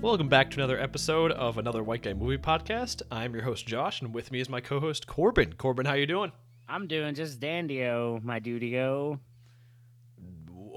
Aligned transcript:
Welcome 0.00 0.28
back 0.28 0.50
to 0.50 0.56
another 0.56 0.78
episode 0.78 1.32
of 1.32 1.58
another 1.58 1.82
White 1.82 2.02
Guy 2.02 2.12
Movie 2.14 2.38
Podcast. 2.38 3.02
I'm 3.10 3.34
your 3.34 3.42
host 3.42 3.66
Josh, 3.66 4.00
and 4.00 4.14
with 4.14 4.30
me 4.30 4.40
is 4.40 4.48
my 4.48 4.60
co-host 4.60 5.06
Corbin. 5.06 5.54
Corbin, 5.54 5.86
how 5.86 5.94
you 5.94 6.06
doing? 6.06 6.30
I'm 6.68 6.86
doing 6.86 7.14
just 7.14 7.40
dandio, 7.40 8.22
my 8.22 8.38
dudio. 8.38 9.18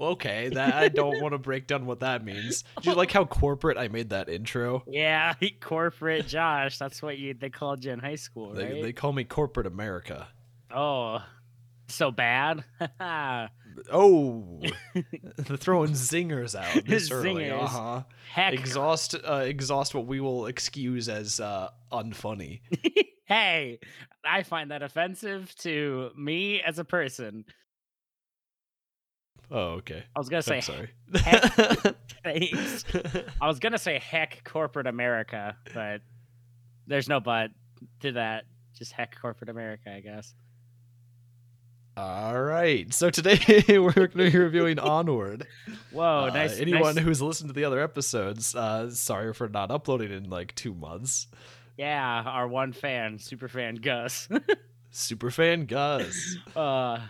Okay, 0.00 0.48
that 0.48 0.74
I 0.74 0.88
don't 0.88 1.20
want 1.22 1.32
to 1.34 1.38
break 1.38 1.68
down 1.68 1.86
what 1.86 2.00
that 2.00 2.24
means. 2.24 2.64
Do 2.82 2.90
you 2.90 2.96
like 2.96 3.12
how 3.12 3.24
corporate 3.24 3.78
I 3.78 3.86
made 3.88 4.10
that 4.10 4.28
intro? 4.28 4.82
Yeah, 4.88 5.34
corporate 5.60 6.26
Josh. 6.26 6.78
That's 6.78 7.00
what 7.00 7.18
you 7.18 7.34
they 7.34 7.50
called 7.50 7.84
you 7.84 7.92
in 7.92 8.00
high 8.00 8.16
school, 8.16 8.52
They, 8.54 8.82
they 8.82 8.92
call 8.92 9.12
me 9.12 9.22
Corporate 9.24 9.66
America. 9.66 10.26
oh, 10.74 11.22
so 11.88 12.10
bad. 12.10 12.64
Oh, 13.90 14.60
they're 15.36 15.56
throwing 15.56 15.92
zingers 15.92 16.54
out 16.54 16.84
this 16.84 17.10
early. 17.10 17.50
Uh-huh. 17.50 18.02
Heck, 18.32 18.54
Exhaust, 18.54 19.14
uh, 19.14 19.42
exhaust 19.44 19.94
what 19.94 20.06
we 20.06 20.20
will 20.20 20.46
excuse 20.46 21.08
as 21.08 21.40
uh, 21.40 21.68
unfunny. 21.92 22.60
hey, 23.24 23.78
I 24.24 24.42
find 24.42 24.70
that 24.70 24.82
offensive 24.82 25.54
to 25.60 26.10
me 26.16 26.60
as 26.62 26.78
a 26.78 26.84
person. 26.84 27.44
Oh, 29.50 29.74
okay. 29.74 30.04
I 30.16 30.18
was 30.18 30.28
gonna 30.30 30.38
I'm 30.38 30.42
say 30.42 30.60
sorry. 30.62 30.90
heck. 31.14 31.54
thanks. 32.24 32.84
I 33.40 33.46
was 33.46 33.58
gonna 33.58 33.76
say 33.78 33.98
heck 33.98 34.44
corporate 34.44 34.86
America, 34.86 35.56
but 35.74 36.00
there's 36.86 37.08
no 37.08 37.20
but 37.20 37.50
to 38.00 38.12
that. 38.12 38.44
Just 38.78 38.92
heck 38.92 39.20
corporate 39.20 39.50
America, 39.50 39.92
I 39.94 40.00
guess. 40.00 40.34
All 41.96 42.40
right. 42.40 42.92
So 42.92 43.10
today 43.10 43.38
we're 43.68 43.92
going 43.92 44.10
to 44.10 44.30
be 44.30 44.38
reviewing 44.38 44.78
Onward. 44.78 45.46
Whoa, 45.90 46.28
Uh, 46.30 46.30
nice. 46.32 46.58
Anyone 46.58 46.94
nice- 46.94 47.04
who's 47.04 47.20
listened 47.20 47.50
to 47.50 47.54
the 47.54 47.64
other 47.64 47.80
episodes, 47.80 48.54
uh, 48.54 48.90
sorry 48.90 49.34
for 49.34 49.48
not 49.48 49.70
uploading 49.70 50.10
in 50.12 50.30
like 50.30 50.54
two 50.54 50.72
months. 50.74 51.26
Yeah, 51.76 52.22
our 52.26 52.48
one 52.48 52.72
fan, 52.72 53.18
super 53.18 53.48
fan 53.48 53.76
Gus. 53.76 54.28
Super 54.90 55.30
fan 55.30 55.66
Gus. 55.66 56.36
uh, 56.56 57.00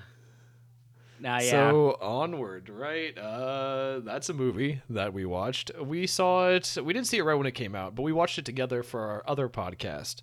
now, 1.20 1.39
yeah. 1.41 1.50
So 1.50 1.96
Onward, 2.00 2.69
right? 2.69 3.17
Uh, 3.17 4.00
that's 4.00 4.28
a 4.28 4.34
movie 4.34 4.80
that 4.91 5.12
we 5.12 5.24
watched. 5.24 5.70
We 5.80 6.06
saw 6.08 6.48
it. 6.48 6.77
We 6.83 6.92
didn't 6.92 7.06
see 7.06 7.19
it 7.19 7.22
right 7.22 7.34
when 7.34 7.46
it 7.46 7.52
came 7.55 7.74
out, 7.77 7.94
but 7.94 8.02
we 8.02 8.12
watched 8.12 8.39
it 8.39 8.44
together 8.44 8.83
for 8.83 9.00
our 9.02 9.22
other 9.27 9.48
podcast, 9.48 10.22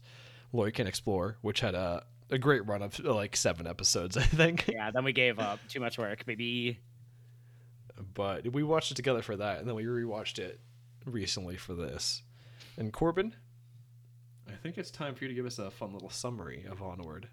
Lloyd 0.51 0.73
Can 0.73 0.87
Explore, 0.87 1.37
which 1.41 1.59
had 1.61 1.75
a 1.75 2.03
a 2.29 2.37
great 2.37 2.65
run 2.67 2.81
of 2.81 2.99
like 2.99 3.35
seven 3.35 3.67
episodes, 3.67 4.17
I 4.17 4.23
think. 4.23 4.67
yeah, 4.67 4.91
then 4.91 5.03
we 5.03 5.13
gave 5.13 5.39
up. 5.39 5.59
Too 5.67 5.79
much 5.79 5.97
work, 5.97 6.23
maybe. 6.27 6.79
but 8.13 8.51
we 8.53 8.63
watched 8.63 8.91
it 8.91 8.95
together 8.95 9.21
for 9.21 9.35
that, 9.37 9.59
and 9.59 9.67
then 9.67 9.75
we 9.75 9.83
rewatched 9.85 10.39
it 10.39 10.59
recently 11.05 11.57
for 11.57 11.73
this. 11.73 12.23
And 12.77 12.93
Corbin, 12.93 13.35
I 14.47 14.53
think 14.53 14.77
it's 14.77 14.91
time 14.91 15.15
for 15.15 15.23
you 15.25 15.29
to 15.29 15.33
give 15.33 15.45
us 15.45 15.59
a 15.59 15.69
fun 15.71 15.93
little 15.93 16.09
summary 16.09 16.65
of 16.69 16.81
Onward. 16.81 17.27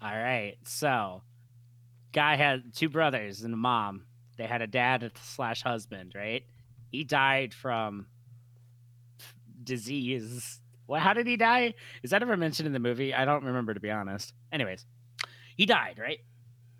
All 0.00 0.10
right. 0.16 0.56
So, 0.64 1.22
guy 2.12 2.36
had 2.36 2.74
two 2.74 2.88
brothers 2.88 3.42
and 3.42 3.54
a 3.54 3.56
mom. 3.56 4.04
They 4.36 4.46
had 4.46 4.62
a 4.62 4.66
dad 4.66 5.12
slash 5.22 5.62
husband, 5.62 6.12
right? 6.14 6.44
He 6.90 7.04
died 7.04 7.54
from 7.54 8.06
disease. 9.62 10.60
Well, 10.92 11.00
how 11.00 11.14
did 11.14 11.26
he 11.26 11.38
die? 11.38 11.72
Is 12.02 12.10
that 12.10 12.20
ever 12.20 12.36
mentioned 12.36 12.66
in 12.66 12.74
the 12.74 12.78
movie? 12.78 13.14
I 13.14 13.24
don't 13.24 13.44
remember, 13.44 13.72
to 13.72 13.80
be 13.80 13.90
honest. 13.90 14.34
Anyways, 14.52 14.84
he 15.56 15.64
died, 15.64 15.98
right? 15.98 16.18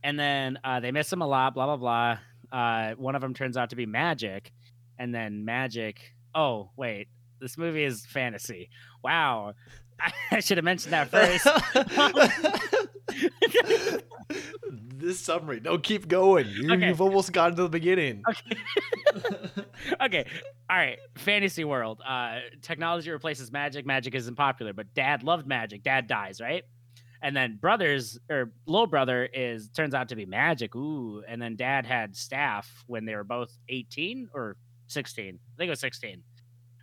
And 0.05 0.21
then 0.21 0.59
uh, 0.63 0.81
they 0.81 0.93
miss 0.93 1.11
him 1.11 1.23
a 1.23 1.27
lot, 1.27 1.55
blah, 1.55 1.65
blah, 1.65 1.79
blah. 1.79 2.19
Uh, 2.61 2.95
one 2.97 3.15
of 3.15 3.22
them 3.22 3.33
turns 3.33 3.56
out 3.56 3.71
to 3.71 3.77
be 3.77 3.87
magic. 3.87 4.53
And 4.99 5.15
then 5.15 5.47
magic. 5.47 6.12
Oh, 6.34 6.72
wait. 6.77 7.09
This 7.41 7.56
movie 7.56 7.84
is 7.84 8.05
fantasy. 8.05 8.69
Wow. 9.03 9.55
I 10.31 10.41
should 10.41 10.59
have 10.59 10.65
mentioned 10.65 10.93
that 10.93 11.11
first. 11.11 11.47
this 15.03 15.21
summary. 15.21 15.61
No, 15.61 15.79
keep 15.79 16.09
going. 16.09 16.47
You, 16.49 16.73
Okay. 16.73 16.89
You've 16.89 17.01
almost 17.01 17.33
gotten 17.33 17.57
to 17.57 17.63
the 17.63 17.69
beginning. 17.69 18.23
Okay. 18.29 18.57
okay. 20.03 20.25
All 20.71 20.77
right. 20.77 20.99
Fantasy 21.17 21.65
world. 21.65 22.01
Uh, 22.07 22.39
technology 22.63 23.11
replaces 23.11 23.53
magic. 23.53 23.85
Magic 23.85 24.15
isn't 24.15 24.37
popular, 24.37 24.73
but 24.73 24.93
dad 24.95 25.23
loved 25.23 25.47
magic. 25.47 25.83
Dad 25.83 26.07
dies, 26.07 26.41
right? 26.41 26.63
And 27.21 27.37
then 27.37 27.59
brothers 27.61 28.19
or 28.31 28.53
little 28.67 28.87
brother 28.87 29.29
is 29.33 29.69
turns 29.69 29.95
out 29.95 30.09
to 30.09 30.17
be 30.17 30.27
magic. 30.27 30.75
Ooh. 30.75 31.23
And 31.29 31.41
then 31.41 31.57
dad 31.57 31.87
had 31.87 32.17
staff 32.17 32.84
when 32.87 33.05
they 33.05 33.15
were 33.15 33.25
both 33.25 33.57
18 33.69 34.31
or 34.34 34.57
16. 34.89 35.27
I 35.27 35.29
think 35.57 35.69
it 35.69 35.71
was 35.71 35.81
16. 35.81 36.23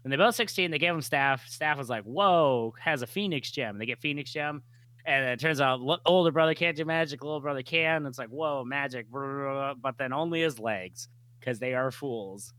When 0.03 0.11
they 0.11 0.17
both 0.17 0.35
16, 0.35 0.71
they 0.71 0.79
gave 0.79 0.93
him 0.93 1.01
staff. 1.01 1.45
Staff 1.47 1.77
was 1.77 1.89
like, 1.89 2.03
whoa, 2.03 2.73
has 2.79 3.01
a 3.01 3.07
phoenix 3.07 3.51
gem. 3.51 3.77
They 3.77 3.85
get 3.85 3.99
phoenix 3.99 4.31
gem. 4.31 4.63
And 5.05 5.25
it 5.25 5.39
turns 5.39 5.59
out 5.61 5.79
older 6.05 6.31
brother 6.31 6.53
can't 6.53 6.75
do 6.77 6.85
magic, 6.85 7.23
little 7.23 7.39
brother 7.39 7.63
can. 7.63 8.05
It's 8.05 8.17
like, 8.19 8.29
whoa, 8.29 8.63
magic. 8.63 9.09
blah, 9.09 9.21
blah, 9.21 9.53
blah, 9.53 9.73
But 9.75 9.97
then 9.97 10.13
only 10.13 10.41
his 10.41 10.59
legs 10.59 11.07
because 11.39 11.59
they 11.59 11.73
are 11.73 11.91
fools. 11.91 12.53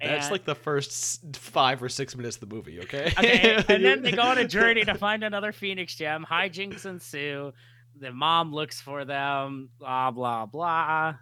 That's 0.00 0.26
And- 0.26 0.32
like 0.32 0.44
the 0.44 0.54
first 0.56 1.36
five 1.36 1.82
or 1.82 1.88
six 1.88 2.16
minutes 2.16 2.36
of 2.36 2.48
the 2.48 2.54
movie, 2.54 2.80
okay? 2.80 3.12
Okay, 3.16 3.54
and 3.68 3.84
then 3.84 4.02
they 4.02 4.10
go 4.12 4.22
on 4.22 4.38
a 4.38 4.46
journey 4.46 4.84
to 4.84 4.94
find 4.94 5.22
another 5.22 5.52
Phoenix 5.52 5.94
gem. 5.94 6.26
Hijinks 6.28 6.84
ensue. 6.84 7.52
The 8.00 8.12
mom 8.12 8.52
looks 8.52 8.80
for 8.80 9.04
them. 9.04 9.68
Blah 9.78 10.10
blah 10.10 10.46
blah. 10.46 11.14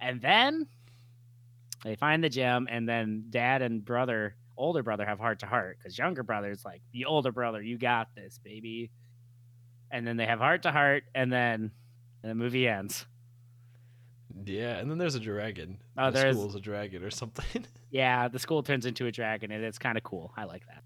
And 0.00 0.20
then 0.20 0.66
they 1.84 1.96
find 1.96 2.22
the 2.22 2.28
gem, 2.28 2.68
and 2.70 2.86
then 2.88 3.24
dad 3.30 3.62
and 3.62 3.82
brother, 3.84 4.34
older 4.56 4.82
brother, 4.82 5.04
have 5.04 5.18
heart 5.18 5.40
to 5.40 5.46
heart 5.46 5.78
because 5.78 5.98
younger 5.98 6.22
brother's 6.22 6.64
like, 6.64 6.82
"The 6.92 7.04
older 7.04 7.32
brother, 7.32 7.62
you 7.62 7.78
got 7.78 8.14
this, 8.14 8.38
baby." 8.42 8.90
And 9.90 10.06
then 10.06 10.16
they 10.16 10.26
have 10.26 10.38
heart 10.38 10.62
to 10.62 10.72
heart, 10.72 11.04
and 11.14 11.32
then 11.32 11.70
and 12.22 12.30
the 12.30 12.34
movie 12.34 12.66
ends. 12.68 13.06
Yeah, 14.44 14.76
and 14.78 14.90
then 14.90 14.98
there's 14.98 15.14
a 15.14 15.20
dragon. 15.20 15.78
Oh, 15.96 16.10
the 16.10 16.18
there's- 16.18 16.54
a 16.54 16.60
dragon 16.60 17.02
or 17.02 17.10
something. 17.10 17.64
Yeah, 17.88 18.28
the 18.28 18.38
school 18.40 18.62
turns 18.62 18.84
into 18.84 19.06
a 19.06 19.12
dragon, 19.12 19.50
and 19.52 19.64
it's 19.64 19.78
kind 19.78 19.96
of 19.96 20.02
cool. 20.04 20.32
I 20.36 20.44
like 20.44 20.66
that. 20.66 20.82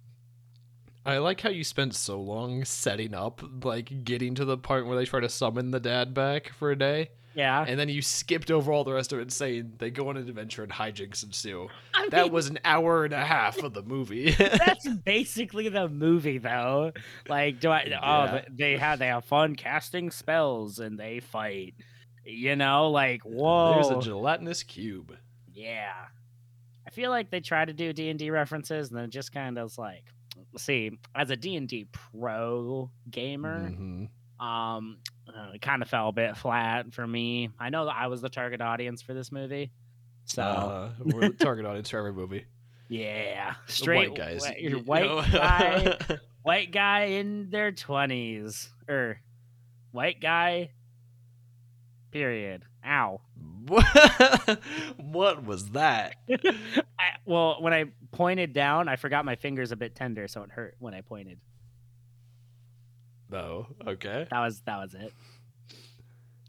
I 1.04 1.16
like 1.18 1.40
how 1.40 1.48
you 1.48 1.64
spent 1.64 1.94
so 1.94 2.20
long 2.20 2.64
setting 2.64 3.14
up, 3.14 3.40
like 3.64 4.04
getting 4.04 4.34
to 4.36 4.44
the 4.44 4.58
part 4.58 4.86
where 4.86 4.96
they 4.96 5.06
try 5.06 5.18
to 5.18 5.28
summon 5.28 5.70
the 5.72 5.80
dad 5.80 6.12
back 6.14 6.50
for 6.50 6.70
a 6.70 6.76
day, 6.78 7.10
Yeah, 7.34 7.64
and 7.66 7.78
then 7.78 7.88
you 7.88 8.02
skipped 8.02 8.50
over 8.50 8.72
all 8.72 8.82
the 8.82 8.92
rest 8.92 9.12
of 9.12 9.20
it, 9.20 9.30
saying 9.30 9.74
they 9.78 9.90
go 9.90 10.08
on 10.08 10.16
an 10.16 10.28
adventure 10.28 10.64
and 10.64 10.72
hijinks 10.72 11.22
ensue. 11.24 11.68
I 11.94 12.08
That 12.10 12.24
mean, 12.24 12.32
was 12.32 12.48
an 12.48 12.58
hour 12.64 13.04
and 13.04 13.14
a 13.14 13.24
half 13.24 13.62
of 13.62 13.72
the 13.72 13.82
movie. 13.82 14.30
that's 14.38 14.88
basically 15.04 15.68
the 15.68 15.88
movie 15.88 16.38
though 16.38 16.92
like 17.28 17.60
do 17.60 17.70
i 17.70 17.82
oh 17.84 17.88
Yeah. 18.24 18.30
th- 18.32 18.44
they 18.50 18.76
have 18.78 18.98
they 18.98 19.06
have 19.06 19.24
fun 19.24 19.54
casting 19.54 20.10
spells 20.10 20.78
and 20.80 20.98
they 20.98 21.20
fight 21.20 21.74
you 22.24 22.56
know 22.56 22.90
like 22.90 23.22
whoa 23.22 23.74
There's 23.74 23.90
a 23.90 24.00
gelatinous 24.00 24.62
cube. 24.64 25.16
yeah 25.52 25.92
i 26.86 26.90
feel 26.90 27.10
like 27.10 27.30
they 27.30 27.40
try 27.40 27.64
to 27.64 27.72
do 27.72 27.92
d&d 27.92 28.30
references 28.30 28.90
and 28.90 28.98
then 28.98 29.10
just 29.10 29.32
kind 29.32 29.56
of 29.58 29.66
is 29.70 29.78
like 29.78 30.04
see 30.56 30.98
as 31.14 31.30
a 31.30 31.36
d&d 31.36 31.86
pro 31.92 32.90
gamer 33.10 33.70
Mhm. 33.70 34.08
um 34.44 34.98
uh, 35.36 35.50
it 35.54 35.60
kind 35.62 35.82
of 35.82 35.88
fell 35.88 36.08
a 36.08 36.12
bit 36.12 36.36
flat 36.36 36.92
for 36.92 37.06
me 37.06 37.50
i 37.58 37.70
know 37.70 37.84
that 37.86 37.96
i 37.96 38.06
was 38.08 38.20
the 38.20 38.28
target 38.28 38.60
audience 38.60 39.02
for 39.02 39.14
this 39.14 39.30
movie 39.32 39.70
so 40.24 40.42
Uh, 40.42 40.90
we're 41.04 41.28
the 41.28 41.30
target 41.34 41.66
audience 41.66 41.88
for 41.90 41.98
every 41.98 42.12
movie. 42.12 42.44
yeah 42.88 43.54
The 43.66 43.72
straight 43.72 44.10
white 44.10 44.18
guys. 44.18 44.44
wh- 44.46 44.60
your 44.60 44.78
white 44.80 45.04
know? 45.06 45.22
guy 45.22 45.96
white 46.42 46.70
guy 46.72 47.00
in 47.04 47.50
their 47.50 47.72
20s 47.72 48.68
or 48.88 49.20
white 49.92 50.20
guy 50.20 50.70
period 52.12 52.64
ow 52.84 53.20
what 54.96 55.44
was 55.44 55.70
that? 55.70 56.16
I, 56.98 57.10
well 57.24 57.60
when 57.60 57.72
i 57.72 57.84
pointed 58.12 58.52
down 58.52 58.88
i 58.88 58.96
forgot 58.96 59.24
my 59.24 59.36
fingers 59.36 59.70
a 59.72 59.76
bit 59.76 59.94
tender 59.94 60.26
so 60.28 60.42
it 60.42 60.50
hurt 60.50 60.74
when 60.78 60.94
i 60.94 61.00
pointed 61.02 61.38
No. 63.30 63.66
Okay. 63.86 64.26
that 64.30 64.40
was 64.40 64.60
that 64.62 64.78
was 64.78 64.94
it 64.94 65.12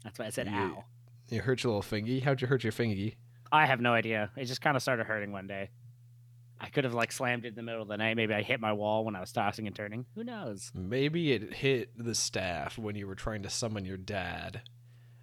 that's 0.04 0.18
why 0.18 0.26
i 0.26 0.30
said 0.30 0.46
You- 0.46 0.52
ow 0.54 0.84
You 1.28 1.40
hurt 1.40 1.62
your 1.62 1.70
little 1.70 1.82
fingy. 1.82 2.20
How'd 2.20 2.40
you 2.42 2.46
hurt 2.48 2.62
your 2.64 2.72
fingy? 2.72 3.16
i 3.50 3.66
have 3.66 3.80
no 3.80 3.92
idea 3.92 4.30
it 4.36 4.46
just 4.46 4.60
kind 4.62 4.76
of 4.76 4.82
started 4.82 5.04
hurting 5.06 5.30
one 5.32 5.46
day 5.46 5.68
i 6.60 6.68
could 6.68 6.84
have 6.84 6.94
like 6.94 7.12
slammed 7.12 7.44
it 7.44 7.48
in 7.48 7.54
the 7.54 7.62
middle 7.62 7.82
of 7.82 7.88
the 7.88 7.96
night 7.98 8.16
maybe 8.16 8.32
i 8.34 8.40
hit 8.42 8.60
my 8.60 8.72
wall 8.72 9.04
when 9.04 9.14
i 9.14 9.20
was 9.20 9.30
tossing 9.30 9.66
and 9.66 9.76
turning 9.76 10.06
who 10.14 10.24
knows 10.24 10.70
Maybe 10.74 11.32
it 11.32 11.52
hit 11.54 11.90
the 11.96 12.14
staff 12.14 12.78
when 12.78 12.96
you 12.96 13.06
were 13.06 13.14
trying 13.14 13.42
to 13.42 13.50
summon 13.50 13.84
your 13.84 13.96
dad. 13.98 14.62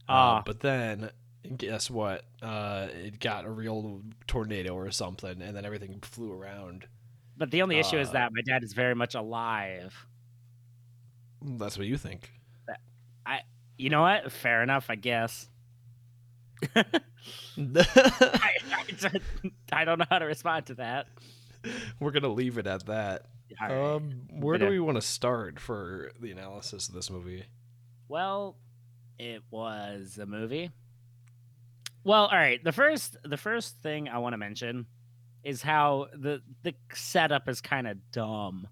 Uh, 0.08 0.12
Ah. 0.12 0.44
but 0.46 0.60
then, 0.62 1.12
guess 1.56 1.90
what? 1.90 2.26
Uh, 2.42 2.88
it 2.94 3.20
got 3.20 3.46
a 3.46 3.50
real 3.50 4.02
tornado 4.28 4.74
or 4.76 4.90
something, 4.92 5.42
and 5.42 5.56
then 5.56 5.66
everything 5.66 6.00
flew 6.02 6.32
around. 6.32 6.88
but 7.38 7.52
the 7.52 7.62
only 7.62 7.78
issue 7.80 7.98
is 7.98 8.10
Uh, 8.10 8.14
that 8.14 8.32
my 8.34 8.42
dad 8.42 8.64
is 8.64 8.74
very 8.74 8.94
much 8.96 9.14
alive 9.16 10.06
That's 11.42 11.78
what 11.78 11.88
you 11.88 11.98
think. 11.98 12.32
I, 13.26 13.42
you 13.78 13.90
know 13.90 14.02
what 14.02 14.32
fair 14.32 14.64
enough 14.64 14.88
i 14.90 14.96
guess 14.96 15.48
I, 16.76 16.84
I, 17.58 19.22
I 19.72 19.86
don't 19.86 20.00
know 20.00 20.06
how 20.10 20.20
to 20.20 20.26
respond 20.26 20.66
to 20.68 20.76
that. 20.76 21.08
we're 22.00 22.12
gonna 22.12 22.28
leave 22.30 22.58
it 22.58 22.68
at 22.68 22.86
that. 22.88 23.26
All 23.62 23.68
right. 23.68 23.96
Um, 23.96 24.22
where 24.32 24.58
do 24.58 24.68
we 24.68 24.80
want 24.80 24.96
to 24.96 25.02
start 25.02 25.60
for 25.60 26.12
the 26.20 26.32
analysis 26.32 26.88
of 26.88 26.96
this 26.96 27.10
movie? 27.10 27.46
Well, 28.08 28.56
it 29.18 29.42
was 29.52 30.20
a 30.22 30.26
movie. 30.26 30.72
Well, 32.04 32.26
all 32.26 32.38
right. 32.38 32.64
The 32.64 32.72
first 32.72 33.18
the 33.24 33.38
first 33.38 33.82
thing 33.82 34.08
I 34.08 34.20
want 34.20 34.34
to 34.34 34.38
mention 34.38 34.86
is 35.44 35.62
how 35.62 36.08
the 36.14 36.42
the 36.64 36.74
setup 36.94 37.48
is 37.50 37.62
kind 37.62 37.88
of 37.88 37.98
dumb 38.12 38.68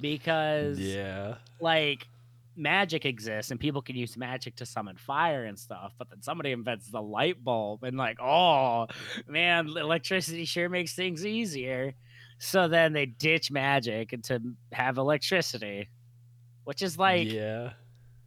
because 0.00 0.78
Yeah, 0.78 1.36
like 1.60 2.06
magic 2.56 3.04
exists 3.04 3.50
and 3.50 3.58
people 3.58 3.82
can 3.82 3.96
use 3.96 4.16
magic 4.16 4.56
to 4.56 4.66
summon 4.66 4.96
fire 4.96 5.44
and 5.44 5.58
stuff, 5.58 5.92
but 5.98 6.10
then 6.10 6.22
somebody 6.22 6.52
invents 6.52 6.90
the 6.90 7.00
light 7.00 7.42
bulb 7.42 7.84
and 7.84 7.96
like, 7.96 8.20
oh 8.20 8.86
man, 9.26 9.68
electricity 9.68 10.44
sure 10.44 10.68
makes 10.68 10.94
things 10.94 11.24
easier. 11.24 11.94
So 12.38 12.68
then 12.68 12.92
they 12.92 13.06
ditch 13.06 13.50
magic 13.50 14.12
and 14.12 14.24
to 14.24 14.40
have 14.72 14.98
electricity. 14.98 15.88
Which 16.64 16.82
is 16.82 16.96
like 16.96 17.30
yeah, 17.30 17.70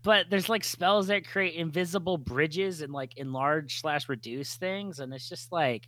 but 0.04 0.30
there's 0.30 0.50
like 0.50 0.64
spells 0.64 1.08
that 1.08 1.28
create 1.28 1.56
invisible 1.56 2.18
bridges 2.18 2.82
and 2.82 2.94
like 2.94 3.18
enlarge 3.18 3.80
slash 3.82 4.10
reduce 4.10 4.56
things, 4.56 5.00
and 5.00 5.14
it's 5.14 5.28
just 5.28 5.52
like, 5.52 5.88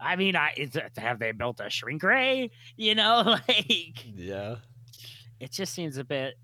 I 0.00 0.16
mean, 0.16 0.36
I 0.36 0.54
is 0.56 0.76
have 0.96 1.18
they 1.18 1.32
built 1.32 1.60
a 1.60 1.68
shrink 1.68 2.02
ray? 2.02 2.50
You 2.76 2.94
know, 2.94 3.22
like 3.48 4.04
yeah. 4.14 4.56
it 5.40 5.50
just 5.50 5.74
seems 5.74 5.98
a 5.98 6.04
bit 6.04 6.34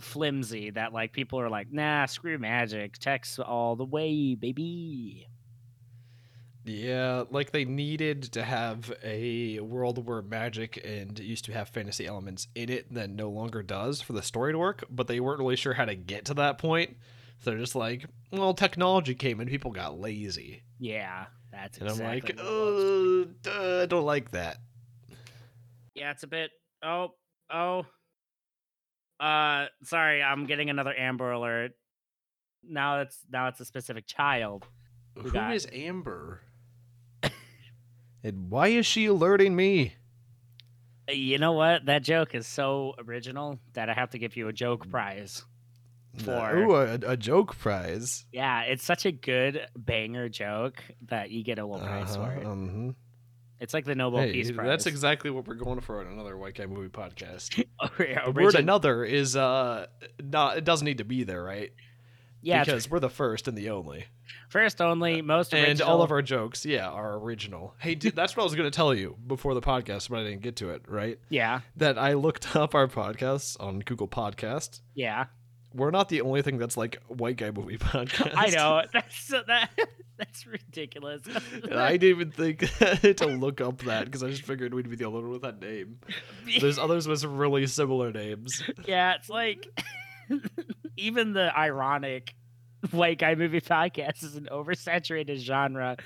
flimsy 0.00 0.70
that 0.70 0.92
like 0.92 1.12
people 1.12 1.40
are 1.40 1.48
like, 1.50 1.72
nah, 1.72 2.06
screw 2.06 2.38
magic, 2.38 2.98
text 2.98 3.38
all 3.38 3.76
the 3.76 3.84
way, 3.84 4.34
baby. 4.34 5.26
Yeah, 6.64 7.24
like 7.30 7.50
they 7.52 7.64
needed 7.64 8.24
to 8.32 8.42
have 8.42 8.92
a 9.02 9.58
world 9.60 10.06
where 10.06 10.20
magic 10.20 10.78
and 10.84 11.18
used 11.18 11.46
to 11.46 11.52
have 11.52 11.70
fantasy 11.70 12.06
elements 12.06 12.46
in 12.54 12.68
it 12.68 12.92
that 12.92 13.08
no 13.08 13.30
longer 13.30 13.62
does 13.62 14.02
for 14.02 14.12
the 14.12 14.22
story 14.22 14.52
to 14.52 14.58
work, 14.58 14.84
but 14.90 15.06
they 15.06 15.18
weren't 15.18 15.38
really 15.38 15.56
sure 15.56 15.72
how 15.72 15.86
to 15.86 15.94
get 15.94 16.26
to 16.26 16.34
that 16.34 16.58
point. 16.58 16.96
So 17.40 17.50
they're 17.50 17.58
just 17.58 17.74
like, 17.74 18.04
well, 18.32 18.52
technology 18.52 19.14
came 19.14 19.40
and 19.40 19.48
people 19.48 19.70
got 19.70 19.98
lazy. 19.98 20.62
Yeah, 20.78 21.26
that's 21.50 21.78
And 21.78 21.88
exactly 21.88 22.06
I'm 22.06 22.14
like, 22.14 22.24
what 22.24 22.38
it 22.38 22.44
was. 22.44 23.26
Uh, 23.26 23.28
duh, 23.42 23.82
I 23.82 23.86
don't 23.86 24.04
like 24.04 24.32
that. 24.32 24.58
Yeah, 25.94 26.10
it's 26.10 26.22
a 26.22 26.26
bit. 26.28 26.50
Oh, 26.82 27.14
oh. 27.50 27.86
Uh, 29.20 29.66
sorry, 29.84 30.22
I'm 30.22 30.46
getting 30.46 30.70
another 30.70 30.94
Amber 30.96 31.30
Alert. 31.32 31.72
Now 32.68 33.00
it's 33.00 33.18
now 33.30 33.48
it's 33.48 33.60
a 33.60 33.64
specific 33.64 34.06
child. 34.06 34.66
Who 35.16 35.30
got- 35.30 35.54
is 35.54 35.66
Amber? 35.72 36.40
and 38.22 38.50
why 38.50 38.68
is 38.68 38.86
she 38.86 39.06
alerting 39.06 39.54
me? 39.56 39.94
Uh, 41.08 41.12
You 41.12 41.38
know 41.38 41.52
what? 41.52 41.86
That 41.86 42.02
joke 42.02 42.34
is 42.34 42.46
so 42.46 42.94
original 42.98 43.58
that 43.74 43.88
I 43.88 43.94
have 43.94 44.10
to 44.10 44.18
give 44.18 44.36
you 44.36 44.48
a 44.48 44.52
Mm. 44.52 44.56
joke 44.56 44.88
prize. 44.90 45.44
Uh, 46.18 46.22
For- 46.22 46.56
Ooh, 46.58 46.74
a, 46.76 46.94
a 47.12 47.16
joke 47.16 47.56
prize. 47.56 48.26
Yeah, 48.32 48.62
it's 48.62 48.84
such 48.84 49.06
a 49.06 49.12
good 49.12 49.66
banger 49.76 50.28
joke 50.28 50.82
that 51.08 51.30
you 51.30 51.42
get 51.44 51.58
a 51.58 51.64
little 51.64 51.86
prize 51.86 52.16
for 52.16 52.32
it. 52.32 52.44
Uh-huh. 52.44 52.92
It's 53.60 53.74
like 53.74 53.84
the 53.84 53.94
Nobel 53.94 54.20
Hey, 54.20 54.32
Peace 54.32 54.50
Prize. 54.52 54.66
that's 54.66 54.86
exactly 54.86 55.30
what 55.30 55.46
we're 55.48 55.54
going 55.54 55.80
for 55.80 56.00
on 56.00 56.06
another 56.06 56.36
White 56.36 56.54
Guy 56.54 56.66
Movie 56.66 56.88
podcast. 56.88 57.64
Ori- 57.98 58.16
The 58.24 58.30
word 58.32 58.54
another 58.54 59.04
is 59.04 59.34
uh 59.36 59.86
not 60.22 60.58
it 60.58 60.64
doesn't 60.64 60.84
need 60.84 60.98
to 60.98 61.04
be 61.04 61.24
there, 61.24 61.42
right? 61.42 61.72
yeah, 62.40 62.62
because 62.64 62.88
we're 62.88 63.00
the 63.00 63.10
first 63.10 63.48
and 63.48 63.58
the 63.58 63.70
only. 63.70 64.06
first 64.48 64.80
only, 64.80 65.22
most 65.22 65.52
And 65.52 65.80
all 65.82 66.02
of 66.02 66.12
our 66.12 66.22
jokes, 66.22 66.64
yeah, 66.64 66.88
are 66.88 67.18
original. 67.18 67.74
Hey, 67.80 67.96
dude, 67.96 68.14
that's 68.14 68.36
what 68.36 68.42
I 68.42 68.44
was 68.44 68.54
going 68.54 68.70
to 68.70 68.74
tell 68.76 68.94
you 68.94 69.16
before 69.26 69.54
the 69.54 69.60
podcast, 69.60 70.08
but 70.08 70.20
I 70.20 70.22
didn't 70.22 70.42
get 70.42 70.54
to 70.56 70.70
it, 70.70 70.82
right? 70.86 71.18
yeah, 71.30 71.62
That 71.76 71.98
I 71.98 72.12
looked 72.12 72.54
up 72.56 72.76
our 72.76 72.86
podcasts 72.86 73.56
on 73.58 73.80
Google 73.80 74.06
Podcast. 74.06 74.80
yeah. 74.94 75.24
We're 75.78 75.90
not 75.90 76.08
the 76.08 76.20
only 76.20 76.42
thing 76.42 76.58
that's 76.58 76.76
like 76.76 77.02
white 77.06 77.36
guy 77.36 77.50
movie 77.50 77.78
podcast. 77.78 78.32
I 78.36 78.48
know 78.48 78.82
that's 78.92 79.28
that 79.28 79.70
that's 80.18 80.46
ridiculous. 80.46 81.22
I 81.72 81.96
didn't 81.96 82.10
even 82.10 82.30
think 82.32 82.60
to 83.16 83.26
look 83.26 83.60
up 83.60 83.78
that 83.82 84.06
because 84.06 84.22
I 84.22 84.30
just 84.30 84.42
figured 84.42 84.74
we'd 84.74 84.90
be 84.90 84.96
the 84.96 85.04
only 85.04 85.22
one 85.22 85.30
with 85.30 85.42
that 85.42 85.60
name. 85.60 86.00
There's 86.60 86.78
others 86.78 87.06
with 87.06 87.24
really 87.24 87.66
similar 87.66 88.12
names. 88.12 88.62
yeah, 88.86 89.14
it's 89.14 89.30
like 89.30 89.66
even 90.96 91.32
the 91.32 91.56
ironic 91.56 92.34
white 92.90 93.18
guy 93.18 93.34
movie 93.34 93.60
podcast 93.60 94.22
is 94.22 94.36
an 94.36 94.48
oversaturated 94.50 95.38
genre. 95.38 95.96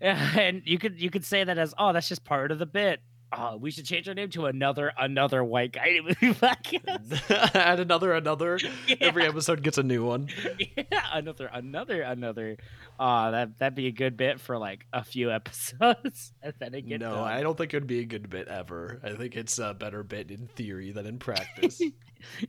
And 0.00 0.62
you 0.64 0.78
could 0.78 1.00
you 1.00 1.10
could 1.10 1.24
say 1.24 1.44
that 1.44 1.58
as 1.58 1.74
oh 1.76 1.92
that's 1.92 2.08
just 2.08 2.24
part 2.24 2.50
of 2.52 2.58
the 2.58 2.66
bit. 2.66 3.00
Oh, 3.30 3.58
we 3.58 3.70
should 3.70 3.84
change 3.84 4.08
our 4.08 4.14
name 4.14 4.30
to 4.30 4.46
another 4.46 4.92
another 4.96 5.44
white 5.44 5.72
guy. 5.72 6.00
Add 7.54 7.80
another, 7.80 8.14
another. 8.14 8.58
Every 9.00 9.26
episode 9.26 9.62
gets 9.62 9.76
a 9.76 9.82
new 9.82 10.04
one. 10.04 10.28
yeah, 10.58 11.02
another 11.12 11.50
another 11.52 12.02
another. 12.02 12.56
Oh, 12.98 13.30
that 13.30 13.58
that'd 13.58 13.74
be 13.74 13.86
a 13.86 13.92
good 13.92 14.16
bit 14.16 14.40
for 14.40 14.56
like 14.56 14.86
a 14.94 15.04
few 15.04 15.30
episodes, 15.30 16.32
and 16.42 16.54
then 16.58 16.74
it 16.74 16.88
get 16.88 17.00
no, 17.00 17.16
done. 17.16 17.24
I 17.24 17.42
don't 17.42 17.56
think 17.56 17.74
it 17.74 17.76
would 17.76 17.86
be 17.86 18.00
a 18.00 18.06
good 18.06 18.30
bit 18.30 18.48
ever. 18.48 18.98
I 19.04 19.12
think 19.12 19.36
it's 19.36 19.58
a 19.58 19.74
better 19.74 20.02
bit 20.02 20.30
in 20.30 20.46
theory 20.46 20.90
than 20.92 21.04
in 21.06 21.18
practice. 21.18 21.82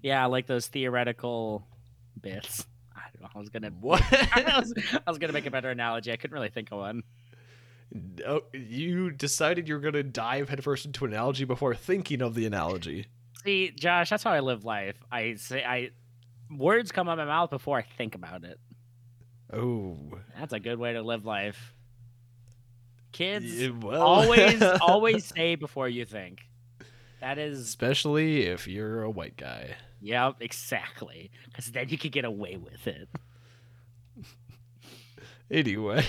yeah, 0.02 0.26
like 0.28 0.48
those 0.48 0.68
theoretical 0.68 1.68
bits. 2.22 2.66
I, 2.96 3.02
don't 3.14 3.22
know, 3.24 3.30
I 3.36 3.40
was 3.40 3.50
gonna 3.50 3.72
what? 3.82 4.02
I 4.12 4.60
was, 4.60 4.74
I 5.06 5.10
was 5.10 5.18
gonna 5.18 5.34
make 5.34 5.46
a 5.46 5.52
better 5.52 5.72
analogy. 5.72 6.14
I 6.14 6.16
couldn't 6.16 6.34
really 6.34 6.50
think 6.50 6.72
of 6.72 6.80
one. 6.80 7.04
Oh, 8.28 8.42
you 8.54 9.10
decided 9.10 9.68
you 9.68 9.74
were 9.74 9.80
going 9.80 9.94
to 9.96 10.04
dive 10.04 10.50
headfirst 10.50 10.86
into 10.86 11.06
an 11.06 11.14
analogy 11.14 11.46
before 11.46 11.74
thinking 11.74 12.22
of 12.22 12.36
the 12.36 12.46
analogy. 12.46 13.08
See, 13.44 13.72
Josh, 13.72 14.10
that's 14.10 14.24
how 14.24 14.32
I 14.32 14.42
live 14.42 14.64
life. 14.64 14.96
I 15.12 15.36
say 15.36 15.64
I 15.64 15.90
words 16.56 16.92
come 16.92 17.10
out 17.10 17.20
of 17.20 17.28
my 17.28 17.34
mouth 17.34 17.50
before 17.50 17.78
I 17.78 17.84
think 17.98 18.16
about 18.16 18.44
it. 18.44 18.60
Oh, 19.52 19.98
That's 20.38 20.54
a 20.54 20.60
good 20.60 20.78
way 20.78 20.94
to 20.94 21.02
live 21.02 21.26
life. 21.26 21.74
Kids, 23.12 23.46
yeah, 23.46 23.70
well, 23.70 24.02
always 24.04 24.62
always 24.82 25.26
say 25.26 25.56
before 25.56 25.90
you 25.90 26.06
think. 26.06 26.42
That 27.22 27.40
is 27.40 27.60
especially 27.60 28.44
if 28.44 28.68
you're 28.68 29.02
a 29.02 29.10
white 29.10 29.36
guy. 29.36 29.76
Yep, 30.02 30.36
exactly. 30.42 31.32
Because 31.48 31.72
then 31.72 31.90
you 31.90 31.98
could 31.98 32.12
get 32.12 32.26
away 32.26 32.58
with 32.58 32.86
it. 32.88 33.10
Anyway, 35.52 36.06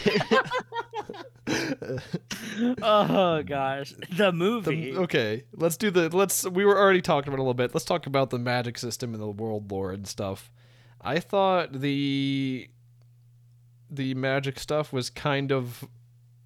oh 2.83 3.43
gosh, 3.43 3.93
the 4.11 4.17
The- 4.27 4.33
movie. 4.33 4.97
okay, 4.97 5.45
let's 5.53 5.77
do 5.77 5.91
the 5.91 6.09
let's. 6.15 6.45
We 6.49 6.65
were 6.65 6.79
already 6.79 7.01
talking 7.03 7.29
about 7.29 7.39
it 7.39 7.41
a 7.41 7.45
little 7.45 7.55
bit. 7.55 7.75
Let's 7.75 7.85
talk 7.85 8.07
about 8.07 8.31
the 8.31 8.39
magic 8.39 8.79
system 8.79 9.15
and 9.15 9.23
the 9.23 9.29
world 9.31 9.71
lore 9.71 9.93
and 9.93 10.07
stuff. 10.07 10.51
I 11.01 11.19
thought 11.21 11.73
the 11.81 12.69
the 13.91 14.15
magic 14.15 14.59
stuff 14.59 14.93
was 14.93 15.11
kind 15.11 15.51
of 15.53 15.85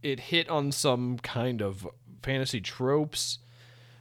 it 0.03 0.21
hit 0.21 0.49
on 0.49 0.73
some 0.73 1.19
kind 1.19 1.61
of 1.63 1.87
fantasy 2.23 2.61
tropes, 2.61 3.39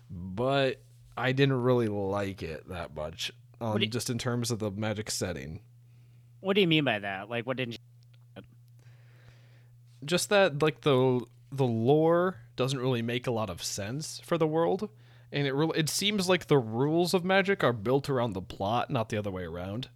but 0.10 0.82
I 1.18 1.32
didn't 1.32 1.62
really 1.62 1.88
like 1.88 2.42
it 2.44 2.68
that 2.70 2.96
much. 2.96 3.32
Um, 3.62 3.80
you- 3.82 3.88
just 3.88 4.10
in 4.10 4.18
terms 4.18 4.52
of 4.52 4.60
the 4.60 4.72
magic 4.72 5.10
setting. 5.12 5.62
What 6.42 6.56
do 6.56 6.62
you 6.62 6.68
mean 6.68 6.84
by 6.84 7.00
that? 7.00 7.30
Like, 7.30 7.46
what 7.48 7.56
didn't 7.56 7.74
you? 7.74 7.78
Just 10.06 10.30
that 10.30 10.62
like 10.62 10.82
the 10.82 11.22
the 11.52 11.66
lore 11.66 12.38
doesn't 12.56 12.80
really 12.80 13.02
make 13.02 13.28
a 13.28 13.32
lot 13.32 13.50
of 13.50 13.64
sense 13.64 14.20
for 14.24 14.38
the 14.38 14.48
world. 14.48 14.90
And 15.32 15.48
it 15.48 15.54
really 15.54 15.78
it 15.80 15.90
seems 15.90 16.30
like 16.30 16.48
the 16.48 16.58
rules 16.58 17.14
of 17.14 17.24
magic 17.26 17.64
are 17.64 17.74
built 17.74 18.10
around 18.10 18.34
the 18.34 18.42
plot 18.42 18.90
not 18.90 19.10
the 19.10 19.18
other 19.18 19.32
way 19.32 19.44
around. 19.44 19.90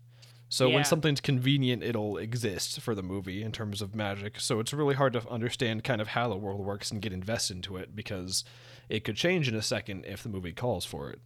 So 0.50 0.68
Yeah. 0.68 0.76
when 0.76 0.84
something's 0.86 1.20
convenient 1.22 1.84
it'll 1.84 2.18
exist 2.18 2.80
for 2.80 2.96
the 2.96 3.04
movie 3.04 3.44
in 3.44 3.52
terms 3.52 3.82
of 3.82 3.94
magic. 3.96 4.40
So 4.40 4.60
it's 4.60 4.74
really 4.74 4.96
hard 4.96 5.14
to 5.14 5.28
understand 5.30 5.84
kind 5.84 6.00
of 6.02 6.10
how 6.10 6.30
the 6.30 6.38
world 6.38 6.62
works 6.66 6.90
and 6.92 7.02
get 7.02 7.14
invested 7.14 7.58
into 7.58 7.78
it 7.78 7.96
because 7.96 8.44
it 8.90 9.04
could 9.04 9.16
change 9.18 9.48
in 9.48 9.56
a 9.56 9.62
second 9.62 10.06
if 10.06 10.24
the 10.24 10.30
movie 10.30 10.54
calls 10.54 10.86
for 10.86 11.10
it 11.10 11.20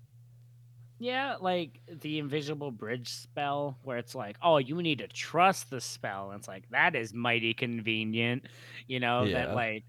Yeah, 1.01 1.35
like 1.41 1.81
the 2.01 2.19
invisible 2.19 2.71
bridge 2.71 3.09
spell, 3.09 3.77
where 3.83 3.97
it's 3.97 4.13
like, 4.15 4.37
oh, 4.41 4.57
you 4.57 4.81
need 4.81 4.99
to 4.99 5.07
trust 5.07 5.69
the 5.69 5.81
spell. 5.81 6.29
And 6.31 6.39
it's 6.39 6.47
like 6.47 6.69
that 6.69 6.95
is 6.95 7.13
mighty 7.13 7.53
convenient, 7.53 8.45
you 8.87 8.99
know. 8.99 9.23
Yeah. 9.23 9.45
That 9.47 9.55
like 9.55 9.83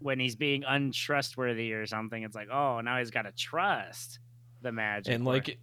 when 0.00 0.20
he's 0.20 0.36
being 0.36 0.64
untrustworthy 0.64 1.72
or 1.72 1.86
something, 1.86 2.22
it's 2.22 2.36
like, 2.36 2.50
oh, 2.50 2.80
now 2.80 2.98
he's 2.98 3.10
got 3.10 3.22
to 3.22 3.32
trust 3.32 4.18
the 4.60 4.72
magic. 4.72 5.14
and 5.14 5.24
like 5.24 5.58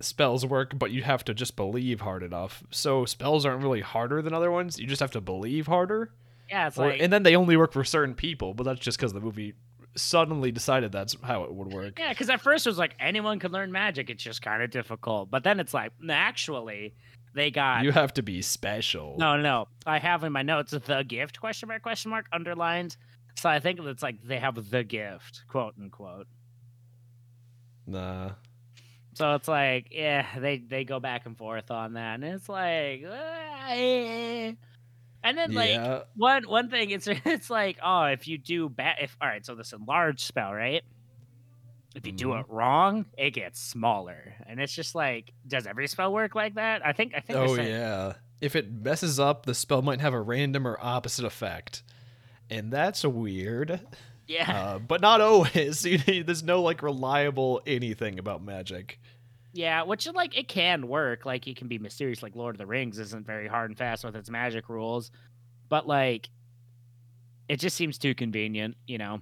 spells 0.00 0.44
work 0.44 0.78
but 0.78 0.90
you 0.90 1.02
have 1.02 1.24
to 1.24 1.32
just 1.32 1.56
believe 1.56 2.02
hard 2.02 2.22
enough 2.22 2.62
so 2.70 3.06
spells 3.06 3.46
aren't 3.46 3.62
really 3.62 3.80
harder 3.80 4.20
than 4.20 4.34
other 4.34 4.50
ones 4.50 4.78
you 4.78 4.86
just 4.86 5.00
have 5.00 5.12
to 5.12 5.20
believe 5.20 5.66
harder 5.66 6.10
yeah, 6.50 6.68
it's 6.68 6.78
Or- 6.78 6.90
like 6.90 7.00
and 7.00 7.12
then 7.12 7.22
they 7.22 7.36
only 7.36 7.56
work 7.56 7.72
for 7.72 7.84
certain 7.84 8.14
people, 8.14 8.54
but 8.54 8.64
that's 8.64 8.80
just 8.80 8.98
because 8.98 9.12
the 9.12 9.20
movie 9.20 9.54
suddenly 9.96 10.50
decided 10.52 10.92
that's 10.92 11.16
how 11.22 11.44
it 11.44 11.54
would 11.54 11.72
work. 11.72 11.98
Yeah, 11.98 12.10
because 12.10 12.28
at 12.30 12.40
first 12.40 12.66
it 12.66 12.70
was 12.70 12.78
like 12.78 12.94
anyone 12.98 13.38
can 13.38 13.52
learn 13.52 13.70
magic. 13.72 14.10
It's 14.10 14.22
just 14.22 14.42
kind 14.42 14.62
of 14.62 14.70
difficult. 14.70 15.30
But 15.30 15.44
then 15.44 15.60
it's 15.60 15.72
like, 15.74 15.92
actually, 16.08 16.94
they 17.34 17.50
got 17.50 17.84
You 17.84 17.92
have 17.92 18.12
to 18.14 18.22
be 18.22 18.42
special. 18.42 19.16
no, 19.18 19.36
no. 19.36 19.68
I 19.86 19.98
have 19.98 20.24
in 20.24 20.32
my 20.32 20.42
notes 20.42 20.72
the 20.72 21.02
gift 21.02 21.40
question 21.40 21.68
mark 21.68 21.82
question 21.82 22.10
mark 22.10 22.26
underlined 22.32 22.96
So 23.36 23.48
I 23.48 23.60
think 23.60 23.80
it's 23.80 24.02
like 24.02 24.22
they 24.22 24.38
have 24.38 24.70
the 24.70 24.84
gift, 24.84 25.44
quote 25.48 25.74
unquote. 25.80 26.26
Nah. 27.86 28.30
So 29.14 29.34
it's 29.34 29.46
like, 29.46 29.88
yeah, 29.92 30.26
they 30.38 30.58
they 30.58 30.84
go 30.84 30.98
back 30.98 31.26
and 31.26 31.36
forth 31.38 31.70
on 31.70 31.92
that, 31.94 32.14
and 32.14 32.24
it's 32.24 32.48
like, 32.48 33.04
uh, 33.04 33.68
eh. 33.68 34.52
And 35.24 35.36
then 35.36 35.52
like 35.54 35.70
yeah. 35.70 36.02
one 36.16 36.44
one 36.48 36.70
thing, 36.70 36.90
it's 36.90 37.06
it's 37.24 37.50
like, 37.50 37.78
oh, 37.82 38.04
if 38.04 38.28
you 38.28 38.38
do 38.38 38.68
bad, 38.68 38.96
if 39.00 39.16
all 39.20 39.26
right, 39.28 39.44
so 39.44 39.54
this 39.56 39.72
enlarged 39.72 40.20
spell, 40.20 40.52
right? 40.54 40.82
If 41.96 42.06
you 42.06 42.12
do 42.12 42.28
Mhm. 42.28 42.40
it 42.40 42.46
wrong, 42.48 43.06
it 43.16 43.30
gets 43.30 43.60
smaller, 43.60 44.34
and 44.46 44.60
it's 44.60 44.74
just 44.74 44.94
like, 44.96 45.32
does 45.46 45.66
every 45.66 45.86
spell 45.86 46.12
work 46.12 46.34
like 46.34 46.54
that? 46.56 46.84
I 46.84 46.92
think 46.92 47.14
I 47.16 47.20
think. 47.20 47.38
Oh 47.38 47.54
saying- 47.56 47.68
yeah. 47.68 48.12
If 48.40 48.56
it 48.56 48.70
messes 48.70 49.18
up, 49.20 49.46
the 49.46 49.54
spell 49.54 49.80
might 49.80 50.00
have 50.00 50.12
a 50.12 50.20
random 50.20 50.66
or 50.66 50.76
opposite 50.80 51.24
effect, 51.24 51.82
and 52.50 52.70
that's 52.72 53.04
weird. 53.04 53.80
yeah, 54.26 54.50
Uh, 54.50 54.78
but 54.80 55.00
not 55.00 55.20
always. 55.20 55.82
There's 56.06 56.42
no 56.42 56.60
like 56.62 56.82
reliable 56.82 57.62
anything 57.66 58.18
about 58.18 58.42
magic. 58.42 58.98
Yeah. 59.54 59.82
Which 59.82 60.06
like 60.12 60.36
it 60.36 60.48
can 60.48 60.88
work, 60.88 61.24
like 61.24 61.46
it 61.46 61.56
can 61.56 61.68
be 61.68 61.78
mysterious. 61.78 62.22
Like 62.22 62.36
Lord 62.36 62.54
of 62.54 62.58
the 62.58 62.66
Rings 62.66 62.98
isn't 62.98 63.26
very 63.26 63.48
hard 63.48 63.70
and 63.70 63.78
fast 63.78 64.04
with 64.04 64.16
its 64.16 64.28
magic 64.28 64.68
rules, 64.68 65.10
but 65.68 65.86
like, 65.86 66.28
it 67.48 67.60
just 67.60 67.76
seems 67.76 67.96
too 67.96 68.14
convenient, 68.14 68.76
you 68.86 68.98
know. 68.98 69.20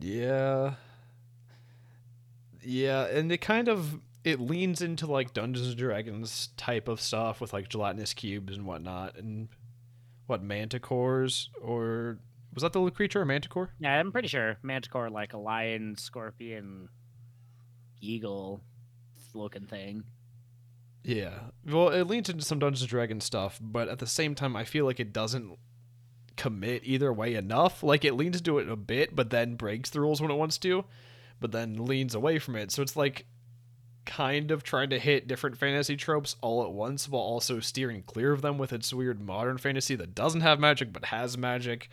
Yeah. 0.00 0.74
Yeah, 2.62 3.06
and 3.06 3.30
it 3.30 3.38
kind 3.38 3.68
of 3.68 4.00
it 4.24 4.40
leans 4.40 4.80
into 4.80 5.06
like 5.06 5.32
Dungeons 5.32 5.68
and 5.68 5.76
Dragons 5.76 6.48
type 6.56 6.88
of 6.88 7.00
stuff 7.00 7.40
with 7.40 7.52
like 7.52 7.68
gelatinous 7.68 8.14
cubes 8.14 8.56
and 8.56 8.66
whatnot, 8.66 9.16
and 9.16 9.48
what 10.26 10.42
manticores 10.42 11.48
or 11.62 12.18
was 12.54 12.62
that 12.62 12.72
the 12.72 12.78
little 12.78 12.94
creature, 12.94 13.20
a 13.20 13.26
manticore? 13.26 13.70
Yeah, 13.80 13.98
I'm 13.98 14.12
pretty 14.12 14.28
sure 14.28 14.56
Manticore 14.62 15.10
like 15.10 15.32
a 15.32 15.38
lion, 15.38 15.96
scorpion, 15.96 16.88
eagle 18.12 18.62
looking 19.34 19.66
thing. 19.66 20.04
Yeah. 21.02 21.38
Well, 21.66 21.90
it 21.90 22.04
leans 22.04 22.28
into 22.28 22.44
some 22.44 22.58
Dungeons 22.58 22.82
and 22.82 22.88
Dragons 22.88 23.24
stuff, 23.24 23.58
but 23.60 23.88
at 23.88 23.98
the 23.98 24.06
same 24.06 24.34
time, 24.34 24.56
I 24.56 24.64
feel 24.64 24.86
like 24.86 25.00
it 25.00 25.12
doesn't 25.12 25.58
commit 26.36 26.82
either 26.84 27.12
way 27.12 27.34
enough. 27.34 27.82
Like 27.82 28.04
it 28.04 28.14
leans 28.14 28.38
into 28.38 28.58
it 28.58 28.68
a 28.68 28.76
bit, 28.76 29.14
but 29.14 29.30
then 29.30 29.56
breaks 29.56 29.90
the 29.90 30.00
rules 30.00 30.20
when 30.20 30.30
it 30.30 30.36
wants 30.36 30.58
to, 30.58 30.84
but 31.40 31.52
then 31.52 31.84
leans 31.84 32.14
away 32.14 32.38
from 32.38 32.56
it. 32.56 32.70
So 32.70 32.82
it's 32.82 32.96
like 32.96 33.26
kind 34.06 34.50
of 34.50 34.62
trying 34.62 34.90
to 34.90 34.98
hit 34.98 35.26
different 35.26 35.56
fantasy 35.56 35.96
tropes 35.96 36.36
all 36.40 36.62
at 36.62 36.72
once 36.72 37.08
while 37.08 37.22
also 37.22 37.60
steering 37.60 38.02
clear 38.02 38.32
of 38.32 38.42
them 38.42 38.58
with 38.58 38.72
its 38.72 38.92
weird 38.92 39.20
modern 39.20 39.56
fantasy 39.56 39.94
that 39.96 40.14
doesn't 40.14 40.42
have 40.42 40.60
magic 40.60 40.92
but 40.92 41.06
has 41.06 41.38
magic. 41.38 41.88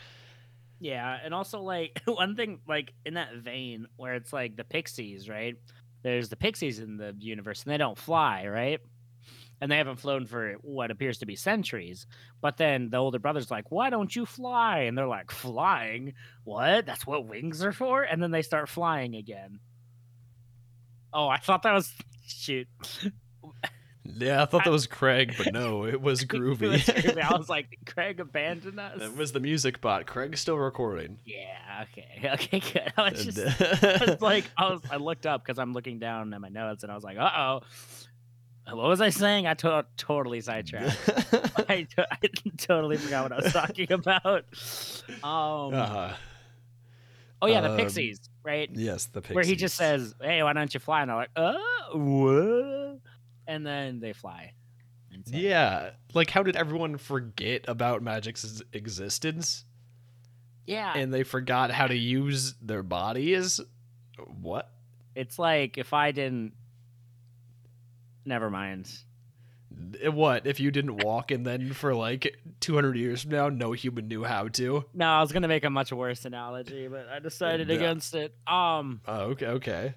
Yeah, 0.79 1.17
and 1.23 1.33
also 1.33 1.61
like 1.61 2.01
one 2.05 2.35
thing 2.35 2.59
like 2.67 2.93
in 3.05 3.15
that 3.15 3.35
vein 3.35 3.87
where 3.97 4.15
it's 4.15 4.33
like 4.33 4.55
the 4.55 4.63
pixies, 4.63 5.29
right? 5.29 5.55
There's 6.03 6.29
the 6.29 6.35
pixies 6.35 6.79
in 6.79 6.97
the 6.97 7.15
universe 7.19 7.63
and 7.63 7.71
they 7.71 7.77
don't 7.77 7.97
fly, 7.97 8.47
right? 8.47 8.79
And 9.59 9.71
they 9.71 9.77
haven't 9.77 9.97
flown 9.97 10.25
for 10.25 10.53
what 10.61 10.89
appears 10.89 11.19
to 11.19 11.27
be 11.27 11.35
centuries. 11.35 12.07
But 12.41 12.57
then 12.57 12.89
the 12.89 12.97
older 12.97 13.19
brother's 13.19 13.51
like, 13.51 13.69
"Why 13.69 13.91
don't 13.91 14.15
you 14.15 14.25
fly?" 14.25 14.79
And 14.79 14.97
they're 14.97 15.07
like, 15.07 15.29
"Flying? 15.29 16.13
What? 16.43 16.87
That's 16.87 17.05
what 17.05 17.27
wings 17.27 17.63
are 17.63 17.71
for?" 17.71 18.01
And 18.01 18.23
then 18.23 18.31
they 18.31 18.41
start 18.41 18.69
flying 18.69 19.15
again. 19.15 19.59
Oh, 21.13 21.27
I 21.27 21.37
thought 21.37 21.61
that 21.63 21.73
was 21.73 21.93
shoot. 22.25 22.67
Yeah, 24.03 24.41
I 24.41 24.45
thought 24.45 24.63
that 24.63 24.71
was 24.71 24.87
Craig, 24.87 25.35
but 25.37 25.53
no, 25.53 25.85
it 25.85 26.01
was 26.01 26.21
It 26.23 26.31
was 26.33 26.41
groovy. 26.41 26.79
groovy. 26.83 27.21
I 27.23 27.37
was 27.37 27.49
like, 27.57 27.77
Craig 27.85 28.19
abandoned 28.19 28.79
us. 28.79 28.99
That 28.99 29.15
was 29.15 29.31
the 29.31 29.39
music 29.39 29.79
bot. 29.79 30.07
Craig's 30.07 30.39
still 30.39 30.57
recording. 30.57 31.19
Yeah. 31.25 31.85
Okay. 31.91 32.29
Okay. 32.33 32.59
Good. 32.59 32.93
I 32.97 33.09
was 33.11 33.25
just 33.25 33.37
I 33.83 34.05
was 34.11 34.21
like, 34.21 34.45
I 34.57 34.69
was. 34.71 34.81
I 34.89 34.95
looked 34.97 35.25
up 35.25 35.43
because 35.45 35.59
I'm 35.59 35.73
looking 35.73 35.99
down 35.99 36.33
at 36.33 36.41
my 36.41 36.49
notes, 36.49 36.83
and 36.83 36.91
I 36.91 36.95
was 36.95 37.03
like, 37.03 37.17
uh 37.17 37.29
oh. 37.35 37.61
What 38.75 38.87
was 38.87 39.01
I 39.01 39.09
saying? 39.09 39.47
I 39.47 39.53
to- 39.55 39.85
totally 39.97 40.39
sidetracked. 40.39 40.97
I, 41.69 41.87
to- 41.95 42.07
I 42.11 42.17
totally 42.57 42.95
forgot 42.97 43.23
what 43.23 43.31
I 43.33 43.43
was 43.43 43.51
talking 43.53 43.91
about. 43.91 44.45
Um. 45.23 45.73
uh, 45.73 46.13
oh 47.41 47.47
yeah, 47.47 47.61
the 47.61 47.71
um, 47.71 47.77
Pixies, 47.77 48.29
right? 48.43 48.69
yes, 48.73 49.05
the 49.07 49.19
pixies. 49.21 49.35
Where 49.35 49.43
he 49.43 49.55
just 49.55 49.75
says, 49.75 50.13
"Hey, 50.21 50.41
why 50.43 50.53
don't 50.53 50.73
you 50.73 50.79
fly?" 50.79 51.01
And 51.01 51.11
I'm 51.11 51.17
like, 51.17 51.31
"Uh, 51.35 51.57
what?" 51.97 52.99
And 53.47 53.65
then 53.65 53.99
they 53.99 54.13
fly. 54.13 54.53
Yeah, 55.27 55.91
like 56.13 56.29
how 56.29 56.41
did 56.43 56.55
everyone 56.55 56.97
forget 56.97 57.65
about 57.67 58.01
magic's 58.01 58.61
existence 58.73 59.65
Yeah. 60.65 60.93
and 60.95 61.13
they 61.13 61.23
forgot 61.23 61.69
how 61.71 61.87
to 61.87 61.95
use 61.95 62.53
their 62.61 62.81
bodies? 62.83 63.59
What? 64.41 64.69
it's 65.15 65.37
like 65.37 65.77
if 65.77 65.93
I 65.93 66.11
didn't. 66.11 66.53
Never 68.25 68.49
mind. 68.49 68.89
Eh, 70.01 70.07
What 70.09 70.45
if 70.47 70.59
you 70.59 70.71
didn't 70.71 70.97
walk 70.97 71.31
and 71.31 71.45
then 71.45 71.73
for 71.73 71.93
like 71.95 72.37
200 72.61 72.95
years 72.95 73.23
from 73.23 73.31
now 73.31 73.49
no 73.49 73.71
human 73.73 74.07
knew 74.07 74.23
how 74.23 74.47
to? 74.49 74.85
No, 74.93 75.05
I 75.07 75.21
was 75.21 75.31
gonna 75.31 75.47
make 75.47 75.65
a 75.65 75.69
much 75.69 75.91
worse 75.91 76.23
analogy, 76.25 76.87
but 76.87 77.07
I 77.09 77.19
decided 77.19 77.67
Yeah. 77.69 77.75
against 77.75 78.13
it. 78.15 78.33
Um, 78.47 79.01
Oh, 79.07 79.21
okay, 79.31 79.47
okay. 79.47 79.93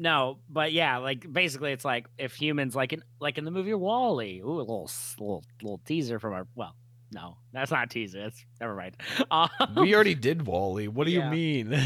No, 0.00 0.38
but 0.48 0.72
yeah, 0.72 0.98
like 0.98 1.30
basically, 1.30 1.72
it's 1.72 1.84
like 1.84 2.06
if 2.18 2.32
humans, 2.34 2.76
like 2.76 2.92
in 2.92 3.02
like 3.20 3.36
in 3.36 3.44
the 3.44 3.50
movie 3.50 3.74
WALL-E, 3.74 4.40
ooh, 4.44 4.44
a 4.48 4.58
little 4.60 4.88
little 5.18 5.44
little 5.60 5.80
teaser 5.84 6.20
from 6.20 6.34
our. 6.34 6.46
Well, 6.54 6.76
no, 7.12 7.36
that's 7.52 7.72
not 7.72 7.86
a 7.86 7.88
teaser. 7.88 8.20
That's 8.20 8.44
never 8.60 8.76
mind. 8.76 8.96
Um, 9.30 9.48
We 9.76 9.94
already 9.96 10.14
did 10.14 10.46
WALL-E. 10.46 10.86
What 10.88 11.06
do 11.08 11.12
Yeah. 11.12 11.24
you 11.24 11.30
mean? 11.64 11.70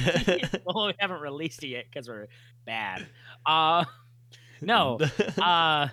well, 0.67 0.89
we 0.89 0.95
haven't 0.99 1.21
released 1.23 1.65
it 1.65 1.69
yet 1.69 1.87
because 1.91 2.07
we're 2.07 2.27
bad. 2.67 3.07
Uh, 3.47 3.85
no, 4.61 4.99
uh, 5.41 5.89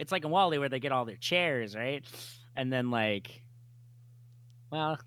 it's 0.00 0.10
like 0.10 0.24
in 0.24 0.30
WALL-E 0.32 0.58
where 0.58 0.68
they 0.68 0.80
get 0.80 0.90
all 0.90 1.04
their 1.04 1.14
chairs, 1.16 1.76
right? 1.76 2.04
And 2.56 2.72
then 2.72 2.90
like, 2.90 3.40
well, 4.70 4.98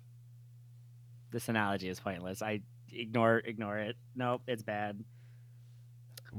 this 1.32 1.48
analogy 1.50 1.88
is 1.90 2.00
pointless. 2.00 2.40
I 2.40 2.62
ignore 2.90 3.38
ignore 3.44 3.76
it. 3.78 3.96
Nope, 4.14 4.40
it's 4.46 4.62
bad. 4.62 5.04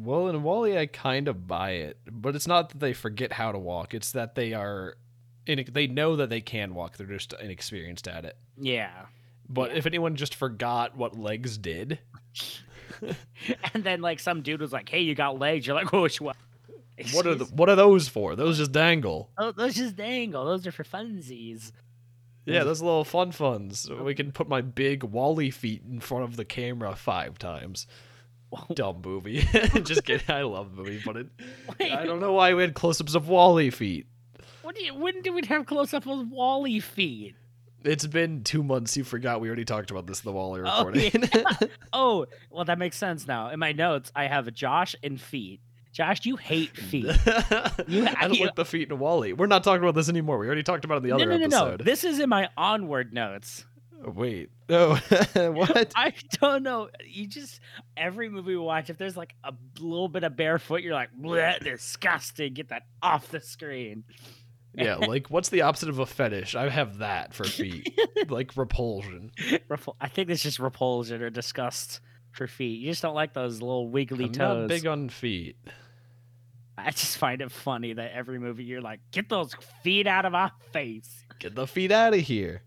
Well, 0.03 0.27
in 0.27 0.43
WALL-E, 0.43 0.77
I 0.77 0.85
kind 0.85 1.27
of 1.27 1.47
buy 1.47 1.71
it, 1.71 1.97
but 2.11 2.35
it's 2.35 2.47
not 2.47 2.69
that 2.69 2.79
they 2.79 2.93
forget 2.93 3.31
how 3.33 3.51
to 3.51 3.59
walk. 3.59 3.93
It's 3.93 4.11
that 4.11 4.35
they 4.35 4.53
are, 4.53 4.95
in, 5.45 5.65
they 5.71 5.87
know 5.87 6.15
that 6.17 6.29
they 6.29 6.41
can 6.41 6.73
walk. 6.75 6.97
They're 6.97 7.07
just 7.07 7.33
inexperienced 7.33 8.07
at 8.07 8.25
it. 8.25 8.37
Yeah. 8.59 8.91
But 9.49 9.71
Yeah. 9.71 9.77
if 9.77 9.85
anyone 9.85 10.15
just 10.15 10.35
forgot 10.35 10.95
what 10.97 11.17
legs 11.17 11.57
did, 11.57 11.99
and 13.73 13.83
then 13.83 14.01
like 14.01 14.19
some 14.19 14.41
dude 14.41 14.61
was 14.61 14.73
like, 14.73 14.89
"Hey, 14.89 15.01
you 15.01 15.15
got 15.15 15.39
legs?" 15.39 15.65
You're 15.67 15.75
like, 15.75 15.93
"Oh, 15.93 16.01
which 16.03 16.19
one?" 16.21 16.35
what 17.13 17.27
are 17.27 17.35
the, 17.35 17.45
what 17.45 17.69
are 17.69 17.75
those 17.75 18.07
for? 18.07 18.35
Those 18.35 18.57
just 18.57 18.71
dangle. 18.71 19.29
Oh, 19.37 19.51
those 19.51 19.75
just 19.75 19.95
dangle. 19.95 20.45
Those 20.45 20.65
are 20.65 20.71
for 20.71 20.83
funsies. 20.83 21.71
Yeah, 22.45 22.63
those 22.63 22.81
little 22.81 23.03
fun 23.03 23.31
funs. 23.33 23.87
Oh. 23.91 24.03
We 24.03 24.15
can 24.15 24.31
put 24.31 24.47
my 24.49 24.61
big 24.61 25.03
WALL-E 25.03 25.51
feet 25.51 25.83
in 25.87 25.99
front 25.99 26.23
of 26.23 26.37
the 26.37 26.45
camera 26.45 26.95
five 26.95 27.37
times. 27.37 27.85
Dumb 28.73 29.01
movie. 29.03 29.39
just 29.83 30.03
kidding. 30.05 30.29
I 30.33 30.43
love 30.43 30.75
the 30.75 30.83
movie, 30.83 31.01
but 31.05 31.17
it, 31.17 31.27
Wait, 31.79 31.91
I 31.91 32.05
don't 32.05 32.19
know 32.19 32.33
why 32.33 32.53
we 32.53 32.61
had 32.61 32.73
close-ups 32.73 33.15
of 33.15 33.27
WALL-E 33.27 33.69
feet. 33.71 34.07
what 34.61 34.75
do 34.75 34.83
you? 34.83 34.95
When 34.95 35.21
did 35.21 35.33
we 35.33 35.45
have 35.47 35.65
close 35.65 35.93
up 35.93 36.07
of 36.07 36.29
WALL-E 36.29 36.79
feet? 36.79 37.35
It's 37.83 38.07
been 38.07 38.43
two 38.43 38.63
months. 38.63 38.97
You 38.97 39.03
forgot 39.03 39.39
we 39.39 39.47
already 39.47 39.63
talked 39.65 39.91
about 39.91 40.07
this 40.07 40.19
in 40.21 40.25
the 40.25 40.33
WALL-E 40.33 40.61
Oh, 40.65 40.85
recording. 40.85 41.23
Oh, 41.93 42.25
well, 42.49 42.65
that 42.65 42.79
makes 42.79 42.97
sense 42.97 43.27
now. 43.27 43.49
In 43.49 43.59
my 43.59 43.71
notes, 43.71 44.11
I 44.15 44.25
have 44.27 44.51
Josh 44.53 44.95
and 45.03 45.19
feet. 45.21 45.61
Josh, 45.93 46.25
you 46.25 46.35
hate 46.35 46.75
feet. 46.77 47.05
You- 47.87 48.05
I 48.07 48.27
don't 48.27 48.33
you- 48.35 48.45
like 48.45 48.55
the 48.55 48.65
feet 48.65 48.91
in 48.91 48.99
WALL-E. 48.99 49.33
We're 49.33 49.47
not 49.47 49.63
talking 49.63 49.81
about 49.83 49.95
this 49.95 50.09
anymore. 50.09 50.37
We 50.37 50.45
already 50.47 50.63
talked 50.63 50.85
about 50.85 50.95
it 50.95 50.97
in 50.97 51.03
the 51.03 51.09
no, 51.09 51.15
other 51.15 51.25
no, 51.25 51.37
no, 51.37 51.47
no. 51.47 51.65
episode. 51.67 51.85
This 51.85 52.03
is 52.03 52.19
in 52.19 52.29
my 52.29 52.49
onward 52.57 53.13
notes. 53.13 53.65
Wait. 54.05 54.49
Oh, 54.69 54.95
what? 55.53 55.91
I 55.95 56.13
don't 56.39 56.63
know. 56.63 56.89
You 57.05 57.27
just 57.27 57.59
every 57.95 58.29
movie 58.29 58.51
we 58.51 58.57
watch, 58.57 58.89
if 58.89 58.97
there's 58.97 59.17
like 59.17 59.33
a 59.43 59.53
little 59.79 60.07
bit 60.07 60.23
of 60.23 60.35
barefoot, 60.35 60.81
you're 60.81 60.93
like, 60.93 61.09
Bleh, 61.19 61.59
disgusting. 61.63 62.53
Get 62.53 62.69
that 62.69 62.83
off 63.01 63.29
the 63.29 63.39
screen. 63.41 64.03
yeah, 64.75 64.95
like 64.95 65.29
what's 65.29 65.49
the 65.49 65.61
opposite 65.61 65.89
of 65.89 65.99
a 65.99 66.05
fetish? 66.05 66.53
I 66.55 66.69
have 66.69 66.99
that 66.99 67.33
for 67.33 67.43
feet. 67.45 67.97
like 68.29 68.55
repulsion. 68.55 69.31
Repul- 69.69 69.95
I 69.99 70.07
think 70.09 70.29
it's 70.29 70.43
just 70.43 70.59
repulsion 70.59 71.21
or 71.21 71.29
disgust 71.29 71.99
for 72.31 72.45
feet. 72.45 72.79
You 72.81 72.91
just 72.91 73.01
don't 73.01 73.15
like 73.15 73.33
those 73.33 73.61
little 73.61 73.89
wiggly 73.89 74.25
I'm 74.25 74.31
toes. 74.31 74.59
not 74.61 74.67
big 74.67 74.85
on 74.85 75.09
feet. 75.09 75.57
I 76.77 76.91
just 76.91 77.17
find 77.17 77.41
it 77.41 77.51
funny 77.51 77.93
that 77.93 78.11
every 78.13 78.37
movie 78.37 78.63
you're 78.63 78.81
like, 78.81 78.99
get 79.11 79.29
those 79.29 79.55
feet 79.83 80.05
out 80.05 80.25
of 80.25 80.33
my 80.33 80.51
face. 80.71 81.25
Get 81.39 81.55
the 81.55 81.65
feet 81.65 81.91
out 81.91 82.13
of 82.13 82.19
here. 82.19 82.61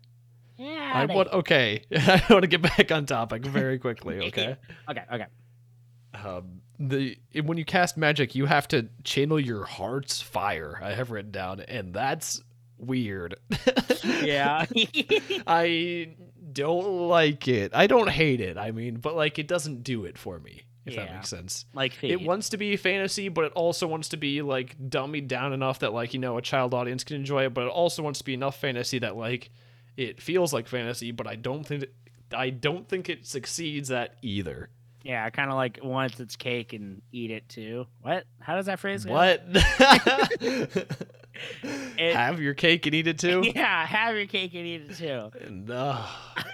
Yeah. 0.61 0.91
I 0.93 1.05
want 1.05 1.29
okay. 1.29 1.83
I 1.91 2.23
want 2.29 2.43
to 2.43 2.47
get 2.47 2.61
back 2.61 2.91
on 2.91 3.05
topic 3.05 3.45
very 3.45 3.79
quickly, 3.79 4.19
okay? 4.27 4.57
Okay, 4.89 5.03
okay. 5.11 5.25
um, 6.13 6.61
the 6.79 7.17
when 7.43 7.57
you 7.57 7.65
cast 7.65 7.97
magic, 7.97 8.35
you 8.35 8.45
have 8.45 8.67
to 8.69 8.87
channel 9.03 9.39
your 9.39 9.65
heart's 9.65 10.21
fire. 10.21 10.79
I 10.81 10.91
have 10.91 11.09
written 11.09 11.31
down, 11.31 11.61
and 11.61 11.93
that's 11.93 12.41
weird. 12.77 13.35
Yeah. 14.23 14.65
I 15.45 16.15
don't 16.53 17.07
like 17.07 17.47
it. 17.47 17.71
I 17.73 17.85
don't 17.85 18.09
hate 18.09 18.41
it. 18.41 18.57
I 18.57 18.71
mean, 18.71 18.95
but 18.95 19.15
like 19.15 19.37
it 19.37 19.47
doesn't 19.47 19.83
do 19.83 20.05
it 20.05 20.17
for 20.17 20.39
me. 20.39 20.63
If 20.85 20.95
that 20.95 21.13
makes 21.13 21.29
sense. 21.29 21.65
Like 21.73 22.03
It 22.03 22.21
wants 22.21 22.49
to 22.49 22.57
be 22.57 22.75
fantasy, 22.77 23.29
but 23.29 23.45
it 23.45 23.53
also 23.53 23.85
wants 23.87 24.09
to 24.09 24.17
be 24.17 24.41
like 24.41 24.75
dummied 24.79 25.27
down 25.27 25.53
enough 25.53 25.79
that 25.79 25.93
like 25.93 26.13
you 26.13 26.19
know 26.19 26.37
a 26.37 26.41
child 26.41 26.73
audience 26.73 27.03
can 27.03 27.15
enjoy 27.15 27.45
it. 27.45 27.53
But 27.53 27.65
it 27.65 27.69
also 27.69 28.01
wants 28.01 28.19
to 28.19 28.25
be 28.25 28.33
enough 28.33 28.59
fantasy 28.59 28.97
that 28.99 29.15
like 29.15 29.51
it 29.97 30.21
feels 30.21 30.53
like 30.53 30.67
fantasy. 30.67 31.11
But 31.11 31.27
I 31.27 31.35
don't 31.35 31.65
think 31.65 31.83
it, 31.83 31.93
I 32.35 32.49
don't 32.49 32.87
think 32.87 33.09
it 33.09 33.25
succeeds 33.25 33.91
at 33.91 34.15
either. 34.21 34.69
Yeah, 35.03 35.27
kind 35.31 35.49
of 35.49 35.55
like 35.55 35.79
wants 35.81 36.19
its 36.19 36.35
cake 36.35 36.73
and 36.73 37.01
eat 37.11 37.31
it 37.31 37.49
too. 37.49 37.87
What? 38.01 38.25
How 38.39 38.55
does 38.55 38.67
that 38.67 38.79
phrase 38.79 39.05
go? 39.05 39.13
What? 39.13 39.43
It- 41.97 42.15
Have 42.15 42.39
your 42.41 42.53
cake 42.53 42.85
and 42.85 42.93
eat 42.93 43.07
it 43.07 43.17
too. 43.17 43.41
Yeah, 43.55 43.85
have 43.85 44.15
your 44.15 44.25
cake 44.27 44.53
and 44.53 44.65
eat 44.67 44.81
it 44.89 44.95
too. 44.97 45.31
And, 45.41 45.71
uh, 45.71 45.93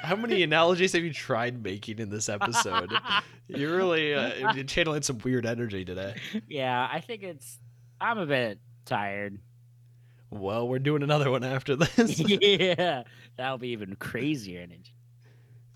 how 0.02 0.16
many 0.16 0.44
analogies 0.44 0.94
have 0.94 1.04
you 1.04 1.12
tried 1.12 1.62
making 1.64 2.00
in 2.00 2.10
this 2.10 2.30
episode? 2.30 2.92
You're 3.48 3.76
really 3.76 4.14
uh, 4.14 4.54
you're 4.54 4.66
channeling 4.66 5.02
some 5.04 5.20
weird 5.24 5.46
energy 5.46 5.84
today. 5.86 6.16
yeah, 6.50 6.88
I 6.92 7.00
think 7.00 7.24
it's. 7.24 7.58
I'm 8.00 8.18
a 8.18 8.26
bit 8.26 8.60
tired. 8.86 9.40
Well, 10.30 10.68
we're 10.68 10.80
doing 10.80 11.02
another 11.02 11.32
one 11.32 11.46
after 11.46 11.76
this. 11.78 12.20
yeah, 12.20 13.04
that'll 13.38 13.58
be 13.58 13.70
even 13.70 13.96
crazier 13.96 14.62
energy. 14.62 14.94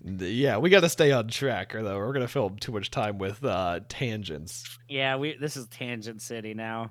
yeah, 0.04 0.58
we 0.58 0.70
got 0.70 0.80
to 0.80 0.88
stay 0.88 1.12
on 1.12 1.28
track, 1.28 1.74
or 1.74 1.82
though 1.82 1.96
we're 1.96 2.12
gonna 2.12 2.28
fill 2.28 2.50
too 2.50 2.72
much 2.72 2.90
time 2.90 3.18
with 3.18 3.44
uh, 3.44 3.80
tangents. 3.88 4.78
Yeah, 4.88 5.16
we. 5.16 5.36
This 5.36 5.56
is 5.56 5.66
Tangent 5.68 6.20
City 6.20 6.54
now. 6.54 6.90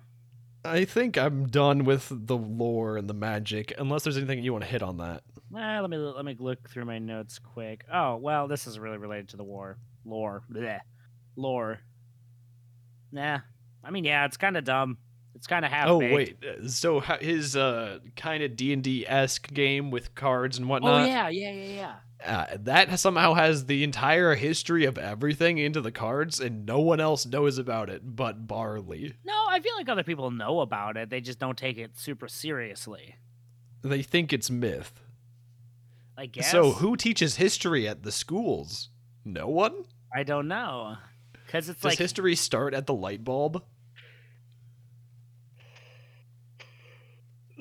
I 0.63 0.85
think 0.85 1.17
I'm 1.17 1.47
done 1.47 1.85
with 1.85 2.07
the 2.11 2.37
lore 2.37 2.97
and 2.97 3.09
the 3.09 3.15
magic, 3.15 3.73
unless 3.79 4.03
there's 4.03 4.17
anything 4.17 4.43
you 4.43 4.51
want 4.51 4.63
to 4.63 4.69
hit 4.69 4.83
on 4.83 4.97
that. 4.97 5.23
Let 5.51 5.89
me 5.89 5.97
let 5.97 6.23
me 6.23 6.35
look 6.39 6.69
through 6.69 6.85
my 6.85 6.99
notes 6.99 7.39
quick. 7.39 7.85
Oh 7.91 8.15
well, 8.17 8.47
this 8.47 8.67
is 8.67 8.79
really 8.79 8.97
related 8.97 9.29
to 9.29 9.37
the 9.37 9.43
war 9.43 9.77
lore. 10.05 10.43
Bleh. 10.51 10.79
Lore. 11.35 11.79
Nah, 13.11 13.39
I 13.83 13.91
mean 13.91 14.05
yeah, 14.05 14.25
it's 14.25 14.37
kind 14.37 14.55
of 14.55 14.63
dumb. 14.63 14.97
It's 15.35 15.47
kind 15.47 15.65
of 15.65 15.71
half. 15.71 15.87
oh 15.87 15.97
wait, 15.97 16.37
uh, 16.43 16.67
so 16.67 16.99
his 16.99 17.55
uh, 17.55 17.99
kind 18.15 18.43
of 18.43 18.55
D 18.55 18.73
and 18.73 18.83
D 18.83 19.05
esque 19.07 19.51
game 19.51 19.89
with 19.89 20.13
cards 20.13 20.57
and 20.57 20.67
whatnot. 20.69 21.01
Oh 21.01 21.05
yeah, 21.05 21.29
yeah, 21.29 21.51
yeah, 21.51 21.95
yeah. 22.23 22.37
uh, 22.51 22.57
that 22.59 22.99
somehow 22.99 23.33
has 23.33 23.65
the 23.65 23.83
entire 23.83 24.35
history 24.35 24.85
of 24.85 24.97
everything 24.97 25.57
into 25.57 25.81
the 25.81 25.91
cards, 25.91 26.39
and 26.39 26.65
no 26.65 26.79
one 26.79 26.99
else 26.99 27.25
knows 27.25 27.57
about 27.57 27.89
it 27.89 28.01
but 28.03 28.45
Barley. 28.47 29.15
No, 29.25 29.45
I 29.49 29.59
feel 29.61 29.75
like 29.75 29.89
other 29.89 30.03
people 30.03 30.31
know 30.31 30.59
about 30.59 30.97
it. 30.97 31.09
They 31.09 31.21
just 31.21 31.39
don't 31.39 31.57
take 31.57 31.77
it 31.77 31.97
super 31.97 32.27
seriously. 32.27 33.15
They 33.81 34.03
think 34.03 34.31
it's 34.31 34.49
myth. 34.49 35.01
I 36.17 36.27
guess. 36.27 36.51
So 36.51 36.71
who 36.71 36.95
teaches 36.95 37.37
history 37.37 37.87
at 37.87 38.03
the 38.03 38.11
schools? 38.11 38.89
No 39.25 39.47
one. 39.47 39.85
I 40.13 40.23
don't 40.23 40.47
know. 40.47 40.97
Because 41.45 41.67
it's 41.67 41.81
Does 41.81 41.91
like 41.93 41.97
history 41.97 42.35
start 42.35 42.73
at 42.73 42.85
the 42.85 42.93
light 42.93 43.23
bulb? 43.23 43.63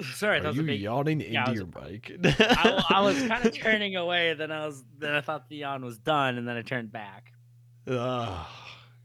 Sorry, 0.02 0.38
Are 0.38 0.42
that 0.42 0.49
was 0.49 0.57
you 0.57 0.62
big. 0.64 0.80
yawning 0.80 1.21
into 1.21 1.33
yeah, 1.33 1.45
I 1.47 1.50
was- 1.50 1.59
your 1.59 1.66
mic? 1.83 2.12
I, 2.40 2.85
I 2.90 3.00
was 3.00 3.16
kind 3.26 3.45
of 3.45 3.54
turning 3.59 3.97
away, 3.97 4.35
then 4.35 4.50
I 4.50 4.66
was 4.66 4.83
then 4.99 5.12
I 5.14 5.21
thought 5.21 5.49
the 5.49 5.57
yawn 5.57 5.85
was 5.85 5.99
done, 5.99 6.38
and 6.38 6.47
then 6.49 6.57
I 6.57 6.62
turned 6.62 6.90
back. 6.92 7.33
Ugh. 7.87 8.47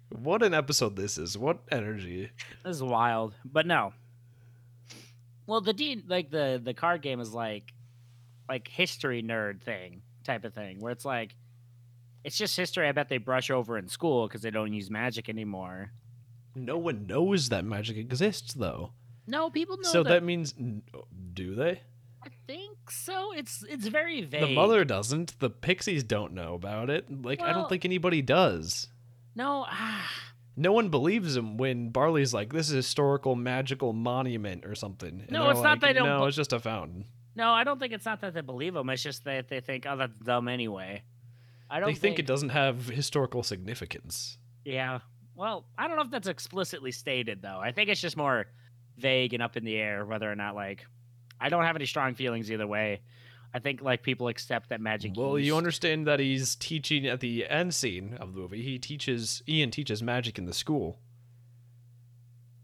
what 0.09 0.43
an 0.43 0.53
episode 0.53 0.95
this 0.95 1.17
is! 1.17 1.37
What 1.37 1.59
energy! 1.71 2.29
This 2.63 2.75
is 2.77 2.83
wild, 2.83 3.33
but 3.45 3.65
no. 3.65 3.93
Well, 5.47 5.61
the 5.61 5.73
D 5.73 6.03
like 6.07 6.29
the 6.31 6.59
the 6.63 6.73
card 6.73 7.01
game 7.01 7.19
is 7.19 7.33
like 7.33 7.73
like 8.49 8.67
history 8.67 9.21
nerd 9.23 9.61
thing 9.61 10.01
type 10.23 10.43
of 10.43 10.53
thing, 10.53 10.79
where 10.79 10.91
it's 10.91 11.05
like 11.05 11.35
it's 12.23 12.37
just 12.37 12.57
history. 12.57 12.87
I 12.87 12.91
bet 12.91 13.09
they 13.09 13.17
brush 13.17 13.49
over 13.51 13.77
in 13.77 13.87
school 13.87 14.27
because 14.27 14.41
they 14.41 14.49
don't 14.51 14.73
use 14.73 14.89
magic 14.89 15.29
anymore. 15.29 15.91
No 16.55 16.77
one 16.77 17.05
knows 17.05 17.49
that 17.49 17.65
magic 17.65 17.97
exists, 17.97 18.53
though. 18.53 18.91
No, 19.27 19.49
people 19.49 19.77
know 19.77 19.89
so 19.89 20.03
that. 20.03 20.09
that 20.09 20.23
means, 20.23 20.53
do 21.33 21.55
they? 21.55 21.81
I 22.23 22.29
think 22.47 22.89
so. 22.91 23.33
It's 23.33 23.63
it's 23.69 23.87
very 23.87 24.21
vague. 24.23 24.41
The 24.41 24.53
mother 24.55 24.83
doesn't. 24.85 25.39
The 25.39 25.49
pixies 25.49 26.03
don't 26.03 26.33
know 26.33 26.53
about 26.55 26.89
it. 26.89 27.05
Like 27.23 27.41
I 27.41 27.53
don't 27.53 27.69
think 27.69 27.85
anybody 27.85 28.21
does. 28.21 28.87
No, 29.35 29.65
ah, 29.69 30.09
No 30.55 30.71
one 30.71 30.89
believes 30.89 31.35
him 31.35 31.57
when 31.57 31.89
Barley's 31.89 32.33
like, 32.33 32.51
"This 32.53 32.67
is 32.67 32.73
a 32.73 32.77
historical 32.77 33.35
magical 33.35 33.93
monument 33.93 34.65
or 34.65 34.73
something." 34.75 35.21
And 35.21 35.31
No, 35.31 35.49
it's 35.49 35.59
not 35.61 35.73
like, 35.73 35.81
they 35.81 35.93
don't 35.93 36.07
No, 36.07 36.21
be- 36.21 36.27
it's 36.27 36.37
just 36.37 36.53
a 36.53 36.59
fountain. 36.59 37.05
no. 37.35 37.51
I 37.51 37.63
don't 37.63 37.79
think 37.79 37.93
it's 37.93 38.05
not 38.05 38.21
that 38.21 38.33
they 38.33 38.41
believe 38.41 38.75
him. 38.75 38.89
It's 38.89 39.03
just 39.03 39.23
that 39.25 39.47
they 39.49 39.59
think, 39.59 39.85
oh, 39.87 39.97
that's 39.97 40.17
dumb 40.19 40.47
anyway. 40.47 41.03
I 41.69 41.79
don't 41.79 41.89
They 41.89 41.95
think 41.95 42.17
it 42.19 42.25
doesn't 42.27 42.49
have 42.49 42.87
historical 42.87 43.43
significance. 43.43 44.37
Yeah. 44.63 44.99
Well, 45.35 45.65
I 45.77 45.87
don't 45.87 45.97
know 45.97 46.03
if 46.03 46.11
that's 46.11 46.27
explicitly 46.27 46.91
stated 46.91 47.41
though. 47.41 47.59
I 47.61 47.71
think 47.71 47.89
it's 47.89 48.01
just 48.01 48.15
more 48.17 48.45
vague 48.97 49.33
and 49.33 49.43
up 49.43 49.57
in 49.57 49.65
the 49.65 49.75
air 49.75 50.05
whether 50.05 50.31
or 50.31 50.35
not 50.35 50.55
like 50.55 50.85
I 51.39 51.49
don't 51.49 51.63
have 51.63 51.75
any 51.75 51.85
strong 51.85 52.15
feelings 52.15 52.51
either 52.51 52.67
way. 52.67 53.01
I 53.53 53.59
think 53.59 53.81
like 53.81 54.03
people 54.03 54.27
accept 54.27 54.69
that 54.69 54.81
magic. 54.81 55.13
Well, 55.15 55.39
you 55.39 55.55
understand 55.55 56.07
that 56.07 56.19
he's 56.19 56.55
teaching 56.55 57.05
at 57.07 57.21
the 57.21 57.47
end 57.47 57.73
scene 57.73 58.17
of 58.19 58.33
the 58.33 58.39
movie. 58.39 58.61
He 58.61 58.79
teaches 58.79 59.41
Ian 59.47 59.71
teaches 59.71 60.03
magic 60.03 60.37
in 60.37 60.45
the 60.45 60.53
school. 60.53 60.99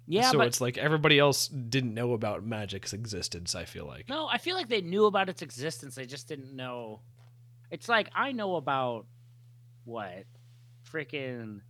Yeah, 0.08 0.32
so 0.32 0.39
but 0.39 0.48
it's 0.48 0.60
like 0.60 0.78
everybody 0.78 1.17
else 1.17 1.48
didn't 1.48 1.94
know 1.94 2.12
about 2.12 2.44
magic's 2.44 2.91
existence. 2.91 3.56
I 3.56 3.63
feel 3.63 3.86
like. 3.86 4.10
no, 4.10 4.28
I 4.28 4.38
feel 4.38 4.58
like 4.58 4.67
they 4.67 4.82
knew 4.82 5.06
about 5.06 5.30
its 5.30 5.41
existence. 5.41 5.96
They 5.96 6.06
just 6.06 6.28
didn't 6.28 6.54
know. 6.54 7.00
It's 7.70 7.88
like 7.88 8.10
I 8.13 8.34
know 8.34 8.58
about 8.58 9.06
what, 9.86 10.26
freaking. 10.91 11.62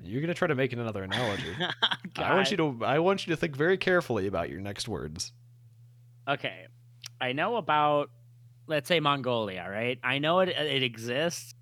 You're 0.00 0.20
gonna 0.20 0.34
try 0.34 0.48
to 0.48 0.54
make 0.54 0.72
another 0.72 1.02
analogy. 1.02 1.54
I 2.16 2.34
want 2.34 2.50
you 2.50 2.56
to. 2.58 2.78
I 2.84 2.98
want 3.00 3.26
you 3.26 3.34
to 3.34 3.36
think 3.36 3.56
very 3.56 3.76
carefully 3.76 4.26
about 4.26 4.48
your 4.48 4.60
next 4.60 4.88
words. 4.88 5.32
Okay, 6.28 6.66
I 7.20 7.32
know 7.32 7.56
about, 7.56 8.10
let's 8.66 8.88
say 8.88 9.00
Mongolia, 9.00 9.66
right? 9.68 9.98
I 10.02 10.18
know 10.18 10.40
it 10.40 10.50
uh, 10.50 10.62
it 10.62 10.82
exists, 10.82 11.54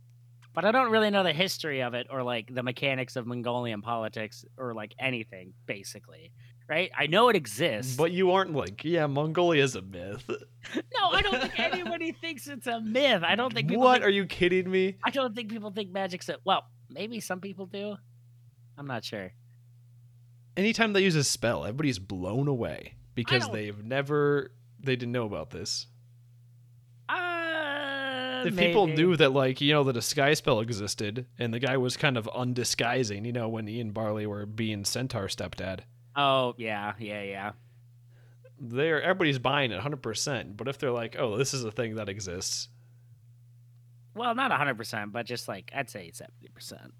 but 0.55 0.64
I 0.64 0.72
don't 0.72 0.90
really 0.90 1.11
know 1.11 1.22
the 1.22 1.33
history 1.33 1.83
of 1.83 1.94
it 1.94 2.09
or 2.11 2.22
like 2.22 2.53
the 2.53 2.62
mechanics 2.62 3.16
of 3.16 3.27
Mongolian 3.27 3.83
politics 3.83 4.44
or 4.57 4.75
like 4.75 4.94
anything, 4.99 5.53
basically. 5.66 6.33
Right? 6.68 6.90
I 6.99 7.07
know 7.07 7.29
it 7.29 7.37
exists. 7.37 7.94
But 7.94 8.11
you 8.11 8.33
aren't 8.33 8.53
like, 8.53 8.85
yeah, 8.85 9.07
Mongolia 9.07 9.62
is 9.62 9.77
a 9.77 9.83
myth. 9.83 10.29
no, 10.75 11.11
I 11.12 11.22
don't 11.22 11.40
think 11.40 11.61
anybody 11.61 12.11
thinks 12.20 12.49
it's 12.49 12.66
a 12.66 12.81
myth. 12.81 13.22
I 13.25 13.37
don't 13.37 13.55
think 13.55 13.68
people. 13.68 13.85
what? 13.85 13.99
Think, 13.99 14.07
Are 14.07 14.11
you 14.11 14.27
kidding 14.27 14.68
me? 14.68 14.96
I 15.05 15.11
don't 15.11 15.33
think 15.33 15.49
people 15.49 15.70
think 15.70 15.92
magic's 15.92 16.29
a. 16.29 16.38
Well, 16.44 16.64
maybe 16.90 17.20
some 17.20 17.40
people 17.40 17.66
do. 17.66 17.96
I'm 18.79 18.87
not 18.87 19.05
sure. 19.05 19.33
Anytime 20.57 20.93
they 20.93 21.03
use 21.03 21.15
a 21.17 21.25
spell, 21.25 21.65
everybody's 21.65 21.99
blown 21.99 22.49
away 22.49 22.95
because 23.15 23.49
they've 23.51 23.83
never. 23.83 24.53
They 24.81 24.97
didn't 24.97 25.12
know 25.12 25.27
about 25.27 25.51
this. 25.51 25.87
Uh, 27.09 28.45
if 28.47 28.57
people 28.57 28.87
knew 28.87 29.17
that 29.17 29.33
like 29.33 29.61
you 29.61 29.73
know 29.73 29.85
the 29.85 29.93
disguise 29.93 30.39
spell 30.39 30.61
existed 30.61 31.27
and 31.39 31.53
the 31.55 31.59
guy 31.59 31.77
was 31.77 31.97
kind 31.97 32.17
of 32.19 32.29
undisguising 32.35 33.25
you 33.25 33.33
know 33.33 33.49
when 33.49 33.69
ian 33.69 33.91
barley 33.93 34.27
were 34.27 34.45
being 34.45 34.85
centaur 34.85 35.27
stepdad 35.27 35.81
Oh 36.15 36.55
yeah, 36.57 36.95
yeah, 36.99 37.23
yeah. 37.23 37.53
they're 38.59 39.03
everybody's 39.03 39.39
buying 39.39 39.71
it 39.73 39.81
100% 39.81 40.57
but 40.57 40.67
if 40.69 40.79
they're 40.79 40.91
like 40.91 41.17
oh 41.19 41.37
this 41.37 41.55
is 41.55 41.65
a 41.65 41.71
thing 41.71 41.95
that 41.97 42.09
exists 42.09 42.69
Well, 44.15 44.35
not 44.35 44.51
100%, 44.51 45.12
but 45.12 45.27
just 45.27 45.47
like 45.49 45.71
I'd 45.75 45.91
say 45.91 46.11
70%. 46.12 46.91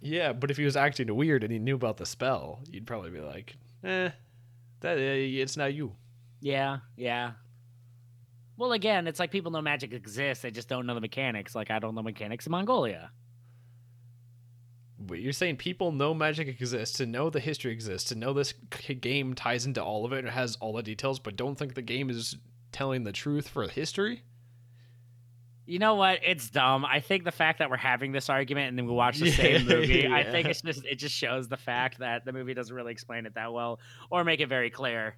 Yeah 0.00 0.32
but 0.32 0.50
if 0.50 0.56
he 0.56 0.64
was 0.64 0.76
acting 0.76 1.14
weird 1.14 1.42
and 1.42 1.52
he 1.52 1.58
knew 1.58 1.74
about 1.74 1.96
the 1.96 2.06
spell 2.06 2.60
you'd 2.70 2.86
probably 2.86 3.10
be 3.10 3.20
like 3.20 3.56
eh 3.84 4.10
that 4.80 4.98
uh, 4.98 5.00
it's 5.00 5.56
not 5.56 5.72
you 5.72 5.92
Yeah, 6.40 6.78
yeah. 6.96 7.32
Well, 8.58 8.72
again, 8.72 9.06
it's 9.06 9.18
like 9.18 9.30
people 9.30 9.50
know 9.50 9.62
magic 9.62 9.92
exists, 9.92 10.42
they 10.42 10.50
just 10.50 10.68
don't 10.68 10.86
know 10.86 10.94
the 10.94 11.00
mechanics. 11.00 11.54
Like 11.54 11.70
I 11.70 11.78
don't 11.78 11.94
know 11.94 12.02
mechanics 12.02 12.46
in 12.46 12.52
Mongolia. 12.52 13.10
but 14.98 15.20
you're 15.20 15.32
saying 15.32 15.56
people 15.56 15.92
know 15.92 16.14
magic 16.14 16.48
exists 16.48 16.96
to 16.98 17.06
know 17.06 17.30
the 17.30 17.40
history 17.40 17.72
exists 17.72 18.08
to 18.08 18.14
know 18.14 18.32
this 18.32 18.52
game 19.00 19.34
ties 19.34 19.66
into 19.66 19.82
all 19.82 20.04
of 20.04 20.12
it 20.12 20.20
and 20.20 20.30
has 20.30 20.56
all 20.56 20.72
the 20.72 20.82
details 20.82 21.18
but 21.18 21.36
don't 21.36 21.56
think 21.56 21.74
the 21.74 21.82
game 21.82 22.08
is 22.10 22.36
telling 22.72 23.04
the 23.04 23.12
truth 23.12 23.48
for 23.48 23.68
history 23.68 24.22
You 25.66 25.80
know 25.80 25.96
what? 25.96 26.20
It's 26.24 26.48
dumb. 26.48 26.84
I 26.84 27.00
think 27.00 27.24
the 27.24 27.32
fact 27.32 27.58
that 27.58 27.70
we're 27.70 27.76
having 27.76 28.12
this 28.12 28.30
argument 28.30 28.68
and 28.68 28.78
then 28.78 28.86
we 28.86 28.92
watch 28.92 29.18
the 29.18 29.32
same 29.32 29.66
Yeah, 29.68 29.74
movie, 29.74 30.06
I 30.06 30.22
think 30.22 30.48
it's 30.48 30.62
just 30.62 30.84
it 30.84 30.96
just 30.96 31.14
shows 31.14 31.48
the 31.48 31.56
fact 31.56 31.98
that 31.98 32.24
the 32.24 32.32
movie 32.32 32.54
doesn't 32.54 32.74
really 32.74 32.92
explain 32.92 33.26
it 33.26 33.34
that 33.34 33.52
well 33.52 33.80
or 34.08 34.22
make 34.22 34.40
it 34.40 34.48
very 34.48 34.70
clear. 34.70 35.16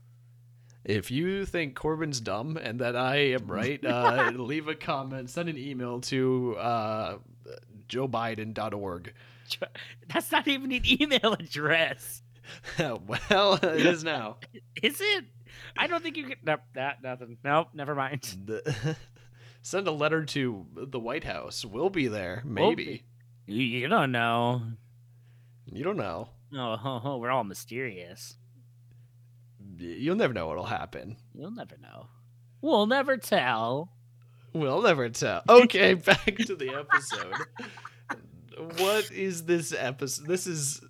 If 0.85 1.11
you 1.11 1.45
think 1.45 1.75
Corbin's 1.75 2.19
dumb 2.21 2.57
and 2.57 2.81
that 2.81 2.97
I 2.97 3.17
am 3.17 3.47
right, 3.51 3.85
uh, 3.85 4.33
leave 4.35 4.69
a 4.69 4.75
comment, 4.75 5.29
send 5.29 5.51
an 5.51 5.59
email 5.59 6.01
to 6.03 6.57
uh, 6.57 7.19
joebiden.org. 7.89 9.13
That's 10.09 10.33
not 10.33 10.49
even 10.49 10.73
an 10.73 10.83
email 10.87 11.35
address. 11.39 12.23
well, 12.79 13.55
it 13.55 13.85
is 13.85 14.03
now. 14.03 14.37
Is 14.83 15.01
it? 15.01 15.25
I 15.77 15.87
don't 15.87 16.03
think 16.03 16.17
you 16.17 16.25
can. 16.25 16.37
Nope, 16.43 16.61
that 16.75 17.03
nothing. 17.03 17.37
Nope, 17.45 17.69
never 17.75 17.95
mind. 17.95 18.37
Send 19.69 19.87
a 19.87 19.93
letter 19.93 20.25
to 20.25 20.65
the 20.75 20.99
White 20.99 21.25
House. 21.25 21.63
We'll 21.63 21.91
be 21.91 22.09
there. 22.09 22.41
We'll 22.43 22.71
Maybe. 22.71 23.03
You, 23.45 23.87
don't 23.87 24.13
know. 24.13 24.63
You 25.71 25.85
don't 25.85 25.99
know. 25.99 26.31
Oh, 26.55 27.19
we're 27.21 27.31
all 27.31 27.45
mysterious. 27.45 28.39
You'll 29.77 30.17
never 30.17 30.33
know 30.33 30.47
what'll 30.47 30.65
happen. 30.65 31.19
You'll 31.35 31.51
never 31.51 31.77
know. 31.77 32.07
We'll 32.63 32.87
never 32.87 33.19
tell. 33.19 33.93
We'll 34.55 34.81
never 34.81 35.11
tell. 35.11 35.43
Okay, 35.47 35.93
back 36.07 36.35
to 36.47 36.57
the 36.57 36.71
episode. 36.71 37.35
what 38.79 39.11
is 39.11 39.45
this 39.45 39.75
episode? 39.77 40.27
This 40.27 40.47
is. 40.47 40.81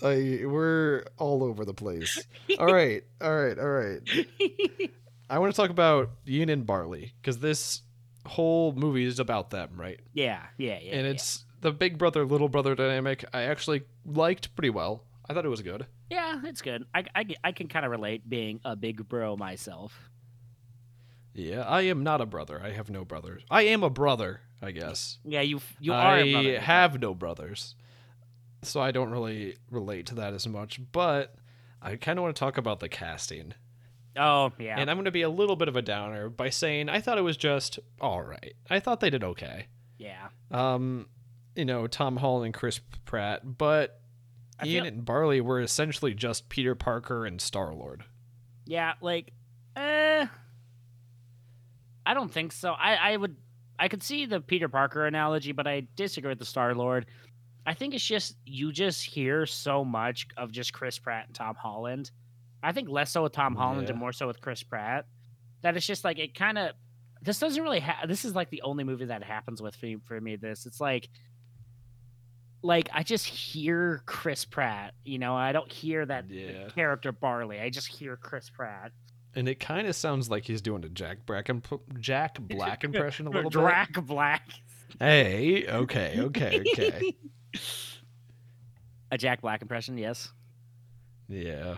I 0.00 0.42
we're 0.44 1.02
all 1.18 1.42
over 1.42 1.64
the 1.64 1.74
place. 1.74 2.24
All 2.60 2.72
right, 2.72 3.02
all 3.20 3.36
right, 3.36 3.58
all 3.58 3.68
right. 3.68 4.00
I 5.28 5.40
want 5.40 5.52
to 5.52 5.60
talk 5.60 5.70
about 5.70 6.10
Ian 6.28 6.48
and 6.48 6.64
Barley 6.64 7.14
because 7.20 7.40
this 7.40 7.82
whole 8.26 8.72
movie 8.72 9.04
is 9.04 9.18
about 9.18 9.50
them, 9.50 9.70
right? 9.76 10.00
yeah, 10.12 10.42
yeah, 10.58 10.78
yeah. 10.80 10.92
and 10.96 11.06
yeah. 11.06 11.12
it's 11.12 11.44
the 11.60 11.72
big 11.72 11.98
brother 11.98 12.24
little 12.24 12.48
brother 12.48 12.74
dynamic. 12.74 13.24
I 13.32 13.42
actually 13.42 13.82
liked 14.04 14.54
pretty 14.54 14.70
well. 14.70 15.04
I 15.28 15.34
thought 15.34 15.44
it 15.44 15.50
was 15.50 15.62
good. 15.62 15.86
yeah, 16.10 16.40
it's 16.44 16.62
good. 16.62 16.84
I 16.94 17.04
I, 17.14 17.24
I 17.44 17.52
can 17.52 17.68
kind 17.68 17.84
of 17.84 17.90
relate 17.90 18.28
being 18.28 18.60
a 18.64 18.76
big 18.76 19.08
bro 19.08 19.36
myself. 19.36 20.10
Yeah, 21.34 21.62
I 21.62 21.82
am 21.82 22.02
not 22.02 22.20
a 22.20 22.26
brother. 22.26 22.60
I 22.62 22.70
have 22.72 22.90
no 22.90 23.04
brothers. 23.04 23.42
I 23.50 23.62
am 23.62 23.82
a 23.84 23.90
brother, 23.90 24.40
I 24.60 24.72
guess. 24.72 25.18
Yeah, 25.24 25.42
you 25.42 25.60
you 25.78 25.92
are. 25.92 26.16
I 26.16 26.18
a 26.18 26.32
brother. 26.32 26.60
have 26.60 27.00
no 27.00 27.14
brothers, 27.14 27.76
so 28.62 28.80
I 28.80 28.90
don't 28.90 29.10
really 29.10 29.56
relate 29.70 30.06
to 30.06 30.14
that 30.16 30.34
as 30.34 30.48
much. 30.48 30.80
But 30.92 31.34
I 31.80 31.96
kind 31.96 32.18
of 32.18 32.24
want 32.24 32.34
to 32.34 32.40
talk 32.40 32.58
about 32.58 32.80
the 32.80 32.88
casting, 32.88 33.54
Oh 34.16 34.52
yeah. 34.58 34.76
and 34.78 34.90
I'm 34.90 34.96
going 34.96 35.04
to 35.04 35.10
be 35.10 35.22
a 35.22 35.30
little 35.30 35.56
bit 35.56 35.68
of 35.68 35.76
a 35.76 35.82
downer 35.82 36.28
by 36.28 36.50
saying 36.50 36.88
I 36.88 37.00
thought 37.00 37.18
it 37.18 37.22
was 37.22 37.36
just 37.36 37.78
all 38.00 38.22
right. 38.22 38.54
I 38.68 38.80
thought 38.80 39.00
they 39.00 39.10
did 39.10 39.22
okay. 39.24 39.66
yeah. 39.98 40.28
Um, 40.50 41.06
you 41.54 41.64
know, 41.64 41.86
Tom 41.86 42.16
Holland 42.16 42.46
and 42.46 42.54
Chris 42.54 42.80
Pratt, 43.04 43.56
but 43.58 44.00
I 44.58 44.66
Ian 44.66 44.84
feel- 44.84 44.92
and 44.92 45.04
Barley 45.04 45.40
were 45.40 45.60
essentially 45.60 46.14
just 46.14 46.48
Peter 46.48 46.74
Parker 46.74 47.24
and 47.26 47.40
Star 47.40 47.72
Lord. 47.74 48.04
Yeah, 48.66 48.94
like, 49.00 49.32
eh, 49.76 50.26
I 52.06 52.14
don't 52.14 52.32
think 52.32 52.52
so. 52.52 52.72
I, 52.72 52.94
I 53.12 53.16
would, 53.16 53.36
I 53.78 53.88
could 53.88 54.02
see 54.02 54.26
the 54.26 54.40
Peter 54.40 54.68
Parker 54.68 55.06
analogy, 55.06 55.52
but 55.52 55.66
I 55.66 55.86
disagree 55.96 56.30
with 56.30 56.38
the 56.38 56.44
Star 56.44 56.74
Lord. 56.74 57.06
I 57.66 57.74
think 57.74 57.94
it's 57.94 58.04
just 58.04 58.36
you 58.46 58.72
just 58.72 59.04
hear 59.04 59.44
so 59.46 59.84
much 59.84 60.26
of 60.36 60.50
just 60.50 60.72
Chris 60.72 60.98
Pratt 60.98 61.26
and 61.26 61.34
Tom 61.34 61.54
Holland. 61.56 62.10
I 62.62 62.72
think 62.72 62.88
less 62.88 63.10
so 63.10 63.22
with 63.22 63.32
Tom 63.32 63.54
Holland 63.54 63.84
Yeah. 63.84 63.90
and 63.90 63.98
more 63.98 64.12
so 64.12 64.26
with 64.26 64.40
Chris 64.40 64.62
Pratt. 64.62 65.06
That 65.62 65.76
it's 65.76 65.86
just 65.86 66.04
like 66.04 66.18
it 66.18 66.34
kind 66.34 66.58
of. 66.58 66.72
This 67.22 67.38
doesn't 67.38 67.62
really. 67.62 67.80
Ha- 67.80 68.06
this 68.06 68.24
is 68.24 68.34
like 68.34 68.50
the 68.50 68.62
only 68.62 68.84
movie 68.84 69.04
that 69.06 69.22
happens 69.22 69.60
with 69.62 69.80
me 69.82 69.96
for 70.06 70.20
me. 70.20 70.36
This 70.36 70.66
it's 70.66 70.80
like. 70.80 71.08
Like 72.62 72.90
I 72.92 73.02
just 73.02 73.24
hear 73.26 74.02
Chris 74.04 74.44
Pratt, 74.44 74.92
you 75.04 75.18
know. 75.18 75.34
I 75.34 75.52
don't 75.52 75.72
hear 75.72 76.04
that 76.04 76.28
Yeah. 76.28 76.68
character 76.68 77.10
Barley. 77.10 77.58
I 77.58 77.70
just 77.70 77.88
hear 77.88 78.16
Chris 78.18 78.50
Pratt. 78.50 78.92
And 79.34 79.48
it 79.48 79.60
kind 79.60 79.86
of 79.86 79.96
sounds 79.96 80.28
like 80.28 80.44
he's 80.44 80.60
doing 80.60 80.84
a 80.84 80.88
Jack 80.90 81.24
Black 81.24 81.48
imp- 81.48 81.98
Jack 82.00 82.38
Black 82.40 82.84
impression 82.84 83.26
a 83.26 83.30
little 83.30 83.48
bit. 83.50 83.58
Drac 83.58 83.92
Black. 84.04 84.42
Hey, 84.98 85.66
okay, 85.68 86.16
okay, 86.20 86.60
okay. 86.60 87.16
A 89.12 89.16
Jack 89.18 89.40
Black 89.40 89.62
impression, 89.62 89.96
yes. 89.98 90.30
Yeah. 91.28 91.76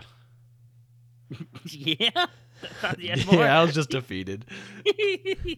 Yeah. 1.65 2.25
Yeah. 2.97 3.59
I 3.59 3.61
was 3.61 3.73
just 3.73 3.89
defeated. 3.89 4.45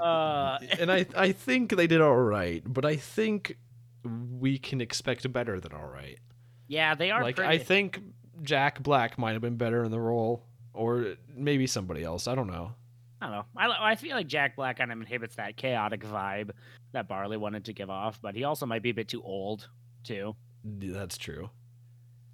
uh, 0.00 0.58
and 0.78 0.90
I 0.90 1.06
I 1.14 1.32
think 1.32 1.76
they 1.76 1.86
did 1.86 2.00
all 2.00 2.16
right, 2.16 2.62
but 2.66 2.84
I 2.84 2.96
think 2.96 3.58
we 4.04 4.58
can 4.58 4.80
expect 4.80 5.30
better 5.32 5.60
than 5.60 5.72
all 5.72 5.86
right. 5.86 6.18
yeah, 6.66 6.94
they 6.94 7.10
are 7.10 7.22
Like 7.22 7.36
pretty. 7.36 7.52
I 7.52 7.58
think 7.58 8.00
Jack 8.42 8.82
Black 8.82 9.18
might 9.18 9.32
have 9.32 9.42
been 9.42 9.56
better 9.56 9.84
in 9.84 9.90
the 9.90 10.00
role, 10.00 10.44
or 10.72 11.14
maybe 11.34 11.66
somebody 11.66 12.02
else. 12.02 12.26
I 12.26 12.34
don't 12.34 12.48
know. 12.48 12.72
I 13.20 13.26
don't 13.26 13.34
know. 13.34 13.44
I, 13.56 13.92
I 13.92 13.94
feel 13.94 14.16
like 14.16 14.26
Jack 14.26 14.56
Black 14.56 14.78
kind 14.78 14.90
of 14.90 14.98
inhibits 15.00 15.36
that 15.36 15.56
chaotic 15.56 16.00
vibe 16.00 16.50
that 16.92 17.06
Barley 17.06 17.36
wanted 17.36 17.66
to 17.66 17.72
give 17.72 17.90
off, 17.90 18.18
but 18.20 18.34
he 18.34 18.44
also 18.44 18.66
might 18.66 18.82
be 18.82 18.90
a 18.90 18.94
bit 18.94 19.08
too 19.08 19.22
old, 19.22 19.68
too. 20.02 20.34
That's 20.64 21.18
true. 21.18 21.50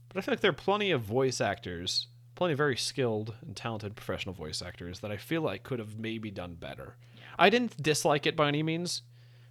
But 0.09 0.19
I 0.19 0.21
feel 0.23 0.33
like 0.33 0.41
there 0.41 0.51
are 0.51 0.55
plenty 0.55 0.91
of 0.91 1.03
voice 1.03 1.41
actors, 1.41 2.09
plenty 2.35 2.53
of 2.53 2.59
very 2.59 2.77
skilled 2.77 3.35
and 3.43 3.57
talented 3.57 3.97
professional 3.97 4.35
voice 4.35 4.63
actors 4.63 5.01
that 5.01 5.11
I 5.11 5.17
feel 5.17 5.43
like 5.43 5.63
could 5.63 5.79
have 5.79 5.99
maybe 5.99 6.31
done 6.31 6.55
better. 6.55 6.97
I 7.39 7.51
didn't 7.51 7.83
dislike 7.83 8.27
it 8.27 8.37
by 8.37 8.49
any 8.49 8.63
means, 8.63 9.03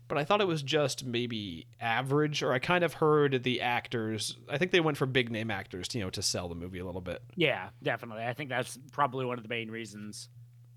but 0.08 0.18
I 0.18 0.24
thought 0.24 0.42
it 0.42 0.48
was 0.48 0.64
just 0.64 1.06
maybe 1.06 1.68
average, 1.80 2.42
or 2.42 2.54
I 2.54 2.60
kind 2.60 2.84
of 2.84 2.94
heard 2.94 3.44
the 3.44 3.62
actors. 3.62 4.38
I 4.50 4.58
think 4.58 4.72
they 4.72 4.80
went 4.80 4.98
for 4.98 5.06
big 5.06 5.30
name 5.32 5.52
actors, 5.52 5.94
you 5.94 6.02
know, 6.02 6.10
to 6.12 6.22
sell 6.22 6.48
the 6.48 6.56
movie 6.56 6.80
a 6.80 6.86
little 6.86 7.02
bit. 7.02 7.22
Yeah, 7.36 7.70
definitely. 7.84 8.24
I 8.24 8.34
think 8.34 8.50
that's 8.50 8.78
probably 8.92 9.26
one 9.26 9.38
of 9.38 9.44
the 9.44 9.50
main 9.50 9.70
reasons 9.70 10.30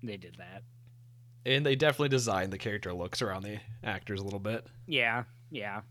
they 0.03 0.17
did 0.17 0.35
that. 0.37 0.63
And 1.45 1.65
they 1.65 1.75
definitely 1.75 2.09
designed 2.09 2.53
the 2.53 2.57
character 2.57 2.93
looks 2.93 3.21
around 3.21 3.43
the 3.43 3.59
actors 3.83 4.19
a 4.19 4.23
little 4.23 4.39
bit. 4.39 4.67
Yeah, 4.85 5.23
yeah. 5.49 5.81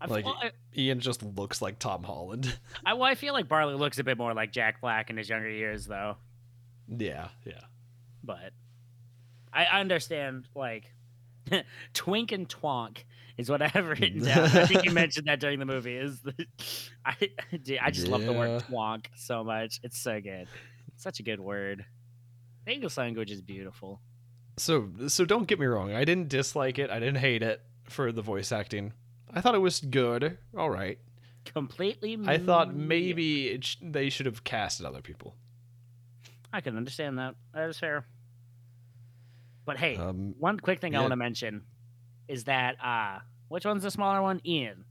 I, 0.00 0.06
Like- 0.06 0.24
well, 0.24 0.36
I, 0.40 0.50
Ian 0.76 1.00
just 1.00 1.22
looks 1.22 1.62
like 1.62 1.78
Tom 1.78 2.02
Holland. 2.02 2.58
I, 2.86 2.94
well, 2.94 3.04
I 3.04 3.14
feel 3.14 3.32
like 3.32 3.48
Barley 3.48 3.74
looks 3.74 3.98
a 3.98 4.04
bit 4.04 4.18
more 4.18 4.34
like 4.34 4.52
Jack 4.52 4.80
Black 4.80 5.08
in 5.10 5.16
his 5.16 5.28
younger 5.28 5.48
years, 5.50 5.86
though. 5.86 6.16
yeah, 6.88 7.28
yeah. 7.44 7.60
but 8.22 8.52
I 9.52 9.64
understand 9.80 10.46
like 10.54 10.92
twink 11.94 12.32
and 12.32 12.46
twonk 12.48 12.98
is 13.38 13.48
what 13.50 13.62
I 13.62 13.68
have 13.68 13.86
written 13.86 14.22
down. 14.22 14.44
I 14.44 14.66
think 14.66 14.84
you 14.84 14.90
mentioned 15.04 15.28
that 15.28 15.40
during 15.40 15.58
the 15.58 15.64
movie. 15.66 15.96
Is 15.96 16.20
the 16.20 16.34
I 17.04 17.16
dude, 17.62 17.78
I 17.80 17.90
just 17.90 18.08
love 18.08 18.24
the 18.24 18.32
word 18.34 18.62
twonk 18.64 19.06
so 19.16 19.42
much. 19.44 19.80
It's 19.82 19.98
so 19.98 20.20
good. 20.20 20.46
such 20.96 21.20
a 21.20 21.22
good 21.22 21.40
word. 21.40 21.84
The 22.66 22.72
English 22.72 22.96
language 22.98 23.30
is 23.30 23.40
beautiful. 23.40 24.00
So 24.58 24.88
so 25.08 25.24
don't 25.24 25.46
get 25.46 25.58
me 25.60 25.66
wrong. 25.66 25.92
I 25.94 26.04
didn't 26.04 26.28
dislike 26.28 26.78
it. 26.78 26.90
I 26.90 26.98
didn't 26.98 27.18
hate 27.18 27.42
it 27.42 27.62
for 27.84 28.10
the 28.12 28.22
voice 28.22 28.52
acting. 28.52 28.92
I 29.34 29.40
thought 29.40 29.54
it 29.54 29.60
was 29.60 29.80
good. 29.80 30.38
All 30.56 30.70
right. 30.70 30.98
Completely. 31.44 32.18
I 32.26 32.38
thought 32.38 32.74
maybe 32.74 33.48
it 33.48 33.64
sh- 33.64 33.76
they 33.82 34.08
should 34.10 34.26
have 34.26 34.44
casted 34.44 34.84
other 34.86 35.00
people. 35.02 35.34
I 36.52 36.60
can 36.60 36.76
understand 36.76 37.18
that. 37.18 37.34
That 37.54 37.68
is 37.68 37.78
fair. 37.78 38.06
But 39.64 39.78
hey, 39.78 39.96
Um, 39.96 40.34
one 40.38 40.58
quick 40.60 40.80
thing 40.80 40.94
I 40.94 41.00
want 41.00 41.10
to 41.12 41.16
mention 41.16 41.62
is 42.28 42.44
that 42.44 42.76
uh 42.82 43.18
which 43.48 43.64
one's 43.64 43.82
the 43.84 43.90
smaller 43.90 44.22
one? 44.22 44.40
Ian. 44.44 44.84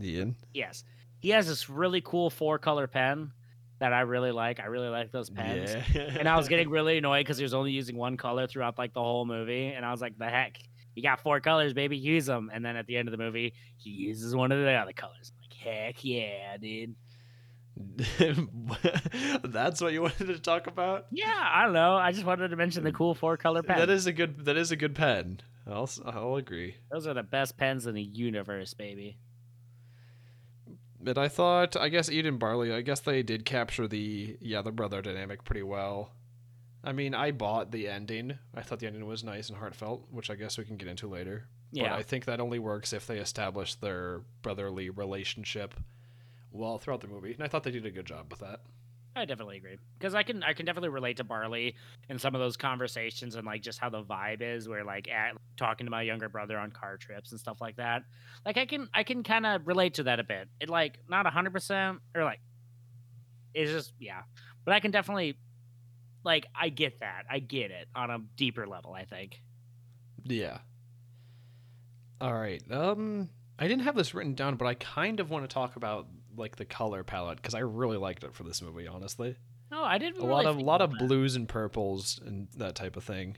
Ian. 0.00 0.36
Yes. 0.52 0.84
He 1.20 1.30
has 1.30 1.46
this 1.46 1.68
really 1.68 2.00
cool 2.00 2.30
four 2.30 2.58
color 2.58 2.86
pen 2.86 3.32
that 3.78 3.92
I 3.92 4.00
really 4.00 4.32
like. 4.32 4.58
I 4.60 4.66
really 4.66 4.88
like 4.88 5.10
those 5.12 5.30
pens. 5.30 5.74
Yeah. 5.94 6.02
And 6.18 6.28
I 6.28 6.36
was 6.36 6.48
getting 6.48 6.70
really 6.76 6.98
annoyed 6.98 7.20
because 7.20 7.38
he 7.38 7.42
was 7.44 7.54
only 7.54 7.72
using 7.72 7.96
one 7.96 8.16
color 8.16 8.46
throughout 8.46 8.78
like 8.78 8.94
the 8.94 9.02
whole 9.02 9.24
movie. 9.26 9.66
And 9.68 9.84
I 9.84 9.90
was 9.92 10.00
like, 10.00 10.18
the 10.18 10.28
heck? 10.28 10.58
You 11.00 11.08
got 11.08 11.20
four 11.20 11.40
colors, 11.40 11.72
baby, 11.72 11.96
use 11.96 12.26
them. 12.26 12.50
And 12.52 12.62
then 12.62 12.76
at 12.76 12.86
the 12.86 12.98
end 12.98 13.08
of 13.08 13.12
the 13.12 13.16
movie, 13.16 13.54
he 13.78 13.88
uses 13.88 14.36
one 14.36 14.52
of 14.52 14.58
the 14.58 14.70
other 14.70 14.92
colors. 14.92 15.32
I'm 15.32 15.40
like, 15.40 15.54
heck 15.58 16.04
yeah, 16.04 16.58
dude. 16.58 16.94
That's 19.42 19.80
what 19.80 19.94
you 19.94 20.02
wanted 20.02 20.26
to 20.26 20.38
talk 20.38 20.66
about. 20.66 21.06
Yeah, 21.10 21.32
I 21.34 21.64
don't 21.64 21.72
know. 21.72 21.94
I 21.96 22.12
just 22.12 22.26
wanted 22.26 22.48
to 22.48 22.56
mention 22.56 22.84
the 22.84 22.92
cool 22.92 23.14
four 23.14 23.38
color 23.38 23.62
pen. 23.62 23.78
That 23.78 23.88
is 23.88 24.06
a 24.06 24.12
good. 24.12 24.44
That 24.44 24.58
is 24.58 24.70
a 24.72 24.76
good 24.76 24.94
pen. 24.94 25.40
I'll 25.66 25.88
I'll 26.04 26.36
agree. 26.36 26.76
Those 26.92 27.06
are 27.06 27.14
the 27.14 27.22
best 27.22 27.56
pens 27.56 27.86
in 27.86 27.94
the 27.94 28.02
universe, 28.02 28.74
baby. 28.74 29.16
But 31.00 31.16
I 31.16 31.28
thought, 31.28 31.76
I 31.76 31.88
guess 31.88 32.10
Eden 32.10 32.36
Barley, 32.36 32.74
I 32.74 32.82
guess 32.82 33.00
they 33.00 33.22
did 33.22 33.46
capture 33.46 33.88
the 33.88 34.36
yeah 34.42 34.60
the 34.60 34.70
brother 34.70 35.00
dynamic 35.00 35.44
pretty 35.44 35.62
well. 35.62 36.12
I 36.82 36.92
mean, 36.92 37.14
I 37.14 37.30
bought 37.30 37.70
the 37.72 37.88
ending. 37.88 38.38
I 38.54 38.62
thought 38.62 38.78
the 38.78 38.86
ending 38.86 39.06
was 39.06 39.22
nice 39.22 39.48
and 39.48 39.58
heartfelt, 39.58 40.06
which 40.10 40.30
I 40.30 40.34
guess 40.34 40.56
we 40.56 40.64
can 40.64 40.76
get 40.76 40.88
into 40.88 41.08
later. 41.08 41.46
But 41.72 41.82
Yeah. 41.82 41.94
I 41.94 42.02
think 42.02 42.24
that 42.24 42.40
only 42.40 42.58
works 42.58 42.92
if 42.92 43.06
they 43.06 43.18
establish 43.18 43.74
their 43.74 44.22
brotherly 44.42 44.90
relationship 44.90 45.74
well 46.50 46.78
throughout 46.78 47.00
the 47.00 47.08
movie, 47.08 47.34
and 47.34 47.42
I 47.42 47.48
thought 47.48 47.62
they 47.62 47.70
did 47.70 47.86
a 47.86 47.90
good 47.90 48.06
job 48.06 48.26
with 48.30 48.40
that. 48.40 48.60
I 49.16 49.24
definitely 49.24 49.56
agree 49.56 49.76
because 49.98 50.14
I 50.14 50.22
can 50.22 50.42
I 50.44 50.52
can 50.52 50.66
definitely 50.66 50.90
relate 50.90 51.16
to 51.16 51.24
Barley 51.24 51.74
in 52.08 52.18
some 52.18 52.34
of 52.34 52.40
those 52.40 52.56
conversations 52.56 53.34
and 53.34 53.44
like 53.44 53.60
just 53.60 53.80
how 53.80 53.90
the 53.90 54.04
vibe 54.04 54.40
is 54.40 54.68
where 54.68 54.84
like 54.84 55.08
at 55.08 55.36
talking 55.56 55.86
to 55.86 55.90
my 55.90 56.02
younger 56.02 56.28
brother 56.28 56.56
on 56.56 56.70
car 56.70 56.96
trips 56.96 57.32
and 57.32 57.40
stuff 57.40 57.60
like 57.60 57.76
that. 57.76 58.02
Like 58.46 58.56
I 58.56 58.66
can 58.66 58.88
I 58.94 59.02
can 59.02 59.24
kind 59.24 59.46
of 59.46 59.66
relate 59.66 59.94
to 59.94 60.04
that 60.04 60.20
a 60.20 60.24
bit. 60.24 60.48
It 60.60 60.68
like 60.68 61.00
not 61.08 61.26
hundred 61.26 61.52
percent 61.52 61.98
or 62.14 62.22
like 62.22 62.40
it's 63.52 63.72
just 63.72 63.92
yeah, 63.98 64.22
but 64.64 64.74
I 64.74 64.80
can 64.80 64.92
definitely 64.92 65.36
like 66.24 66.46
I 66.54 66.68
get 66.68 67.00
that 67.00 67.24
I 67.30 67.38
get 67.38 67.70
it 67.70 67.88
on 67.94 68.10
a 68.10 68.18
deeper 68.36 68.66
level. 68.66 68.92
I 68.92 69.04
think. 69.04 69.40
Yeah. 70.24 70.58
All 72.20 72.34
right. 72.34 72.62
Um, 72.70 73.30
I 73.58 73.66
didn't 73.66 73.84
have 73.84 73.94
this 73.96 74.14
written 74.14 74.34
down, 74.34 74.56
but 74.56 74.66
I 74.66 74.74
kind 74.74 75.20
of 75.20 75.30
want 75.30 75.44
to 75.48 75.52
talk 75.52 75.76
about 75.76 76.06
like 76.36 76.56
the 76.56 76.64
color 76.64 77.02
palette 77.02 77.36
because 77.36 77.54
I 77.54 77.60
really 77.60 77.96
liked 77.96 78.24
it 78.24 78.34
for 78.34 78.42
this 78.44 78.60
movie. 78.62 78.86
Honestly, 78.86 79.36
No, 79.70 79.82
I 79.82 79.98
didn't. 79.98 80.18
a 80.18 80.26
really 80.26 80.30
lot 80.32 80.46
of 80.46 80.56
think 80.56 80.66
lot 80.66 80.82
of 80.82 80.90
that. 80.90 80.98
blues 80.98 81.36
and 81.36 81.48
purples 81.48 82.20
and 82.24 82.48
that 82.56 82.74
type 82.74 82.96
of 82.96 83.04
thing. 83.04 83.36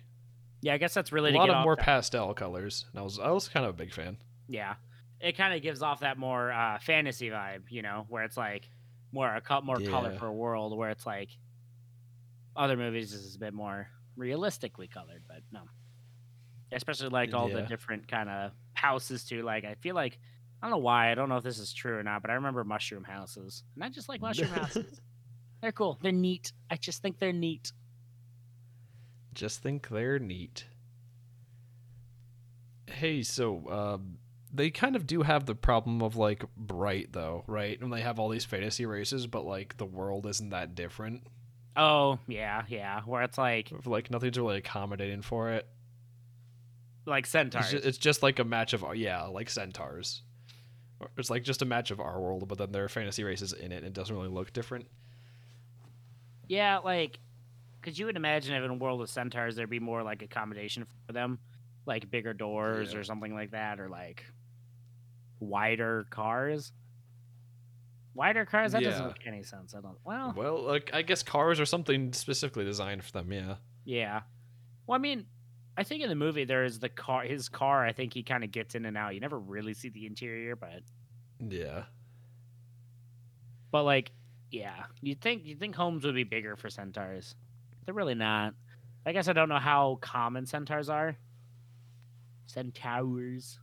Yeah, 0.61 0.75
I 0.75 0.79
guess 0.79 0.95
that's 0.95 1.12
really 1.12 1.33
a 1.33 1.37
lot 1.37 1.51
of 1.51 1.62
more 1.64 1.77
that- 1.77 1.85
pastel 1.85 2.35
colors. 2.35 2.87
And 2.92 3.01
I 3.01 3.03
was 3.03 3.18
I 3.18 3.31
was 3.31 3.49
kind 3.49 3.64
of 3.66 3.71
a 3.71 3.77
big 3.77 3.92
fan. 3.92 4.16
Yeah, 4.49 4.75
it 5.21 5.37
kind 5.37 5.55
of 5.55 5.62
gives 5.62 5.83
off 5.83 6.01
that 6.01 6.18
more 6.18 6.51
uh, 6.53 6.79
fantasy 6.81 7.31
vibe, 7.31 7.62
you 7.71 7.83
know, 7.83 8.07
where 8.09 8.25
it's 8.25 8.37
like 8.37 8.68
more 9.12 9.33
a 9.35 9.40
co- 9.40 9.61
more 9.62 9.81
Yeah. 9.81 9.90
colorful 9.90 10.35
world, 10.35 10.77
where 10.77 10.90
it's 10.90 11.07
like 11.07 11.29
other 12.56 12.76
movies 12.76 13.12
is 13.12 13.34
a 13.34 13.38
bit 13.38 13.54
more 13.54 13.88
realistically 14.16 14.88
colored, 14.88 15.22
but 15.26 15.42
no, 15.52 15.62
especially 16.72 17.08
like 17.08 17.34
all 17.34 17.48
the 17.48 17.62
different 17.62 18.08
kind 18.08 18.28
of 18.28 18.52
houses 18.74 19.24
too. 19.24 19.42
Like 19.42 19.64
I 19.64 19.74
feel 19.74 19.94
like 19.94 20.18
I 20.62 20.66
don't 20.66 20.72
know 20.72 20.82
why 20.84 21.10
I 21.10 21.14
don't 21.14 21.28
know 21.28 21.36
if 21.36 21.44
this 21.44 21.58
is 21.58 21.72
true 21.72 21.98
or 21.98 22.02
not, 22.02 22.22
but 22.22 22.30
I 22.30 22.34
remember 22.34 22.64
mushroom 22.64 23.04
houses, 23.04 23.64
and 23.74 23.84
I 23.84 23.88
just 23.88 24.08
like 24.08 24.20
mushroom 24.20 24.50
houses. 24.54 25.00
They're 25.60 25.72
cool. 25.72 25.98
They're 26.02 26.12
neat. 26.12 26.52
I 26.70 26.76
just 26.76 27.02
think 27.02 27.18
they're 27.18 27.32
neat. 27.32 27.72
Just 29.32 29.62
think 29.62 29.88
they're 29.88 30.18
neat. 30.18 30.66
Hey, 32.86 33.22
so 33.22 33.68
um, 33.70 34.18
they 34.52 34.70
kind 34.70 34.96
of 34.96 35.06
do 35.06 35.22
have 35.22 35.46
the 35.46 35.54
problem 35.54 36.02
of 36.02 36.16
like 36.16 36.44
bright 36.56 37.12
though, 37.12 37.44
right? 37.46 37.80
And 37.80 37.92
they 37.92 38.02
have 38.02 38.18
all 38.18 38.28
these 38.28 38.44
fantasy 38.44 38.84
races, 38.86 39.26
but 39.26 39.46
like 39.46 39.76
the 39.78 39.86
world 39.86 40.26
isn't 40.26 40.50
that 40.50 40.74
different. 40.74 41.22
Oh 41.76 42.18
yeah, 42.26 42.62
yeah. 42.68 43.00
Where 43.02 43.22
it's 43.22 43.38
like 43.38 43.72
Like 43.87 44.11
nothing's 44.11 44.38
really 44.38 44.58
accommodating 44.58 45.22
for 45.22 45.50
it. 45.50 45.66
like 47.06 47.24
It's 47.24 47.30
centaurs. 47.32 47.70
just, 47.70 47.85
it's 47.85 47.98
just 47.98 48.22
like 48.22 48.38
a 48.38 48.44
match 48.44 48.72
of 48.74 48.85
yeah, 48.94 49.22
like 49.24 49.48
centaurs. 49.50 50.22
It's 51.16 51.30
like 51.30 51.42
just 51.42 51.62
a 51.62 51.64
match 51.64 51.90
of 51.90 51.98
our 51.98 52.20
world, 52.20 52.46
but 52.46 52.58
then 52.58 52.70
there 52.72 52.85
are 52.85 52.88
fantasy 52.88 53.24
races 53.24 53.52
in 53.52 53.72
it. 53.72 53.78
and 53.78 53.87
It 53.87 53.92
doesn't 53.92 54.14
really 54.14 54.28
look 54.28 54.52
different. 54.52 54.87
Yeah, 56.46 56.78
like, 56.78 57.18
because 57.80 57.98
you 57.98 58.06
would 58.06 58.16
imagine 58.16 58.54
if 58.54 58.62
in 58.62 58.70
a 58.70 58.74
world 58.74 59.00
of 59.00 59.08
centaurs 59.11 59.56
there'd 59.56 59.68
be 59.70 59.80
more 59.80 60.02
like 60.02 60.22
accommodation 60.22 60.87
for 61.06 61.12
them, 61.12 61.38
like 61.87 62.08
bigger 62.11 62.32
doors 62.35 62.92
Yeah. 62.92 62.98
or 63.00 63.04
something 63.04 63.35
like 63.35 63.50
that, 63.52 63.80
or 63.80 63.88
like 63.88 64.24
wider 65.40 66.06
cars. 66.11 66.72
Wider 68.14 68.44
cars? 68.44 68.72
That 68.72 68.83
doesn't 68.83 69.07
make 69.07 69.27
any 69.27 69.42
sense. 69.42 69.75
I 69.75 69.81
don't. 69.81 69.96
Well, 70.05 70.35
Well, 70.37 70.62
like 70.62 70.90
I 70.92 71.03
guess 71.03 71.22
cars 71.22 71.59
are 71.61 71.64
something 71.66 72.12
specifically 72.12 72.64
designed 72.64 73.03
for 73.05 73.12
them. 73.12 73.33
Yeah. 73.33 73.57
yeah. 73.85 74.20
Well, 74.87 74.96
I 74.96 74.98
mean, 74.98 75.25
I 75.77 75.85
think 75.85 76.03
in 76.03 76.09
the 76.11 76.14
movie 76.14 76.44
there 76.44 76.64
is 76.64 76.79
the 76.79 76.88
car. 76.90 77.22
His 77.25 77.48
car. 77.48 77.87
I 77.87 77.92
think 77.92 78.12
he 78.12 78.22
kind 78.22 78.44
of 78.44 78.51
gets 78.53 78.75
in 78.75 78.85
and 78.85 78.96
out. 78.98 79.14
You 79.14 79.20
never 79.20 79.38
really 79.38 79.72
see 79.75 79.88
the 79.88 80.05
interior, 80.07 80.57
but 80.57 80.83
Yeah. 81.40 81.85
but 83.70 83.85
like, 83.85 84.12
yeah, 84.51 84.85
you 85.01 85.14
think 85.14 85.46
you 85.46 85.55
think 85.57 85.75
homes 85.75 86.05
would 86.05 86.14
be 86.14 86.25
bigger 86.25 86.57
for 86.57 86.68
centaurs. 86.68 87.35
They're 87.87 87.94
really 87.94 88.14
not. 88.14 88.55
I 89.07 89.12
guess 89.12 89.27
I 89.29 89.33
don't 89.33 89.48
know 89.48 89.59
how 89.59 89.98
common 90.03 90.44
centaurs 90.46 90.88
are. 90.90 91.16
Centaurs. 92.46 93.59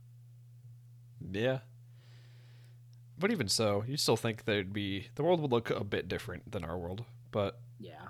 Yeah. 1.30 1.60
But 3.20 3.30
even 3.30 3.48
so, 3.48 3.84
you 3.86 3.96
still 3.98 4.16
think 4.16 4.44
there'd 4.46 4.72
be 4.72 5.08
the 5.14 5.22
world 5.22 5.40
would 5.42 5.52
look 5.52 5.68
a 5.70 5.84
bit 5.84 6.08
different 6.08 6.50
than 6.50 6.64
our 6.64 6.76
world, 6.78 7.04
but 7.30 7.60
Yeah. 7.78 8.08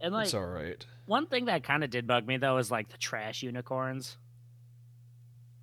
And 0.00 0.12
like 0.14 0.24
it's 0.24 0.34
all 0.34 0.46
right. 0.46 0.84
one 1.06 1.26
thing 1.26 1.44
that 1.44 1.62
kind 1.62 1.84
of 1.84 1.90
did 1.90 2.06
bug 2.06 2.26
me 2.26 2.38
though 2.38 2.56
is 2.58 2.70
like 2.70 2.88
the 2.88 2.96
trash 2.98 3.42
unicorns. 3.42 4.16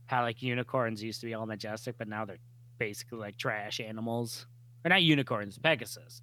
How 0.06 0.22
like 0.22 0.42
unicorns 0.42 1.04
used 1.04 1.20
to 1.22 1.26
be 1.28 1.34
all 1.34 1.46
majestic, 1.46 1.98
but 1.98 2.08
now 2.08 2.26
they're 2.26 2.38
basically 2.78 3.18
like 3.20 3.38
trash 3.38 3.80
animals. 3.80 4.46
Or 4.86 4.90
not 4.90 5.02
unicorns, 5.04 5.58
Pegasus. 5.58 6.22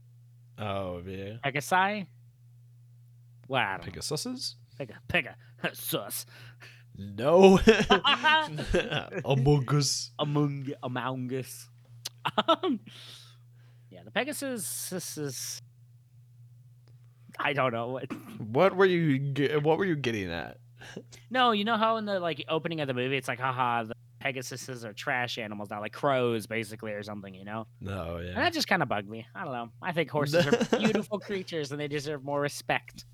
Oh 0.59 1.03
yeah, 1.07 1.35
Pegasi? 1.45 2.07
Well, 3.49 3.61
I 3.63 3.77
don't. 3.77 3.93
Pegasuses? 3.93 4.55
Pega, 4.81 4.95
Pega, 5.09 5.35
sus. 5.75 6.27
No, 6.99 7.59
Among 9.25 9.69
Us. 9.75 10.13
Among 10.19 10.69
Among 10.83 11.33
Us. 11.35 11.69
Um, 12.49 12.81
yeah, 13.91 14.03
the 14.05 14.11
Pegasus 14.11 14.91
this 14.91 15.19
is 15.19 15.63
I 17.39 17.53
don't 17.53 17.73
know 17.73 17.89
what 17.89 18.13
What 18.39 18.77
were 18.77 18.87
you? 18.87 19.61
What 19.61 19.79
were 19.79 19.85
you 19.85 19.97
getting 19.97 20.31
at? 20.31 20.59
No, 21.31 21.51
you 21.53 21.65
know 21.65 21.77
how 21.77 21.97
in 21.97 22.05
the 22.05 22.21
like 22.21 22.45
opening 22.49 22.81
of 22.81 22.89
the 22.89 22.95
movie 22.95 23.17
it's 23.17 23.29
like 23.29 23.41
haha 23.41 23.85
the 23.85 23.95
Pegasuses 24.25 24.85
are 24.85 24.93
trash 24.93 25.39
animals 25.39 25.71
now, 25.71 25.81
like 25.81 25.93
crows 25.93 26.47
basically 26.47 26.93
or 26.93 27.03
something, 27.03 27.35
you 27.35 27.45
know? 27.45 27.67
No, 27.81 28.19
yeah. 28.19 28.31
And 28.31 28.39
that 28.39 28.53
just 28.53 28.67
kind 28.67 28.83
of 28.83 28.89
bugged 28.89 29.09
me. 29.09 29.27
I 29.35 29.45
don't 29.45 29.53
know. 29.53 29.69
I 29.83 29.93
think 29.93 30.11
horses 30.11 30.47
are 30.47 30.79
beautiful 30.79 31.19
creatures 31.21 31.71
and 31.71 31.81
they 31.81 31.89
deserve 31.89 32.25
more 32.25 32.41
respect. 32.41 33.05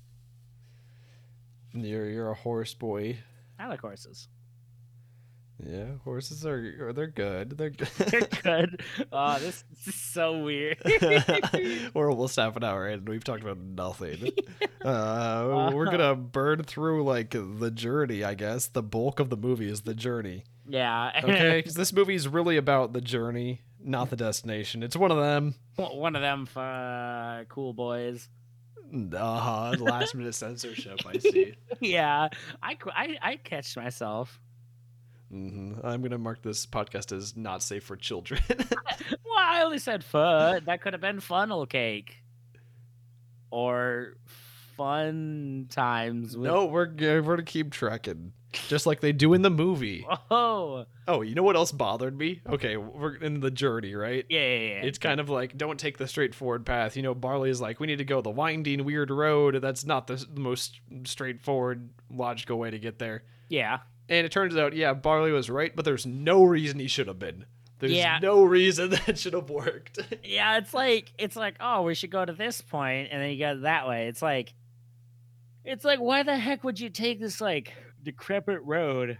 You're 1.73 2.09
you're 2.09 2.29
a 2.29 2.35
horse 2.35 2.73
boy. 2.73 3.17
I 3.59 3.67
like 3.67 3.81
horses. 3.81 4.27
Yeah, 5.65 5.97
horses 6.03 6.45
are 6.45 6.87
are- 6.89 6.93
they're 6.93 7.07
good. 7.07 7.51
They're 7.57 7.69
They're 7.97 8.21
good. 8.21 8.41
good. 8.43 8.81
Oh, 9.13 9.39
this, 9.39 9.63
this 9.69 9.87
is 9.87 9.95
so 9.95 10.39
weird. 10.43 10.77
we're 11.93 12.11
almost 12.11 12.35
half 12.35 12.57
an 12.57 12.63
hour 12.63 12.87
in. 12.89 12.99
and 12.99 13.07
We've 13.09 13.23
talked 13.23 13.43
about 13.43 13.57
nothing. 13.59 14.29
Uh, 14.83 15.71
we're 15.73 15.85
gonna 15.85 16.13
burn 16.13 16.61
through 16.63 17.05
like 17.05 17.29
the 17.31 17.71
journey. 17.73 18.21
I 18.21 18.33
guess 18.33 18.67
the 18.67 18.83
bulk 18.83 19.21
of 19.21 19.29
the 19.29 19.37
movie 19.37 19.69
is 19.69 19.83
the 19.83 19.93
journey. 19.93 20.43
yeah. 20.67 21.21
Okay, 21.23 21.59
because 21.59 21.75
this 21.75 21.93
movie 21.93 22.15
is 22.15 22.27
really 22.27 22.57
about 22.57 22.91
the 22.91 22.99
journey, 22.99 23.61
not 23.81 24.09
the 24.09 24.17
destination. 24.17 24.83
It's 24.83 24.97
one 24.97 25.09
of 25.09 25.15
them. 25.19 25.55
One 25.77 26.17
of 26.17 26.21
them 26.21 26.49
uh, 26.57 27.45
cool 27.47 27.71
boys. 27.71 28.27
Uh, 28.93 29.75
last 29.79 30.13
minute 30.15 30.35
censorship. 30.35 30.99
I 31.05 31.17
see. 31.19 31.55
yeah. 31.79 32.29
I, 32.61 32.77
I, 32.95 33.17
I 33.21 33.35
catch 33.37 33.75
myself. 33.75 34.39
hmm 35.31 35.73
I'm 35.83 36.01
gonna 36.03 36.17
mark 36.19 36.41
this 36.43 36.65
podcast 36.65 37.11
as 37.15 37.35
not 37.35 37.63
safe 37.63 37.83
for 37.83 37.95
children. 37.95 38.41
Well, 39.25 39.41
I 39.41 39.63
only 39.63 39.79
said 39.79 40.03
fun. 40.03 40.63
That 40.65 40.81
could 40.81 40.93
have 40.93 41.01
been 41.01 41.19
funnel 41.19 41.65
cake. 41.65 42.21
Or 43.49 44.15
fun 44.77 45.67
times 45.69 46.35
with 46.37 46.49
no, 46.49 46.65
we're 46.65 46.89
we're 46.97 47.21
gonna 47.21 47.43
keep 47.43 47.71
trekking, 47.71 48.33
just 48.67 48.85
like 48.85 48.99
they 49.01 49.11
do 49.11 49.33
in 49.33 49.41
the 49.41 49.49
movie. 49.49 50.05
Oh, 50.31 50.85
Oh, 51.07 51.21
you 51.21 51.35
know 51.35 51.43
what 51.43 51.55
else 51.55 51.71
bothered 51.71 52.17
me? 52.17 52.41
Okay, 52.49 52.77
we're 52.77 53.15
in 53.15 53.39
the 53.41 53.51
journey, 53.51 53.93
right? 53.93 54.25
yeah, 54.29 54.39
yeah, 54.39 54.57
yeah. 54.59 54.81
It's 54.85 54.97
kind 54.97 55.19
of 55.19 55.29
like 55.29 55.57
don't 55.57 55.79
take 55.79 55.97
the 55.97 56.07
straightforward 56.07 56.65
path. 56.65 56.95
You 56.95 57.03
know, 57.03 57.13
Barley 57.13 57.49
is 57.49 57.59
like 57.61 57.79
we 57.79 57.87
need 57.87 57.97
to 57.97 58.05
go 58.05 58.21
the 58.21 58.29
winding, 58.29 58.83
weird 58.85 59.09
road. 59.11 59.59
That's 59.61 59.85
not 59.85 60.07
the, 60.07 60.15
the 60.15 60.39
most 60.39 60.79
straightforward, 61.05 61.89
logical 62.11 62.57
way 62.57 62.71
to 62.71 62.79
get 62.79 62.99
there. 62.99 63.23
yeah. 63.49 63.79
And 64.09 64.25
it 64.25 64.33
turns 64.33 64.57
out, 64.57 64.73
yeah, 64.75 64.93
Barley 64.93 65.31
was 65.31 65.49
right, 65.49 65.73
but 65.73 65.85
there's 65.85 66.05
no 66.05 66.43
reason 66.43 66.77
he 66.77 66.87
should 66.89 67.07
have 67.07 67.19
been. 67.19 67.45
There's 67.79 67.93
Yeah. 67.93 68.19
no 68.21 68.43
reason 68.43 68.89
that 69.05 69.17
should 69.17 69.31
have 69.33 69.49
worked. 69.49 69.97
Yeah, 70.23 70.57
it's 70.57 70.73
like 70.73 71.13
it's 71.17 71.37
like, 71.37 71.55
oh, 71.61 71.83
we 71.83 71.95
should 71.95 72.11
go 72.11 72.23
to 72.25 72.33
this 72.33 72.59
point, 72.61 73.09
and 73.11 73.21
then 73.21 73.29
you 73.31 73.39
go 73.39 73.59
that 73.61 73.87
way. 73.87 74.07
It's 74.07 74.21
like 74.21 74.53
it's 75.65 75.85
like 75.85 75.99
why 75.99 76.23
the 76.23 76.37
heck 76.37 76.63
would 76.63 76.79
you 76.79 76.89
take 76.89 77.19
this 77.19 77.39
like 77.41 77.73
decrepit 78.01 78.61
road 78.63 79.17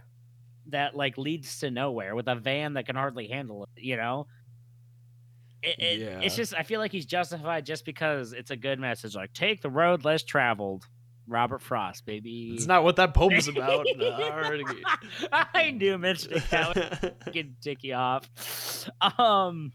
that 0.68 0.94
like 0.96 1.18
leads 1.18 1.58
to 1.60 1.70
nowhere 1.70 2.14
with 2.14 2.26
a 2.28 2.34
van 2.34 2.74
that 2.74 2.86
can 2.86 2.96
hardly 2.96 3.28
handle 3.28 3.64
it, 3.64 3.82
you 3.82 3.96
know? 3.96 4.26
It, 5.62 5.78
it, 5.78 6.22
It's 6.22 6.36
just 6.36 6.54
I 6.54 6.62
feel 6.62 6.78
like 6.80 6.92
he's 6.92 7.06
justified 7.06 7.64
just 7.64 7.84
because 7.86 8.32
it's 8.34 8.50
a 8.50 8.56
good 8.56 8.78
message. 8.78 9.14
Like 9.14 9.32
take 9.32 9.62
the 9.62 9.70
road 9.70 10.04
less 10.04 10.22
traveled. 10.22 10.84
Robert 11.26 11.62
Frost, 11.62 12.04
baby. 12.04 12.50
it's 12.54 12.66
not 12.66 12.84
what 12.84 12.96
that 12.96 13.14
poem's 13.14 13.48
about. 13.48 13.86
No, 13.96 14.08
I 14.10 14.30
already- 14.44 14.64
I 15.32 15.70
knew 15.70 15.96
Mitch 15.96 16.24
that 16.50 16.74
would 16.74 17.14
fucking 17.24 17.56
tick 17.62 17.82
you 17.82 17.94
off. 17.94 18.28
Um, 19.18 19.72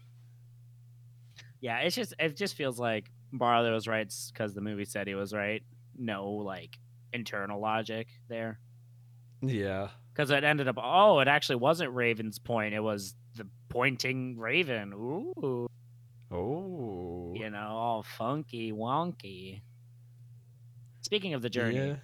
yeah, 1.60 1.78
it's 1.80 1.96
just 1.96 2.14
it 2.20 2.36
just 2.36 2.54
feels 2.54 2.78
like 2.78 3.10
Barley 3.32 3.72
was 3.72 3.88
right 3.88 4.12
because 4.32 4.54
the 4.54 4.60
movie 4.60 4.84
said 4.84 5.08
he 5.08 5.16
was 5.16 5.32
right. 5.32 5.62
No, 6.00 6.30
like 6.30 6.78
internal 7.12 7.60
logic 7.60 8.08
there 8.28 8.58
yeah. 9.42 9.88
because 10.12 10.30
it 10.30 10.42
ended 10.44 10.66
up. 10.66 10.76
Oh, 10.82 11.18
it 11.20 11.28
actually 11.28 11.56
wasn't 11.56 11.92
Raven's 11.92 12.38
point. 12.38 12.74
It 12.74 12.80
was 12.80 13.14
the 13.36 13.46
pointing 13.68 14.38
Raven. 14.38 14.92
Ooh, 14.94 15.66
Oh. 16.32 17.32
you 17.36 17.50
know, 17.50 17.68
all 17.68 18.02
funky 18.02 18.72
wonky. 18.72 19.60
Speaking 21.02 21.34
of 21.34 21.42
the 21.42 21.50
journey, 21.50 21.96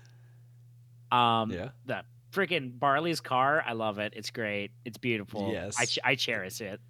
Yeah. 1.13 1.43
um, 1.43 1.51
Yeah. 1.51 1.71
the 1.85 2.03
freaking 2.37 2.79
Barley's 2.79 3.21
car. 3.21 3.63
I 3.67 3.73
love 3.73 3.99
it. 3.99 4.13
It's 4.15 4.31
great. 4.31 4.71
It's 4.85 4.99
beautiful. 4.99 5.47
I, 5.49 5.53
Yes. 5.53 5.89
ch- 5.91 5.99
I 6.05 6.15
cherish 6.15 6.61
it. 6.61 6.81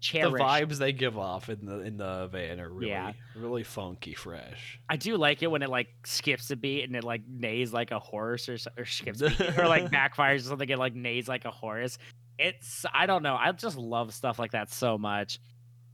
The 0.00 0.20
vibes 0.30 0.78
they 0.78 0.92
give 0.92 1.18
off 1.18 1.48
in 1.48 1.66
the 1.66 1.80
in 1.80 1.96
the 1.98 2.28
van 2.32 2.58
are 2.60 2.68
really 2.70 2.88
Yeah. 2.90 3.12
really 3.36 3.64
funky 3.64 4.14
fresh. 4.14 4.80
I 4.88 4.96
do 4.96 5.16
like 5.16 5.42
it 5.42 5.48
when 5.50 5.62
it 5.62 5.68
like 5.68 5.88
skips 6.04 6.50
a 6.50 6.56
beat 6.56 6.84
and 6.84 6.96
it 6.96 7.04
like 7.04 7.22
neighs 7.28 7.72
like 7.72 7.90
a 7.90 7.98
horse 7.98 8.48
or 8.48 8.56
or 8.78 8.84
skips 8.84 9.20
a 9.20 9.28
beat, 9.30 9.40
or 9.58 9.68
like 9.68 9.90
backfires 9.90 10.36
or 10.36 10.48
something. 10.50 10.68
It 10.68 10.78
like 10.78 10.94
neighs 10.94 11.28
like 11.28 11.44
a 11.44 11.50
horse. 11.50 11.98
It's 12.38 12.86
I 12.94 13.06
don't 13.06 13.22
know. 13.22 13.36
I 13.36 13.50
just 13.52 13.76
love 13.76 14.14
stuff 14.14 14.38
like 14.38 14.52
that 14.52 14.70
so 14.72 14.96
much. 14.96 15.38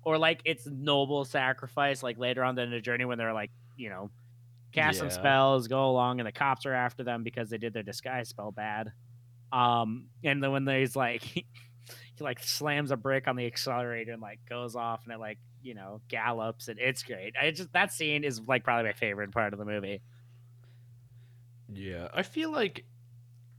Or 0.03 0.19
like 0.19 0.43
it's 0.45 0.67
noble 0.67 1.25
sacrifice. 1.25 2.03
Like 2.03 2.19
later 2.19 2.45
on 2.45 2.59
in 2.59 2.71
the 2.71 2.81
journey 2.81 3.07
when 3.07 3.17
they're 3.19 3.33
like 3.33 3.51
you 3.77 3.89
know 3.89 4.11
cast 4.75 4.99
some 4.99 5.11
spells, 5.11 5.69
go 5.69 5.89
along, 5.91 6.21
and 6.21 6.27
the 6.27 6.33
cops 6.33 6.67
are 6.67 6.75
after 6.75 7.05
them 7.05 7.23
because 7.23 7.51
they 7.51 7.59
did 7.59 7.73
their 7.73 7.83
disguise 7.83 8.29
spell 8.29 8.53
bad. 8.53 8.93
Um, 9.53 10.09
and 10.25 10.43
then 10.43 10.53
when 10.53 10.65
there's 10.65 10.97
like 10.97 11.23
he 11.23 11.47
like 12.21 12.43
slams 12.43 12.91
a 12.91 12.97
brick 12.97 13.29
on 13.29 13.37
the 13.37 13.47
accelerator 13.47 14.13
and 14.13 14.23
like 14.23 14.41
goes 14.49 14.75
off 14.77 15.03
and 15.05 15.13
it 15.13 15.21
like 15.21 15.39
you 15.63 15.75
know 15.75 16.01
gallops 16.09 16.69
and 16.69 16.79
it's 16.79 17.03
great. 17.03 17.35
I 17.41 17.51
just 17.51 17.73
that 17.73 17.93
scene 17.93 18.25
is 18.25 18.41
like 18.47 18.65
probably 18.65 18.85
my 18.85 18.93
favorite 18.93 19.33
part 19.33 19.53
of 19.53 19.59
the 19.59 19.65
movie. 19.65 20.03
Yeah, 21.73 22.09
I 22.13 22.23
feel 22.23 22.51
like 22.51 22.85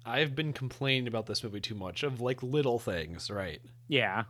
I've 0.06 0.36
been 0.36 0.54
complaining 0.54 1.08
about 1.08 1.26
this 1.26 1.44
movie 1.44 1.62
too 1.62 1.76
much 1.76 2.04
of 2.04 2.22
like 2.22 2.44
little 2.44 2.78
things, 2.80 3.32
right? 3.32 3.62
Yeah, 3.88 4.26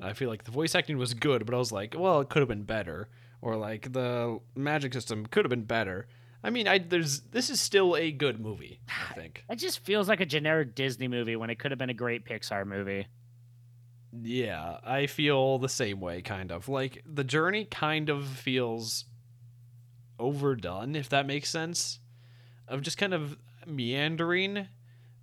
I 0.00 0.12
feel 0.12 0.28
like 0.28 0.44
the 0.44 0.50
voice 0.50 0.74
acting 0.74 0.98
was 0.98 1.14
good, 1.14 1.46
but 1.46 1.54
I 1.54 1.58
was 1.58 1.72
like, 1.72 1.94
well, 1.96 2.20
it 2.20 2.28
could 2.28 2.40
have 2.40 2.48
been 2.48 2.64
better, 2.64 3.08
or 3.42 3.56
like 3.56 3.92
the 3.92 4.38
magic 4.56 4.94
system 4.94 5.26
could 5.26 5.44
have 5.44 5.50
been 5.50 5.64
better. 5.64 6.06
I 6.42 6.50
mean, 6.50 6.66
I 6.66 6.78
there's 6.78 7.20
this 7.20 7.50
is 7.50 7.60
still 7.60 7.94
a 7.96 8.10
good 8.10 8.40
movie, 8.40 8.80
I 9.10 9.12
think. 9.14 9.44
it 9.50 9.56
just 9.56 9.80
feels 9.80 10.08
like 10.08 10.20
a 10.20 10.26
generic 10.26 10.74
Disney 10.74 11.08
movie 11.08 11.36
when 11.36 11.50
it 11.50 11.58
could 11.58 11.70
have 11.72 11.78
been 11.78 11.90
a 11.90 11.94
great 11.94 12.24
Pixar 12.24 12.66
movie. 12.66 13.06
Yeah, 14.22 14.78
I 14.84 15.06
feel 15.06 15.58
the 15.58 15.68
same 15.68 16.00
way, 16.00 16.22
kind 16.22 16.50
of. 16.50 16.68
Like 16.68 17.02
the 17.06 17.24
journey 17.24 17.64
kind 17.64 18.08
of 18.08 18.26
feels 18.26 19.04
overdone, 20.18 20.94
if 20.96 21.08
that 21.10 21.26
makes 21.26 21.50
sense. 21.50 21.98
Of 22.68 22.82
just 22.82 22.98
kind 22.98 23.14
of 23.14 23.36
meandering, 23.66 24.68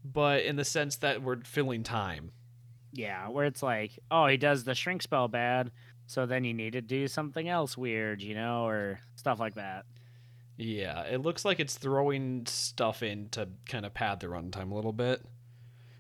but 0.03 0.43
in 0.43 0.55
the 0.55 0.65
sense 0.65 0.97
that 0.97 1.21
we're 1.21 1.41
filling 1.41 1.83
time. 1.83 2.31
Yeah, 2.91 3.29
where 3.29 3.45
it's 3.45 3.61
like, 3.63 3.97
oh, 4.09 4.25
he 4.27 4.37
does 4.37 4.63
the 4.63 4.73
shrink 4.75 5.01
spell 5.03 5.27
bad, 5.27 5.71
so 6.09 6.25
then 6.25 6.43
you 6.43 6.55
need 6.55 6.73
to 6.73 6.81
do 6.81 7.07
something 7.07 7.47
else 7.47 7.77
weird, 7.77 8.19
you 8.19 8.33
know, 8.33 8.65
or 8.65 8.99
stuff 9.15 9.39
like 9.39 9.53
that. 9.53 9.85
Yeah, 10.57 11.03
it 11.03 11.21
looks 11.21 11.45
like 11.45 11.59
it's 11.59 11.77
throwing 11.77 12.47
stuff 12.47 13.03
in 13.03 13.29
to 13.29 13.47
kind 13.67 13.85
of 13.85 13.93
pad 13.93 14.19
the 14.19 14.25
runtime 14.25 14.71
a 14.71 14.73
little 14.73 14.91
bit, 14.91 15.21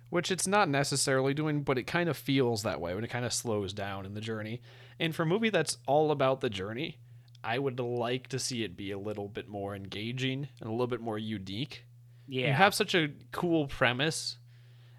which 0.09 0.31
it's 0.31 0.47
not 0.47 0.67
necessarily 0.67 1.35
doing, 1.35 1.61
but 1.61 1.77
it 1.77 1.83
kind 1.83 2.09
of 2.09 2.17
feels 2.17 2.63
that 2.63 2.81
way 2.81 2.95
when 2.95 3.03
it 3.03 3.11
kind 3.11 3.23
of 3.23 3.31
slows 3.31 3.71
down 3.71 4.03
in 4.03 4.15
the 4.15 4.19
journey. 4.19 4.63
And 4.99 5.13
for 5.13 5.21
a 5.21 5.27
movie 5.27 5.51
that's 5.51 5.77
all 5.85 6.09
about 6.09 6.41
the 6.41 6.49
journey, 6.49 6.97
I 7.43 7.59
would 7.59 7.79
like 7.79 8.29
to 8.29 8.39
see 8.39 8.63
it 8.63 8.75
be 8.75 8.89
a 8.89 8.97
little 8.97 9.27
bit 9.27 9.47
more 9.47 9.75
engaging 9.75 10.47
and 10.59 10.67
a 10.67 10.71
little 10.71 10.87
bit 10.87 11.01
more 11.01 11.19
unique. 11.19 11.85
Yeah, 12.27 12.47
You 12.47 12.53
have 12.53 12.73
such 12.73 12.95
a 12.95 13.11
cool 13.31 13.67
premise 13.67 14.39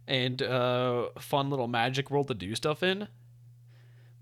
and 0.06 0.40
uh, 0.40 1.08
fun 1.18 1.50
little 1.50 1.66
magic 1.66 2.12
world 2.12 2.28
to 2.28 2.34
do 2.34 2.54
stuff 2.54 2.84
in, 2.84 3.08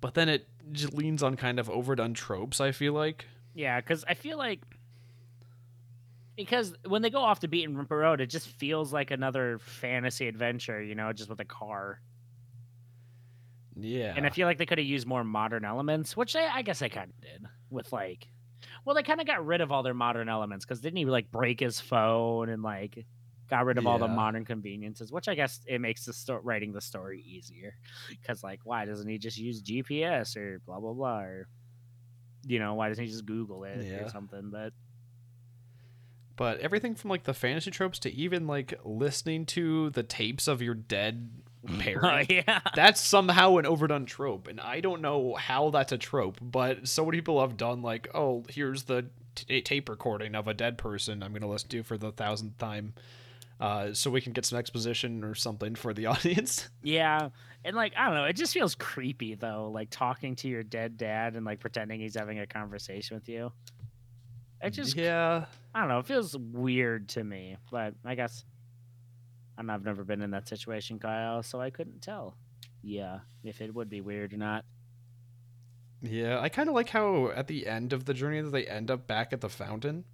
but 0.01 0.15
then 0.15 0.31
it 0.31 0.49
leans 0.93 1.23
on 1.23 1.37
kind 1.37 1.59
of 1.59 1.69
overdone 1.71 2.15
tropes. 2.15 2.61
I 2.61 2.73
feel 2.73 2.93
like. 2.93 3.27
yeah, 3.55 3.81
because 3.81 4.05
I 4.09 4.15
feel 4.15 4.39
like 4.39 4.61
because 6.37 6.73
when 6.87 7.03
they 7.03 7.11
go 7.11 7.21
off 7.21 7.41
the 7.41 7.49
beaten 7.49 7.77
road, 7.91 8.21
it 8.21 8.29
just 8.29 8.47
feels 8.47 8.93
like 8.93 9.11
another 9.11 9.59
fantasy 9.59 10.29
adventure, 10.29 10.81
you 10.81 10.95
know, 10.95 11.13
just 11.13 11.29
with 11.29 11.41
a 11.41 11.45
car. 11.45 12.01
Yeah. 13.77 14.15
And 14.17 14.25
I 14.25 14.31
feel 14.31 14.47
like 14.47 14.59
they 14.59 14.67
could 14.67 14.79
have 14.79 14.87
used 14.87 15.07
more 15.07 15.25
modern 15.25 15.65
elements, 15.65 16.17
which 16.17 16.35
they, 16.35 16.47
I 16.47 16.63
guess 16.63 16.79
they 16.79 16.89
kind 16.89 17.11
of 17.11 17.21
did 17.21 17.47
with 17.71 17.93
like, 17.93 18.29
well, 18.85 18.95
they 18.95 19.03
kind 19.03 19.21
of 19.21 19.27
got 19.27 19.45
rid 19.45 19.61
of 19.61 19.73
all 19.73 19.83
their 19.83 19.95
modern 19.95 20.29
elements 20.29 20.65
because 20.65 20.81
didn't 20.81 20.97
he 20.97 21.05
like 21.07 21.31
break 21.31 21.59
his 21.59 21.81
phone 21.81 22.49
and 22.49 22.63
like 22.63 23.05
got 23.49 23.65
rid 23.65 23.79
of 23.79 23.87
all 23.87 23.99
the 23.99 24.09
modern 24.09 24.45
conveniences, 24.45 25.11
which 25.11 25.29
I 25.29 25.35
guess 25.35 25.61
it 25.67 25.81
makes 25.81 26.05
the 26.05 26.13
sto- 26.13 26.41
writing 26.43 26.73
the 26.73 26.81
story 26.81 27.23
easier 27.27 27.75
because 28.11 28.43
like 28.45 28.61
why 28.65 28.85
doesn't 28.85 29.09
he 29.09 29.19
just 29.19 29.39
use 29.39 29.63
GPS 29.63 30.37
or 30.37 30.61
blah 30.67 30.79
blah 30.81 30.93
blah 30.93 31.21
or 31.21 31.49
you 32.47 32.59
know 32.59 32.75
why 32.75 32.89
doesn't 32.89 33.05
he 33.05 33.11
just 33.11 33.27
Google 33.27 33.65
it 33.65 33.83
Yeah. 33.85 34.05
or 34.05 34.09
something? 34.11 34.51
But 34.51 34.73
But 36.37 36.61
everything 36.61 36.95
from 36.95 37.11
like 37.11 37.25
the 37.25 37.35
fantasy 37.35 37.71
tropes 37.71 37.99
to 38.01 38.13
even 38.15 38.47
like 38.47 38.79
listening 38.85 39.45
to 39.47 39.91
the 39.91 40.03
tapes 40.05 40.47
of 40.47 40.63
your 40.63 40.75
dead 40.75 41.31
oh 41.69 41.77
parent. 41.79 42.31
yeah, 42.31 42.61
That's 42.77 43.01
somehow 43.01 43.57
an 43.57 43.67
overdone 43.67 44.07
trope, 44.07 44.47
and 44.47 44.61
I 44.61 44.81
don't 44.81 45.03
know 45.03 45.35
how 45.35 45.71
that's 45.71 45.91
a 45.93 45.99
trope. 45.99 46.39
But 46.41 46.87
so 46.87 47.05
many 47.05 47.19
people 47.19 47.41
have 47.41 47.57
done 47.57 47.83
like, 47.83 48.09
oh, 48.15 48.45
here's 48.49 48.85
the 48.85 49.07
t- 49.35 49.61
tape 49.63 49.89
recording 49.89 50.35
of 50.37 50.47
a 50.47 50.55
dead 50.55 50.79
person. 50.79 51.23
I'm 51.25 51.33
gonna 51.33 51.49
listen 51.49 51.71
to 51.71 51.83
for 51.83 51.99
the 51.99 52.13
thousandth 52.13 52.57
time, 52.59 52.95
uh, 53.61 53.93
so 53.93 54.11
we 54.11 54.21
can 54.21 54.33
get 54.33 54.45
some 54.45 54.59
exposition 54.59 55.25
or 55.25 55.35
something 55.35 55.75
for 55.75 55.93
the 55.93 56.07
audience. 56.13 56.69
yeah, 56.83 57.29
and 57.65 57.75
like 57.77 57.93
I 57.97 58.07
don't 58.07 58.15
know, 58.15 58.25
it 58.25 58.35
just 58.37 58.53
feels 58.55 58.75
creepy 58.75 59.35
though, 59.35 59.71
like 59.73 59.89
talking 59.91 60.37
to 60.37 60.49
your 60.49 60.63
dead 60.63 60.97
dad 60.97 61.35
and 61.35 61.45
like 61.45 61.61
pretending 61.61 62.01
he's 62.01 62.15
having 62.17 62.39
a 62.39 62.47
conversation 62.47 63.17
with 63.17 63.29
you. 63.29 63.53
It 64.61 64.71
just 64.71 64.97
yeah, 64.97 65.45
I 65.75 65.81
don't 65.81 65.89
know. 65.89 65.99
It 66.01 66.07
feels 66.07 66.37
weird 66.37 67.09
to 67.11 67.23
me, 67.25 67.57
but 67.71 67.95
I 68.05 68.15
guess 68.15 68.45
I 69.57 69.63
know, 69.63 69.73
I've 69.73 69.85
never 69.85 70.05
been 70.05 70.23
in 70.23 70.31
that 70.33 70.49
situation, 70.49 70.99
Kyle, 70.99 71.43
so 71.43 71.61
I 71.61 71.71
couldn't 71.71 72.01
tell. 72.03 72.37
Yeah, 72.83 73.21
if 73.43 73.61
it 73.61 73.75
would 73.75 73.89
be 73.89 74.01
weird 74.01 74.33
or 74.33 74.37
not. 74.37 74.65
yeah. 76.01 76.39
I 76.41 76.49
kind 76.49 76.69
of 76.69 76.77
like 76.77 76.89
how 76.91 77.31
at 77.35 77.49
the 77.49 77.67
end 77.67 77.93
of 77.93 78.05
the 78.05 78.15
journey 78.15 78.41
that 78.41 78.51
they 78.51 78.67
end 78.67 78.91
up 78.91 79.07
back 79.09 79.33
at 79.33 79.41
the 79.41 79.49
fountain. 79.49 80.05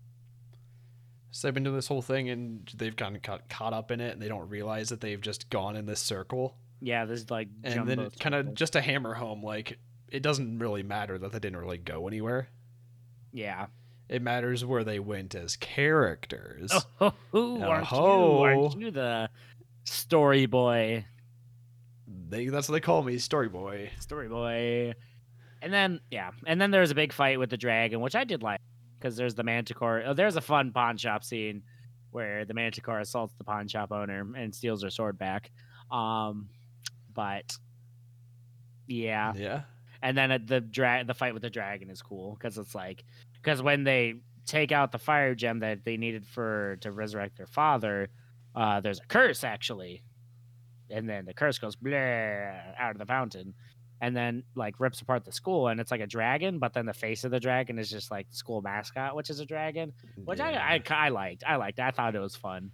So 1.35 1.49
they've 1.49 1.55
been 1.55 1.65
doing 1.65 1.75
this 1.75 1.89
whole 1.89 2.01
thing, 2.01 2.29
and 2.29 2.71
they've 2.77 2.95
kind 2.95 3.17
of 3.17 3.49
caught 3.49 3.73
up 3.73 3.91
in 3.91 4.01
it, 4.01 4.13
and 4.13 4.23
they 4.23 4.29
don't 4.29 4.49
realize 4.49 4.91
that 4.91 5.01
they've 5.01 5.21
just 5.21 5.51
gone 5.51 5.75
in 5.75 5.85
this 5.85 5.99
circle. 5.99 6.57
Yeah, 6.81 7.07
there's 7.07 7.29
like 7.29 7.49
and 7.65 7.89
then 7.89 8.11
kind 8.21 8.37
of 8.37 8.55
just 8.55 8.75
to 8.75 8.81
hammer 8.81 9.15
home 9.15 9.43
like 9.43 9.79
it 10.09 10.23
doesn't 10.23 10.61
really 10.61 10.85
matter 10.85 11.19
that 11.19 11.33
they 11.33 11.41
didn't 11.41 11.59
really 11.59 11.79
go 11.79 12.07
anywhere 12.07 12.49
yeah. 13.33 13.67
it 14.09 14.23
matters 14.23 14.65
where 14.65 14.85
they 14.85 15.01
went 15.01 15.35
as 15.35 15.57
characters 15.57 16.71
Oh, 17.01 17.13
oh, 17.33 17.63
aren't 17.63 17.91
you? 17.91 17.99
Aren't 17.99 18.81
you 18.81 18.91
the 18.91 19.31
story 19.85 20.47
boy? 20.47 21.05
they, 22.07 22.47
that's 22.47 22.69
what 22.69 22.75
they 22.75 22.81
call 22.81 23.03
me 23.03 23.19
story 23.19 23.49
boy 23.49 23.91
Story 23.99 24.29
boy. 24.29 24.95
And 25.63 25.73
then 25.73 26.01
yeah, 26.11 26.33
and 26.47 26.61
then 26.61 26.71
there's 26.71 26.91
a 26.91 26.95
big 26.95 27.15
fight 27.15 27.39
with 27.39 27.49
the 27.49 27.57
dragon, 27.57 28.01
which 28.01 28.15
I 28.15 28.25
did 28.25 28.43
like 28.43 28.61
because 29.05 29.17
there's 29.19 29.35
the 29.35 29.43
manticore. 29.45 30.03
Oh, 30.07 30.15
there's 30.15 30.37
a 30.37 30.41
fun 30.41 30.73
pawn 30.73 30.97
shop 30.97 31.25
scene 31.25 31.63
where 32.11 32.47
the 32.47 32.55
manticore 32.55 33.01
assaults 33.01 33.35
the 33.37 33.45
pawn 33.45 33.69
shop 33.69 33.93
owner 33.93 34.27
and 34.35 34.55
steals 34.55 34.83
her 34.83 34.89
sword 34.89 35.19
back. 35.19 35.51
Um, 35.91 36.49
but 37.13 37.55
yeah, 38.87 39.35
yeah 39.37 39.63
and 40.01 40.17
then 40.17 40.45
the 40.47 40.61
drag, 40.61 41.07
the 41.07 41.15
fight 41.15 41.35
with 41.35 41.43
the 41.43 41.51
dragon 41.51 41.91
is 41.91 42.01
cool 42.01 42.37
because 42.39 42.57
it's 42.57 42.75
like 42.75 43.05
because 43.43 43.61
when 43.61 43.85
they 43.85 44.15
take 44.47 44.73
out 44.73 44.91
the 44.91 44.99
fire 44.99 45.35
gem 45.35 45.59
that 45.61 45.85
they 45.85 45.99
needed 45.99 46.27
for 46.27 46.77
to 46.81 46.91
resurrect 46.91 47.37
their 47.37 47.47
father, 47.47 48.09
uh, 48.55 48.81
there's 48.81 49.01
a 49.01 49.07
curse 49.07 49.45
actually, 49.45 50.03
and 50.91 51.07
then 51.07 51.27
the 51.27 51.35
curse 51.35 51.59
goes 51.59 51.77
blah 51.77 51.99
out 51.99 52.93
of 52.93 52.99
the 52.99 53.07
fountain, 53.07 53.55
and 54.01 54.17
then 54.17 54.43
like 54.55 54.81
rips 54.81 55.01
apart 55.01 55.25
the 55.25 55.33
school, 55.33 55.69
and 55.69 55.81
it's 55.81 55.91
like 55.91 56.01
a 56.01 56.07
dragon, 56.07 56.59
but 56.59 56.73
then 56.75 56.87
the 56.87 56.93
face 56.95 57.25
of 57.25 57.31
the 57.31 57.41
dragon 57.41 57.79
is 57.79 57.91
just 57.91 58.11
like 58.11 58.29
the 58.31 58.37
school 58.37 58.61
mascot, 58.63 59.15
which 59.17 59.31
is 59.31 59.41
a 59.41 59.47
dragon, 59.47 59.93
which 60.25 60.39
Yeah. 60.39 60.47
I, 60.47 60.83
I 60.91 61.07
I 61.07 61.09
liked. 61.11 61.45
I 61.47 61.57
liked. 61.57 61.79
I 61.81 61.91
thought 61.91 62.15
it 62.15 62.21
was 62.21 62.37
fun, 62.37 62.71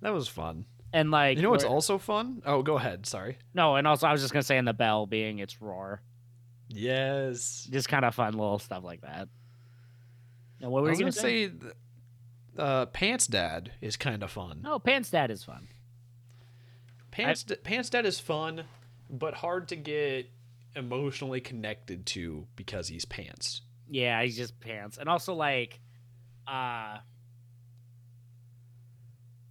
that 0.00 0.12
was 0.12 0.28
fun 0.28 0.66
and 0.92 1.10
like 1.10 1.36
you 1.36 1.42
know 1.42 1.50
what's 1.50 1.64
also 1.64 1.98
fun 1.98 2.40
oh 2.46 2.62
go 2.62 2.76
ahead 2.76 3.04
sorry 3.04 3.36
no, 3.52 3.74
and 3.76 3.84
also 3.86 4.06
I 4.06 4.12
was 4.12 4.20
just 4.20 4.32
gonna 4.32 4.44
say, 4.44 4.58
in 4.58 4.64
the 4.64 4.72
bell 4.72 5.06
being 5.06 5.40
its 5.40 5.60
roar, 5.60 6.00
yes 6.68 7.66
just 7.70 7.88
kind 7.88 8.04
of 8.04 8.14
fun 8.14 8.32
little 8.34 8.58
stuff 8.58 8.84
like 8.84 9.00
that. 9.02 9.28
And 10.60 10.70
what 10.70 10.82
were 10.82 10.90
i 10.90 10.94
you 10.94 11.04
was 11.06 11.16
gonna 11.16 11.48
gonna 11.50 11.60
say? 11.60 11.72
uh, 12.58 12.86
pants 12.86 13.26
dad 13.26 13.72
is 13.80 13.96
kind 13.96 14.22
of 14.22 14.30
fun 14.30 14.60
No, 14.62 14.78
Pants 14.78 15.10
Dad 15.10 15.30
is 15.32 15.42
fun. 15.42 15.66
pants, 17.10 17.42
D- 17.44 17.56
pants 17.56 17.90
dad 17.90 18.06
is 18.06 18.20
fun 18.20 18.64
but 19.10 19.34
hard 19.34 19.68
to 19.68 19.76
get 19.76 20.30
emotionally 20.76 21.40
connected 21.40 22.06
to 22.06 22.46
because 22.56 22.88
he's 22.88 23.04
pants 23.04 23.62
Yeah, 23.88 24.22
he's 24.22 24.36
just 24.36 24.58
pants. 24.60 24.98
And 24.98 25.08
also 25.08 25.34
like 25.34 25.80
uh 26.48 26.98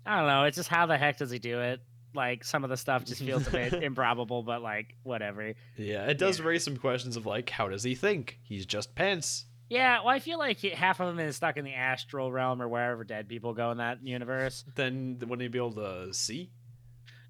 I 0.05 0.17
don't 0.17 0.27
know, 0.27 0.43
it's 0.43 0.57
just 0.57 0.69
how 0.69 0.85
the 0.85 0.97
heck 0.97 1.17
does 1.17 1.31
he 1.31 1.39
do 1.39 1.61
it? 1.61 1.79
Like 2.13 2.43
some 2.43 2.63
of 2.63 2.69
the 2.69 2.77
stuff 2.77 3.05
just 3.05 3.21
feels 3.23 3.47
a 3.47 3.51
bit 3.51 3.73
improbable, 3.83 4.43
but 4.43 4.61
like 4.61 4.95
whatever. 5.03 5.53
Yeah, 5.77 6.05
it 6.07 6.17
does 6.17 6.39
Yeah. 6.39 6.45
raise 6.45 6.63
some 6.63 6.77
questions 6.77 7.15
of 7.17 7.25
like, 7.25 7.49
how 7.49 7.69
does 7.69 7.83
he 7.83 7.95
think? 7.95 8.39
He's 8.43 8.65
just 8.65 8.95
pants. 8.95 9.45
Yeah, 9.69 9.99
well 9.99 10.09
I 10.09 10.19
feel 10.19 10.37
like 10.37 10.57
he, 10.57 10.69
half 10.69 10.99
of 10.99 11.09
him 11.09 11.19
is 11.19 11.35
stuck 11.37 11.57
in 11.57 11.63
the 11.65 11.73
astral 11.73 12.31
realm 12.31 12.61
or 12.61 12.67
wherever 12.67 13.03
dead 13.03 13.27
people 13.29 13.53
go 13.53 13.71
in 13.71 13.77
that 13.77 14.05
universe. 14.05 14.63
Then 14.75 15.17
wouldn't 15.21 15.41
he 15.41 15.47
be 15.47 15.57
able 15.57 15.71
to 15.73 16.13
see? 16.13 16.51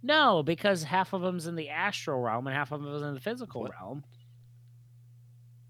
No, 0.04 0.43
because 0.43 0.84
half 0.84 1.14
of 1.14 1.22
them's 1.22 1.47
in 1.47 1.56
the 1.56 1.70
astral 1.70 2.20
realm 2.20 2.45
and 2.45 2.56
half 2.56 2.72
of 2.74 2.84
them 2.84 2.93
is 2.93 3.01
in 3.01 3.14
the 3.14 3.22
physical 3.22 3.62
What? 3.62 3.72
realm. 3.72 4.04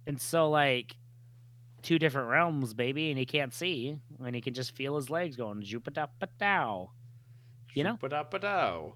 And 0.08 0.20
so 0.20 0.50
like 0.50 0.96
two 1.84 2.00
different 2.00 2.30
realms, 2.30 2.74
baby, 2.74 3.10
and 3.12 3.20
he 3.20 3.26
can't 3.26 3.54
see, 3.54 3.96
and 4.26 4.34
he 4.36 4.42
can 4.42 4.54
just 4.54 4.76
feel 4.76 4.96
his 4.96 5.10
legs 5.10 5.36
going 5.36 5.62
jupita 5.62 6.08
dow. 6.40 6.90
You 7.76 7.84
know? 7.84 7.98
Ba-da-ba-dow. 8.02 8.96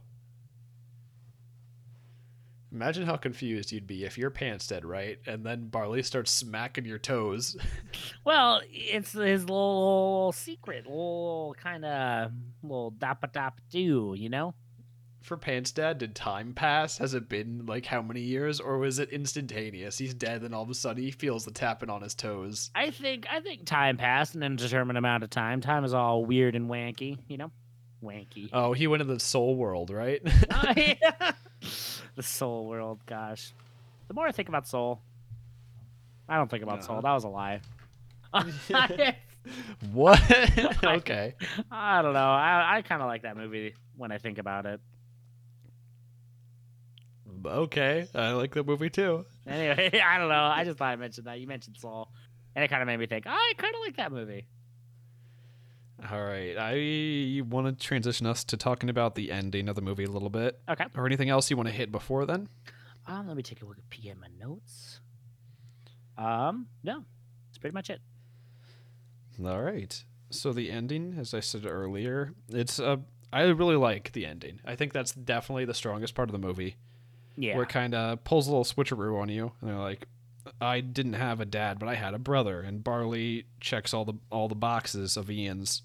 Imagine 2.72 3.06
how 3.06 3.16
confused 3.16 3.72
you'd 3.72 3.88
be 3.88 4.04
if 4.04 4.18
your 4.18 4.30
pants 4.30 4.68
dead, 4.68 4.84
right? 4.86 5.20
And 5.26 5.46
then 5.46 5.68
Barley 5.70 6.04
starts 6.04 6.32
smacking 6.32 6.86
your 6.86 7.00
toes. 7.00 7.56
Well, 8.26 8.62
it's 8.70 9.14
his 9.14 9.46
little 9.46 10.34
secret, 10.36 10.86
little 10.86 11.56
kind 11.58 11.86
of 11.86 12.32
little 12.62 12.92
dappa 12.92 13.32
dap 13.32 13.62
do, 13.70 14.14
you 14.18 14.28
know? 14.30 14.54
For 15.28 15.36
Pants 15.36 15.74
Dad, 15.74 15.98
did 15.98 16.16
time 16.16 16.54
pass? 16.54 17.00
Has 17.00 17.14
it 17.14 17.28
been 17.28 17.66
like 17.66 17.86
how 17.86 18.02
many 18.02 18.22
years, 18.22 18.62
or 18.62 18.78
was 18.78 18.98
it 18.98 19.10
instantaneous? 19.10 19.98
He's 19.98 20.14
dead, 20.14 20.44
and 20.44 20.56
all 20.56 20.64
of 20.64 20.70
a 20.70 20.74
sudden 20.74 21.04
he 21.04 21.12
feels 21.12 21.44
the 21.44 21.52
tapping 21.52 21.90
on 21.90 22.02
his 22.02 22.16
toes. 22.16 22.72
I 22.74 22.92
think 22.92 23.28
I 23.30 23.42
think 23.42 23.66
time 23.66 23.98
passed 23.98 24.36
an 24.36 24.44
indeterminate 24.44 24.98
amount 24.98 25.26
of 25.26 25.30
time. 25.30 25.60
Time 25.60 25.84
is 25.84 25.94
all 25.94 26.24
weird 26.24 26.56
and 26.56 26.70
wanky, 26.70 27.18
you 27.28 27.36
know? 27.36 27.52
Wanky. 28.02 28.50
Oh, 28.54 28.72
he 28.72 28.88
went 28.88 29.02
in 29.02 29.10
the 29.10 29.20
soul 29.20 29.58
world, 29.58 29.90
right? 29.90 30.22
Oh, 30.50 30.74
yeah. 30.78 31.34
the 32.16 32.24
soul 32.24 32.66
world, 32.66 33.02
gosh. 33.06 33.54
The 34.08 34.14
more 34.14 34.28
I 34.28 34.32
think 34.32 34.48
about 34.48 34.66
soul, 34.66 35.02
I 36.30 36.38
don't 36.38 36.50
think 36.50 36.64
about 36.64 36.86
soul. 36.86 37.00
Uh-huh. 37.00 37.02
That 37.02 37.14
was 37.14 37.26
a 37.26 37.28
lie. 37.28 37.60
what? 39.92 40.22
okay. 40.86 41.36
I 41.70 42.02
don't 42.02 42.14
know. 42.14 42.20
I, 42.20 42.78
I 42.78 42.82
kind 42.82 43.02
of 43.02 43.10
like 43.10 43.24
that 43.24 43.36
movie 43.36 43.74
when 43.98 44.14
I 44.14 44.20
think 44.20 44.38
about 44.38 44.66
it. 44.66 44.80
Okay. 47.48 48.08
I 48.14 48.32
like 48.32 48.54
the 48.54 48.64
movie 48.64 48.90
too. 48.90 49.26
Anyway, 49.46 50.00
I 50.06 50.18
don't 50.18 50.30
know. 50.30 50.44
I 50.44 50.64
just 50.64 50.78
thought 50.78 50.90
I 50.90 50.96
mentioned 50.96 51.28
that. 51.28 51.40
You 51.40 51.48
mentioned 51.48 51.78
Soul, 51.78 52.10
and 52.56 52.64
it 52.64 52.68
kind 52.70 52.82
of 52.82 52.88
made 52.88 52.98
me 52.98 53.08
think. 53.08 53.26
I 53.28 53.54
kind 53.58 53.74
of 53.74 53.82
like 53.82 53.98
that 53.98 54.12
movie. 54.12 54.48
All 56.12 56.24
right. 56.24 56.56
I 56.58 57.42
want 57.50 57.68
to 57.68 57.86
transition 57.86 58.28
us 58.28 58.44
to 58.46 58.58
talking 58.58 58.90
about 58.90 59.16
the 59.16 59.32
ending 59.32 59.68
of 59.68 59.76
the 59.76 59.82
movie 59.82 60.04
a 60.04 60.10
little 60.10 60.30
bit. 60.30 60.60
Okay. 60.70 60.86
Or 60.96 61.06
anything 61.06 61.30
else 61.30 61.50
you 61.50 61.58
want 61.58 61.70
to 61.70 61.74
hit 61.74 61.92
before 61.92 62.26
then? 62.26 62.48
Um, 63.08 63.28
let 63.28 63.36
me 63.36 63.44
take 63.44 63.62
a 63.62 63.66
look 63.66 63.78
at 63.78 64.10
at 64.10 64.18
my 64.18 64.28
notes. 64.40 65.00
Um, 66.18 66.68
no, 66.84 67.04
that's 67.48 67.58
pretty 67.58 67.74
much 67.74 67.90
it. 67.90 68.00
All 69.44 69.62
right. 69.62 70.04
So 70.30 70.52
the 70.52 70.72
ending, 70.72 71.16
as 71.18 71.34
I 71.34 71.40
said 71.40 71.66
earlier, 71.66 72.34
it's 72.50 72.80
uh, 72.80 72.98
I 73.32 73.44
really 73.44 73.76
like 73.76 74.12
the 74.12 74.26
ending. 74.26 74.60
I 74.66 74.76
think 74.76 74.94
that's 74.94 75.14
definitely 75.14 75.66
the 75.66 75.74
strongest 75.74 76.16
part 76.16 76.30
of 76.30 76.34
the 76.34 76.46
movie. 76.46 76.76
Yeah. 77.38 77.54
where 77.56 77.64
it 77.64 77.70
kind 77.70 77.94
of 77.96 78.24
pulls 78.24 78.48
a 78.48 78.52
little 78.52 78.66
switcheroo 78.66 79.22
on 79.22 79.30
you, 79.30 79.52
and 79.62 79.70
they're 79.70 79.78
like, 79.78 80.08
"I 80.60 80.82
didn't 80.82 81.14
have 81.14 81.40
a 81.40 81.46
dad, 81.46 81.78
but 81.80 81.88
I 81.88 81.96
had 81.96 82.14
a 82.14 82.20
brother," 82.20 82.62
and 82.62 82.84
Barley 82.84 83.46
checks 83.62 83.94
all 83.94 84.06
the 84.06 84.16
all 84.32 84.48
the 84.48 84.56
boxes 84.56 85.16
of 85.18 85.30
Ian's, 85.30 85.84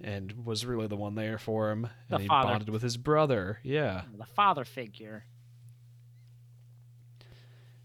and 0.00 0.44
was 0.46 0.64
really 0.64 0.86
the 0.86 0.96
one 0.96 1.14
there 1.16 1.38
for 1.38 1.70
him, 1.70 1.88
The 2.08 2.14
and 2.16 2.22
he 2.22 2.28
father. 2.28 2.48
bonded 2.52 2.68
with 2.70 2.82
his 2.82 2.96
brother. 2.96 3.58
Yeah, 3.62 4.02
the 4.16 4.24
father 4.26 4.64
figure. 4.64 5.24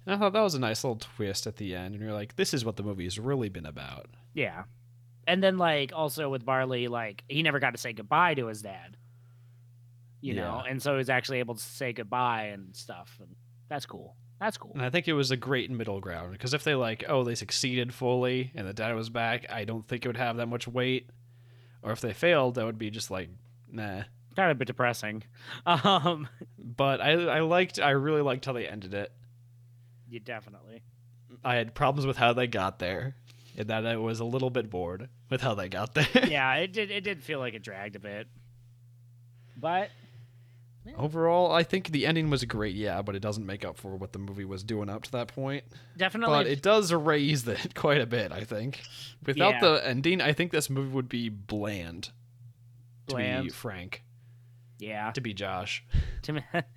and 0.06 0.16
I 0.16 0.18
thought 0.20 0.34
that 0.34 0.42
was 0.42 0.56
a 0.56 0.60
nice 0.60 0.84
little 0.84 0.98
twist 0.98 1.48
at 1.48 1.58
the 1.58 1.76
end, 1.76 1.94
and 1.96 2.04
you're 2.04 2.14
like, 2.14 2.36
"This 2.36 2.54
is 2.54 2.64
what 2.64 2.76
the 2.78 2.84
movie's 2.84 3.20
really 3.20 3.50
been 3.50 3.66
about." 3.66 4.08
Yeah. 4.34 4.64
And 5.26 5.44
then 5.44 5.58
like 5.58 5.92
also 5.94 6.30
with 6.30 6.46
Barley, 6.46 6.88
like 6.88 7.24
he 7.28 7.44
never 7.44 7.60
got 7.60 7.72
to 7.72 7.78
say 7.78 7.92
goodbye 7.92 8.36
to 8.36 8.48
his 8.48 8.62
dad. 8.62 8.96
You 10.28 10.36
know, 10.36 10.64
and 10.68 10.82
so 10.82 10.98
he's 10.98 11.10
actually 11.10 11.40
able 11.40 11.56
to 11.56 11.62
say 11.64 11.94
goodbye 11.94 12.46
and 12.54 12.76
stuff, 12.76 13.18
and 13.20 13.36
that's 13.70 13.86
cool. 13.86 14.16
That's 14.40 14.58
cool. 14.58 14.72
And 14.74 14.84
I 14.84 14.90
think 14.92 15.08
it 15.08 15.14
was 15.14 15.32
a 15.32 15.38
great 15.38 15.72
middle 15.72 16.00
ground 16.00 16.32
because 16.34 16.54
if 16.54 16.64
they 16.64 16.76
like, 16.76 17.04
oh, 17.08 17.24
they 17.24 17.34
succeeded 17.34 17.92
fully 17.94 18.52
and 18.54 18.68
the 18.68 18.74
dad 18.74 18.94
was 18.94 19.10
back, 19.10 19.48
I 19.52 19.64
don't 19.66 19.88
think 19.88 20.06
it 20.06 20.10
would 20.10 20.18
have 20.18 20.38
that 20.38 20.46
much 20.46 20.68
weight. 20.68 21.10
Or 21.82 21.92
if 21.92 22.02
they 22.02 22.14
failed, 22.14 22.54
that 22.56 22.66
would 22.66 22.78
be 22.78 22.92
just 22.92 23.10
like, 23.10 23.30
nah. 23.72 24.04
Kind 24.36 24.52
of 24.52 24.58
a 24.58 24.60
bit 24.60 24.68
depressing. 24.68 25.24
Um, 25.66 26.28
But 26.60 27.02
I 27.02 27.14
I 27.14 27.40
liked 27.40 27.80
I 27.80 27.92
really 27.92 28.22
liked 28.22 28.46
how 28.46 28.54
they 28.54 28.68
ended 28.68 28.94
it. 28.94 29.12
you 30.08 30.20
definitely. 30.20 30.84
I 31.44 31.56
had 31.56 31.74
problems 31.74 32.06
with 32.06 32.18
how 32.18 32.34
they 32.34 32.46
got 32.48 32.78
there, 32.78 33.16
and 33.58 33.68
that 33.70 33.86
I 33.88 33.96
was 33.98 34.20
a 34.20 34.26
little 34.26 34.50
bit 34.52 34.70
bored 34.70 35.10
with 35.32 35.42
how 35.42 35.56
they 35.56 35.68
got 35.70 35.94
there. 35.96 36.08
Yeah, 36.28 36.54
it 36.56 36.74
did. 36.74 36.92
It 36.92 37.04
did 37.04 37.24
feel 37.24 37.40
like 37.40 37.56
it 37.56 37.64
dragged 37.64 37.96
a 37.96 38.00
bit, 38.00 38.28
but 39.56 39.90
Overall, 40.96 41.52
I 41.52 41.64
think 41.64 41.90
the 41.92 42.06
ending 42.06 42.30
was 42.30 42.44
great, 42.46 42.76
yeah, 42.76 43.02
but 43.02 43.16
it 43.16 43.20
doesn't 43.22 43.46
make 43.46 43.66
up 43.66 43.78
for 43.78 43.96
what 43.96 44.14
the 44.14 44.20
movie 44.20 44.46
was 44.46 44.64
doing 44.64 44.90
up 44.90 45.04
to 45.04 45.12
that 45.12 45.28
point. 45.28 45.64
definitely. 45.98 46.34
But 46.36 46.48
it 46.48 46.62
does 46.62 46.94
raise 46.94 47.48
it 47.48 47.74
quite 47.76 48.02
a 48.02 48.06
bit, 48.06 48.32
I 48.32 48.44
think. 48.44 48.82
Without 49.26 49.56
Yeah. 49.56 49.60
the 49.62 49.88
ending, 49.88 50.22
I 50.22 50.34
think 50.34 50.52
this 50.52 50.70
movie 50.70 50.94
would 50.94 51.10
be 51.10 51.30
bland. 51.30 52.12
To 53.08 53.16
be 53.16 53.24
Bland. 53.24 53.54
frank, 53.54 54.04
yeah. 54.80 55.12
to 55.12 55.22
be 55.22 55.34
Josh, 55.34 55.84
To 56.24 56.34
me, 56.34 56.42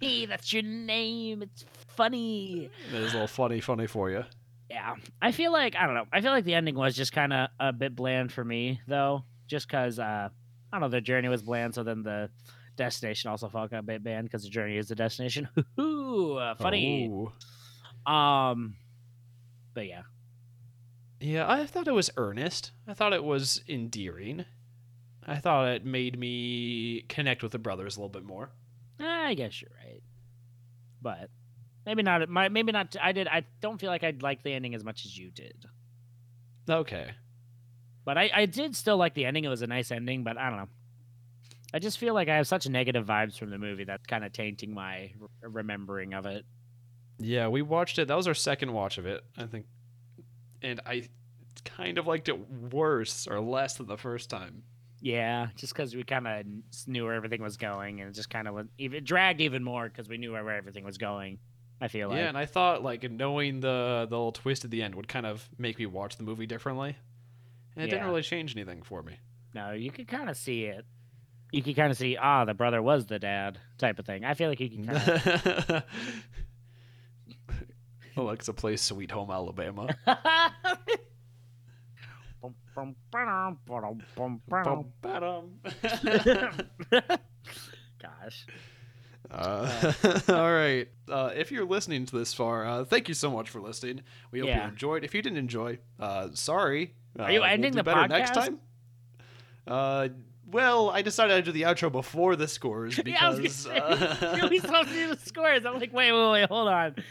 hey, 0.00 0.26
that's 0.26 0.52
your 0.52 0.62
name. 0.62 1.42
It's 1.42 1.64
funny. 1.96 2.70
that 2.92 2.98
is 3.00 3.12
a 3.12 3.14
little 3.14 3.26
funny, 3.28 3.60
funny 3.60 3.86
for 3.86 4.10
you. 4.10 4.24
Yeah, 4.70 4.96
I 5.22 5.32
feel 5.32 5.50
like 5.50 5.74
I 5.76 5.86
don't 5.86 5.94
know. 5.94 6.04
I 6.12 6.20
feel 6.20 6.32
like 6.32 6.44
the 6.44 6.52
ending 6.54 6.74
was 6.74 6.94
just 6.94 7.12
kind 7.12 7.32
of 7.32 7.48
a 7.58 7.72
bit 7.72 7.96
bland 7.96 8.30
for 8.30 8.44
me, 8.44 8.80
though, 8.86 9.24
just 9.46 9.66
because 9.66 9.98
uh, 9.98 10.28
I 10.70 10.78
don't 10.78 10.82
know. 10.82 10.88
The 10.90 11.00
journey 11.00 11.28
was 11.28 11.40
bland, 11.42 11.74
so 11.74 11.82
then 11.82 12.02
the 12.02 12.28
destination 12.78 13.30
also 13.30 13.50
a 13.52 13.82
bit 13.82 14.02
bland 14.02 14.24
because 14.24 14.42
the 14.42 14.48
journey 14.48 14.78
is 14.78 14.88
the 14.88 14.94
destination. 14.94 15.48
Hoo-hoo, 15.76 16.36
uh, 16.36 16.54
funny. 16.54 17.10
Oh. 18.06 18.10
Um, 18.10 18.76
but 19.74 19.86
yeah, 19.86 20.02
Yeah, 21.20 21.50
I 21.50 21.66
thought 21.66 21.88
it 21.88 21.92
was 21.92 22.10
earnest. 22.16 22.72
I 22.86 22.94
thought 22.94 23.12
it 23.12 23.22
was 23.22 23.62
endearing. 23.68 24.46
I 25.26 25.36
thought 25.36 25.68
it 25.68 25.84
made 25.84 26.18
me 26.18 27.02
connect 27.08 27.42
with 27.42 27.52
the 27.52 27.58
brothers 27.58 27.96
a 27.96 28.00
little 28.00 28.08
bit 28.08 28.24
more. 28.24 28.50
I 28.98 29.34
guess 29.34 29.60
you're 29.60 29.70
right. 29.84 30.02
But 31.02 31.30
maybe 31.84 32.02
not. 32.02 32.26
My 32.30 32.48
maybe 32.48 32.72
not. 32.72 32.96
I 33.00 33.12
did. 33.12 33.28
I 33.28 33.44
don't 33.60 33.78
feel 33.78 33.90
like 33.90 34.02
I 34.04 34.14
liked 34.20 34.42
the 34.42 34.52
ending 34.54 34.74
as 34.74 34.82
much 34.82 35.04
as 35.04 35.16
you 35.16 35.30
did. 35.30 35.66
Okay. 36.68 37.10
But 38.04 38.16
I, 38.16 38.30
I 38.34 38.46
did 38.46 38.74
still 38.74 38.96
like 38.96 39.12
the 39.14 39.26
ending. 39.26 39.44
It 39.44 39.48
was 39.48 39.60
a 39.60 39.66
nice 39.66 39.90
ending, 39.90 40.24
but 40.24 40.38
I 40.38 40.48
don't 40.48 40.58
know. 40.58 40.68
I 41.74 41.78
just 41.78 41.98
feel 41.98 42.14
like 42.14 42.28
I 42.28 42.36
have 42.36 42.46
such 42.46 42.68
negative 42.68 43.06
vibes 43.06 43.38
from 43.38 43.50
the 43.50 43.58
movie 43.58 43.84
that's 43.84 44.06
kind 44.06 44.24
of 44.24 44.32
tainting 44.32 44.72
my 44.72 45.12
re- 45.18 45.28
remembering 45.42 46.14
of 46.14 46.24
it. 46.26 46.44
Yeah, 47.18 47.48
we 47.48 47.62
watched 47.62 47.98
it. 47.98 48.08
That 48.08 48.16
was 48.16 48.26
our 48.26 48.34
second 48.34 48.72
watch 48.72 48.96
of 48.98 49.06
it, 49.06 49.22
I 49.36 49.46
think. 49.46 49.66
And 50.62 50.80
I 50.86 51.08
kind 51.64 51.98
of 51.98 52.06
liked 52.06 52.28
it 52.28 52.38
worse 52.72 53.26
or 53.26 53.40
less 53.40 53.74
than 53.76 53.86
the 53.86 53.96
first 53.98 54.30
time. 54.30 54.62
Yeah, 55.00 55.48
just 55.56 55.72
because 55.74 55.94
we 55.94 56.02
kind 56.04 56.26
of 56.26 56.44
knew 56.86 57.04
where 57.04 57.14
everything 57.14 57.42
was 57.42 57.56
going, 57.56 58.00
and 58.00 58.10
it 58.10 58.14
just 58.14 58.30
kind 58.30 58.48
of 58.48 58.66
even 58.78 59.04
dragged 59.04 59.40
even 59.40 59.62
more 59.62 59.88
because 59.88 60.08
we 60.08 60.16
knew 60.18 60.32
where 60.32 60.50
everything 60.50 60.84
was 60.84 60.98
going. 60.98 61.38
I 61.80 61.86
feel 61.86 62.08
like. 62.08 62.18
yeah, 62.18 62.28
and 62.28 62.36
I 62.36 62.46
thought 62.46 62.82
like 62.82 63.08
knowing 63.08 63.60
the 63.60 64.06
the 64.10 64.16
little 64.16 64.32
twist 64.32 64.64
at 64.64 64.70
the 64.72 64.82
end 64.82 64.96
would 64.96 65.06
kind 65.06 65.26
of 65.26 65.48
make 65.58 65.78
me 65.78 65.86
watch 65.86 66.16
the 66.16 66.24
movie 66.24 66.46
differently. 66.46 66.96
And 67.76 67.84
it 67.84 67.90
didn't 67.90 68.06
really 68.06 68.22
change 68.22 68.56
anything 68.56 68.82
for 68.82 69.02
me. 69.02 69.18
no, 69.54 69.70
you 69.72 69.92
could 69.92 70.08
kind 70.08 70.28
of 70.28 70.36
see 70.36 70.64
it. 70.64 70.84
You 71.50 71.62
could 71.62 71.76
kind 71.76 71.90
of 71.90 71.96
see, 71.96 72.16
ah, 72.16 72.44
the 72.44 72.52
brother 72.54 72.82
was 72.82 73.06
the 73.06 73.18
dad, 73.18 73.58
type 73.78 73.98
of 73.98 74.04
thing. 74.06 74.24
I 74.24 74.34
feel 74.34 74.48
like 74.50 74.60
you 74.60 74.68
can 74.70 74.86
kind 74.86 74.98
of. 74.98 75.82
Alexa 78.16 78.52
plays 78.52 78.80
Sweet 78.82 79.10
Home 79.12 79.30
Alabama. 79.30 79.88
Gosh. 88.00 88.46
Uh, 89.30 89.92
all 90.28 90.52
right. 90.52 90.88
Uh, 91.08 91.30
if 91.34 91.50
you're 91.52 91.66
listening 91.66 92.06
to 92.06 92.16
this 92.18 92.32
far, 92.32 92.66
uh, 92.66 92.84
thank 92.84 93.08
you 93.08 93.14
so 93.14 93.30
much 93.30 93.50
for 93.50 93.60
listening. 93.60 94.02
We 94.30 94.40
hope 94.40 94.48
Yeah. 94.48 94.64
you 94.64 94.68
enjoyed. 94.70 95.04
If 95.04 95.14
you 95.14 95.22
didn't 95.22 95.38
enjoy, 95.38 95.78
uh, 96.00 96.28
sorry. 96.34 96.94
Are 97.18 97.30
you 97.30 97.38
Uh, 97.38 97.42
we'll 97.42 97.50
ending 97.50 97.72
do 97.72 97.76
the 97.78 97.82
better 97.84 98.06
next 98.08 98.32
podcast? 98.32 98.58
time? 99.66 100.10
Well, 100.50 100.88
I 100.90 101.02
decided 101.02 101.36
I'd 101.36 101.44
do 101.44 101.52
the 101.52 101.62
outro 101.62 101.92
before 101.92 102.34
the 102.34 102.48
scores 102.48 102.96
because 102.96 103.12
yeah, 103.20 103.26
I 103.26 103.30
was 103.30 103.38
gonna 103.38 103.50
say, 103.50 103.78
uh, 103.78 104.48
we 104.50 104.58
supposed 104.58 104.88
to 104.88 104.94
do 104.94 105.14
the 105.14 105.20
scores. 105.20 105.66
I'm 105.66 105.78
like, 105.78 105.92
wait, 105.92 106.12
wait, 106.12 106.30
wait, 106.30 106.48
hold 106.48 106.68
on. 106.68 106.96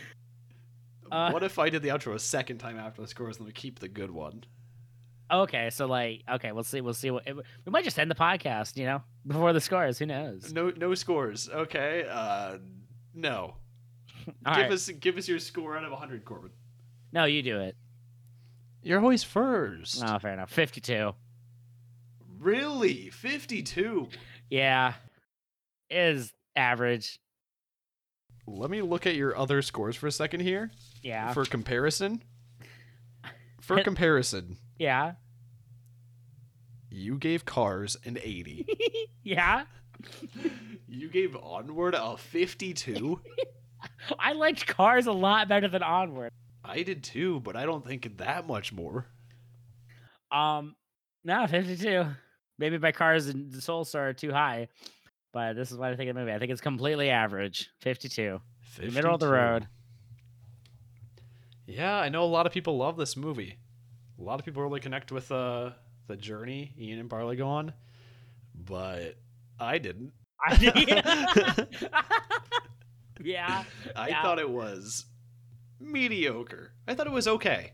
Uh, 1.10 1.32
what 1.32 1.42
if 1.42 1.58
I 1.58 1.70
did 1.70 1.84
the 1.84 1.88
outro 1.88 2.16
a 2.16 2.20
second 2.20 2.58
time 2.58 2.78
after 2.78 3.02
the 3.02 3.08
scores 3.08 3.38
and 3.38 3.46
we 3.46 3.54
keep 3.54 3.80
the 3.80 3.88
good 3.88 4.12
one? 4.12 4.44
Okay, 5.32 5.70
so 5.70 5.86
like, 5.86 6.24
okay, 6.30 6.52
we'll 6.52 6.66
see. 6.66 6.82
We'll 6.82 6.94
see 6.94 7.12
what 7.12 7.26
we 7.26 7.72
might 7.72 7.86
just 7.86 7.98
end 7.98 8.12
the 8.12 8.16
podcast. 8.16 8.76
You 8.76 8.88
know, 8.88 9.02
before 9.26 9.54
the 9.54 9.62
scores. 9.62 9.98
Who 10.00 10.06
knows? 10.06 10.52
No, 10.52 10.70
no 10.76 10.94
scores. 10.96 11.48
Okay. 11.48 12.06
Uh, 12.10 12.58
no. 13.14 13.56
All 14.46 14.56
give 14.56 14.64
right. 14.64 14.72
us, 14.74 14.90
give 15.00 15.18
us 15.18 15.30
your 15.30 15.40
score 15.40 15.78
out 15.78 15.86
of 15.86 15.94
hundred, 15.94 16.26
Corbin. 16.26 16.52
No, 17.14 17.24
you 17.24 17.42
do 17.42 17.60
it. 17.62 17.78
You're 18.82 19.00
always 19.00 19.24
first. 19.24 20.04
Oh, 20.06 20.20
fair 20.20 20.34
enough. 20.34 20.52
Fifty-two. 20.52 21.14
Really, 22.40 23.10
fifty-two. 23.10 24.10
Yeah, 24.50 24.94
is 25.90 26.34
average. 26.56 27.20
Let 28.46 28.70
me 28.70 28.82
look 28.82 29.06
at 29.06 29.16
your 29.16 29.36
other 29.38 29.62
scores 29.62 29.96
for 29.98 30.08
a 30.08 30.12
second 30.12 30.40
here 30.40 30.72
Yeah, 31.04 31.34
for 31.34 31.44
comparison. 31.46 32.22
For 33.62 33.84
comparison, 33.84 34.58
yeah, 34.80 35.14
you 36.90 37.18
gave 37.18 37.44
Cars 37.46 37.98
an 38.06 38.18
80. 38.22 38.66
yeah. 39.24 39.66
You 40.88 41.10
gave 41.10 41.36
Onward 41.36 41.94
a 41.96 42.16
52? 42.18 43.20
I 44.20 44.34
liked 44.34 44.66
Cars 44.68 45.06
a 45.08 45.12
lot 45.12 45.48
better 45.50 45.68
than 45.68 45.84
Onward. 45.84 46.32
I 46.64 46.84
did 46.84 47.04
too, 47.04 47.40
but 47.42 47.56
I 47.56 47.66
don't 47.66 47.86
think 47.86 48.18
that 48.18 48.48
much 48.48 48.72
more. 48.72 49.06
Um, 50.32 50.76
no, 51.24 51.46
52. 51.48 52.06
Maybe 52.60 52.78
my 52.78 52.91
Cars 52.91 53.28
and 53.28 53.51
the 53.51 53.62
Soul 53.62 53.86
Star 53.86 54.10
are 54.10 54.14
too 54.14 54.32
high, 54.32 54.68
but 55.32 55.53
this 55.55 55.72
is 55.72 55.78
what 55.78 55.91
I 55.91 55.95
think 55.95 56.10
of 56.10 56.16
the 56.16 56.22
movie. 56.22 56.34
I 56.34 56.39
think 56.39 56.51
it's 56.51 56.62
completely 56.62 57.10
average. 57.10 57.70
52. 57.82 58.39
The 58.80 58.91
middle 58.91 59.14
of 59.14 59.20
the 59.20 59.28
road. 59.30 59.68
Yeah, 61.66 61.95
I 61.97 62.10
know 62.10 62.24
a 62.24 62.26
lot 62.26 62.45
of 62.45 62.51
people 62.53 62.78
love 62.78 62.97
this 62.97 63.16
movie. 63.18 63.58
A 64.20 64.24
lot 64.24 64.39
of 64.39 64.45
people 64.45 64.64
really 64.64 64.80
connect 64.80 65.12
with 65.12 65.32
uh, 65.32 65.72
the 66.08 66.16
journey 66.16 66.74
Ian 66.80 66.99
and 66.99 67.10
Barley 67.10 67.36
go 67.36 67.47
on, 67.47 67.74
but 68.55 69.16
I 69.60 69.78
didn't. 69.78 70.14
yeah. 73.24 73.64
I 73.95 74.10
Yeah. 74.10 74.22
thought 74.22 74.39
it 74.39 74.49
was 74.49 75.05
mediocre. 75.80 76.72
I 76.88 76.93
thought 76.95 77.08
it 77.08 77.14
was 77.14 77.28
okay, 77.28 77.74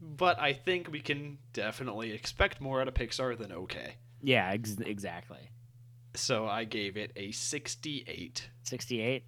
but 0.00 0.40
I 0.40 0.52
think 0.52 0.90
we 0.90 1.00
can 1.00 1.38
definitely 1.52 2.12
expect 2.12 2.60
more 2.60 2.80
out 2.80 2.88
of 2.88 2.94
Pixar 2.94 3.36
than 3.38 3.52
okay. 3.52 3.96
Yeah, 4.26 4.50
ex- 4.50 4.76
exactly. 4.84 5.50
So 6.16 6.46
I 6.48 6.64
gave 6.64 6.96
it 6.96 7.12
a 7.14 7.30
68. 7.30 8.48
68. 8.64 9.24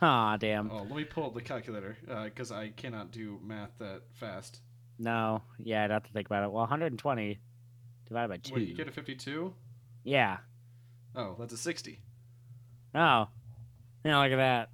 Aw, 0.00 0.36
damn. 0.38 0.70
Oh, 0.70 0.78
let 0.84 0.96
me 0.96 1.04
pull 1.04 1.26
up 1.26 1.34
the 1.34 1.42
calculator 1.42 1.98
uh, 2.10 2.24
because 2.24 2.50
I 2.50 2.70
cannot 2.70 3.10
do 3.12 3.38
math 3.44 3.76
that 3.78 4.00
fast. 4.14 4.60
No. 4.98 5.42
Yeah, 5.58 5.84
I'd 5.84 5.90
have 5.90 6.04
to 6.04 6.12
think 6.14 6.28
about 6.28 6.44
it. 6.44 6.50
Well, 6.50 6.62
120 6.62 7.38
divided 8.08 8.28
by 8.28 8.36
2. 8.38 8.54
Wait, 8.54 8.68
you 8.68 8.74
get 8.74 8.88
a 8.88 8.90
52? 8.90 9.52
yeah. 10.04 10.38
Oh, 11.14 11.36
that's 11.38 11.52
a 11.52 11.58
60. 11.58 12.00
Oh. 12.94 13.28
Yeah, 14.02 14.18
look 14.22 14.32
at 14.32 14.36
that. 14.36 14.70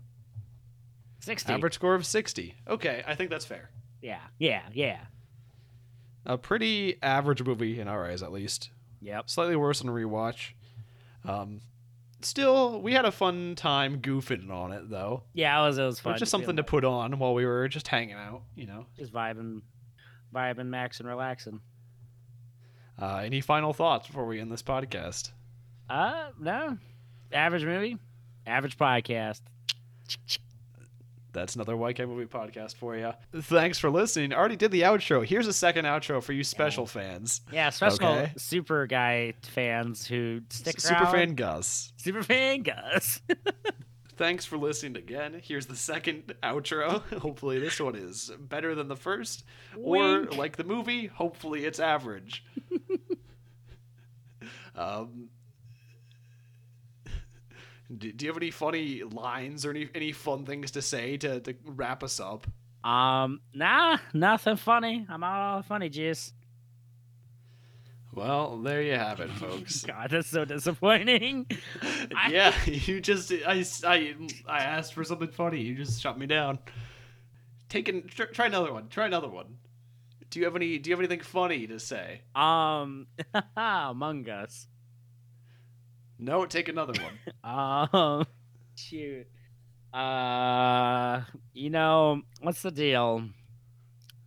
60. 1.20 1.53
Average 1.53 1.74
score 1.74 1.95
of 1.97 2.07
60. 2.07 2.55
Okay, 2.68 3.03
I 3.07 3.16
think 3.16 3.30
that's 3.30 3.45
fair. 3.45 3.70
Yeah. 4.03 4.20
Yeah. 4.38 4.62
Yeah. 4.72 4.99
A 6.26 6.38
pretty 6.38 7.03
average 7.03 7.43
movie 7.43 7.80
in 7.80 7.88
our 7.88 8.09
eyes, 8.09 8.22
at 8.22 8.30
least. 8.32 8.70
Yep. 9.03 9.28
Slightly 9.28 9.57
worse 9.57 9.82
on 9.82 9.88
rewatch. 9.88 10.53
Um, 11.24 11.61
still, 12.20 12.80
we 12.80 12.92
had 12.94 13.05
a 13.05 13.12
fun 13.12 13.55
time 13.57 14.00
goofing 14.00 14.50
on 14.50 14.72
it, 14.72 14.88
though. 14.88 15.24
Yeah, 15.34 15.61
it 15.62 15.66
was, 15.66 15.78
it 15.78 15.84
was 15.84 15.98
It 15.98 16.03
fun. 16.03 16.12
was 16.14 16.20
just 16.20 16.30
something 16.30 16.57
to 16.57 16.62
put 16.64 16.84
on 16.84 17.18
while 17.18 17.34
we 17.34 17.44
were 17.44 17.68
just 17.68 17.88
hanging 17.88 18.14
out, 18.14 18.42
you 18.55 18.66
know. 18.66 18.86
Just 18.96 19.12
vibing, 19.12 19.62
vibing, 20.34 20.68
maxing, 20.68 21.05
relaxing. 21.07 21.61
Uh, 23.00 23.16
any 23.24 23.40
final 23.40 23.72
thoughts 23.72 24.07
before 24.07 24.26
we 24.26 24.38
end 24.40 24.53
this 24.53 24.62
podcast? 24.62 25.30
Uh, 25.90 26.28
no. 26.40 26.78
Average 27.32 27.64
movie, 27.64 27.98
average 28.46 28.76
podcast. 28.78 29.40
That's 31.33 31.55
another 31.55 31.74
YK 31.74 32.07
Movie 32.07 32.26
podcast 32.26 32.76
for 32.76 32.97
you. 32.97 33.12
Thanks 33.35 33.78
for 33.78 33.91
listening. 33.91 34.33
I 34.33 34.37
already 34.37 34.57
did 34.57 34.70
the 34.70 34.83
outro. 34.83 35.24
Here's 35.24 35.47
a 35.47 35.53
second 35.53 35.87
outro 35.87 36.22
for 36.22 36.33
you 36.33 36.45
special 36.45 36.87
fans. 36.87 37.41
Yeah, 37.51 37.70
special 37.70 38.07
Okay. 38.07 38.33
super 38.37 38.87
guy 38.87 39.35
fans 39.43 40.07
who 40.07 40.43
stick 40.51 40.76
around. 40.85 40.99
Super 40.99 41.07
fan 41.11 41.35
Gus. 41.35 41.93
Super 41.97 42.22
fan 42.22 42.62
Gus. 42.62 43.20
Thanks 44.16 44.45
for 44.45 44.59
listening 44.59 44.97
again. 44.99 45.41
Here's 45.43 45.66
the 45.66 45.74
second 45.74 46.35
outro. 46.43 47.01
Hopefully, 47.20 47.59
this 47.59 47.80
one 47.80 47.97
is 47.97 48.30
better 48.39 48.74
than 48.74 48.89
the 48.89 48.97
first. 48.97 49.45
Or, 49.76 50.24
like 50.26 50.57
the 50.57 50.64
movie, 50.64 51.07
hopefully 51.07 51.64
it's 51.64 51.80
average. 51.80 52.45
um, 54.76 55.28
do, 57.99 58.12
do 58.12 58.24
you 58.24 58.30
have 58.32 58.36
any 58.36 58.51
funny 58.51 59.03
lines 59.03 59.64
or 59.66 59.70
any, 59.70 59.88
any 59.95 60.12
fun 60.12 60.45
things 60.47 60.70
to 60.72 60.82
say 60.82 61.16
to, 61.18 61.40
to 61.40 61.55
wrap 61.64 62.03
us 62.03 62.20
up? 62.20 62.47
um, 62.84 63.40
nah, 63.55 63.99
nothing 64.12 64.57
funny. 64.57 65.07
I'm 65.09 65.22
out 65.22 65.40
all 65.55 65.62
funny 65.62 65.88
juice. 65.88 66.32
Well, 68.14 68.59
there 68.59 68.82
you 68.82 68.93
have 68.95 69.20
it, 69.20 69.30
folks. 69.38 69.84
God, 69.84 70.11
that's 70.11 70.28
so 70.28 70.45
disappointing. 70.45 71.47
I- 72.16 72.30
yeah, 72.30 72.55
you 72.66 73.01
just 73.01 73.32
I, 73.32 73.64
I, 73.86 74.14
I 74.47 74.59
asked 74.64 74.95
for 74.95 75.05
something 75.05 75.28
funny. 75.30 75.61
You 75.61 75.74
just 75.76 76.01
shut 76.03 76.18
me 76.18 76.26
down. 76.26 76.59
Take 77.68 77.88
an, 77.88 78.07
tr- 78.07 78.24
try 78.24 78.47
another 78.47 78.72
one. 78.72 78.88
Try 78.88 79.07
another 79.07 79.28
one. 79.28 79.57
Do 80.28 80.40
you 80.40 80.45
have 80.47 80.57
any? 80.57 80.78
Do 80.78 80.90
you 80.90 80.97
have 80.97 81.01
anything 81.01 81.20
funny 81.20 81.66
to 81.68 81.78
say? 81.78 82.22
Um, 82.34 83.07
Among 83.57 84.28
Us. 84.28 84.66
No, 86.23 86.47
take 86.47 86.68
another 86.68 86.95
one. 87.03 87.18
Um, 87.45 88.25
shoot. 88.77 89.27
Uh, 89.93 91.23
you 91.53 91.68
know 91.70 92.23
what's 92.41 92.62
the 92.62 92.70
deal 92.70 93.29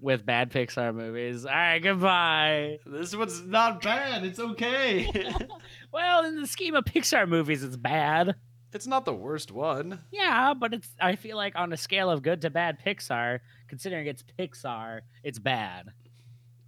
with 0.02 0.26
bad 0.26 0.52
Pixar 0.52 0.94
movies? 0.94 1.46
All 1.46 1.54
right, 1.54 1.80
goodbye. 1.80 2.80
this 2.86 3.16
one's 3.16 3.42
not 3.42 3.82
bad. 3.82 4.26
It's 4.26 4.40
okay. 4.40 5.10
Well, 5.94 6.26
in 6.26 6.42
the 6.42 6.48
scheme 6.48 6.76
of 6.76 6.84
Pixar 6.84 7.26
movies, 7.26 7.64
it's 7.64 7.78
bad. 7.78 8.36
it's 8.74 8.86
not 8.86 9.06
the 9.06 9.14
worst 9.14 9.50
one. 9.50 10.02
Yeah, 10.12 10.54
but 10.54 10.74
it's. 10.74 10.90
I 11.00 11.16
feel 11.16 11.38
like 11.38 11.56
on 11.56 11.72
a 11.72 11.78
scale 11.78 12.10
of 12.10 12.22
good 12.22 12.42
to 12.42 12.50
bad 12.50 12.80
Pixar, 12.86 13.40
considering 13.70 14.06
it's 14.08 14.22
Pixar, 14.38 15.00
it's 15.24 15.40
bad. 15.40 15.94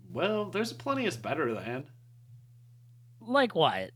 Well, 0.09 0.45
there's 0.45 0.71
plenty 0.71 1.05
it's 1.05 1.17
better 1.17 1.53
than 1.53 1.87
Like 3.19 3.53
what? 3.53 3.91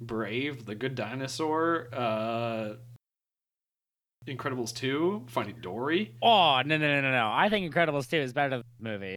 Brave, 0.00 0.66
The 0.66 0.74
Good 0.74 0.94
Dinosaur, 0.94 1.88
uh, 1.92 2.74
Incredibles 4.26 4.74
Two, 4.74 5.24
Finding 5.28 5.56
Dory. 5.60 6.14
Oh 6.22 6.60
no 6.64 6.76
no 6.76 6.86
no 6.86 7.00
no 7.00 7.10
no! 7.10 7.30
I 7.32 7.48
think 7.48 7.72
Incredibles 7.72 8.08
2 8.10 8.16
is 8.18 8.32
better 8.32 8.50
than 8.50 8.62
the 8.80 8.90
movie. 8.90 9.16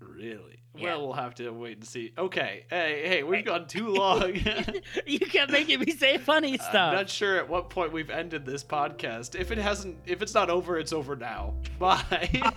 Really? 0.00 0.58
Yeah. 0.74 0.96
Well, 0.96 1.06
we'll 1.06 1.12
have 1.14 1.34
to 1.36 1.50
wait 1.50 1.78
and 1.78 1.86
see. 1.86 2.12
Okay. 2.18 2.66
Hey, 2.68 3.02
hey, 3.06 3.22
we've 3.22 3.44
gone 3.44 3.66
too 3.66 3.88
long. 3.94 4.34
you 5.06 5.20
kept 5.20 5.50
making 5.50 5.80
me 5.80 5.92
say 5.92 6.18
funny 6.18 6.58
stuff. 6.58 6.74
I'm 6.74 6.94
not 6.96 7.08
sure 7.08 7.36
at 7.36 7.48
what 7.48 7.70
point 7.70 7.92
we've 7.92 8.10
ended 8.10 8.44
this 8.44 8.62
podcast. 8.62 9.38
If 9.38 9.52
it 9.52 9.58
hasn't, 9.58 9.96
if 10.06 10.20
it's 10.20 10.34
not 10.34 10.50
over, 10.50 10.78
it's 10.78 10.92
over 10.92 11.16
now. 11.16 11.54
Bye. 11.78 12.02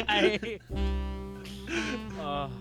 I- 0.10 0.60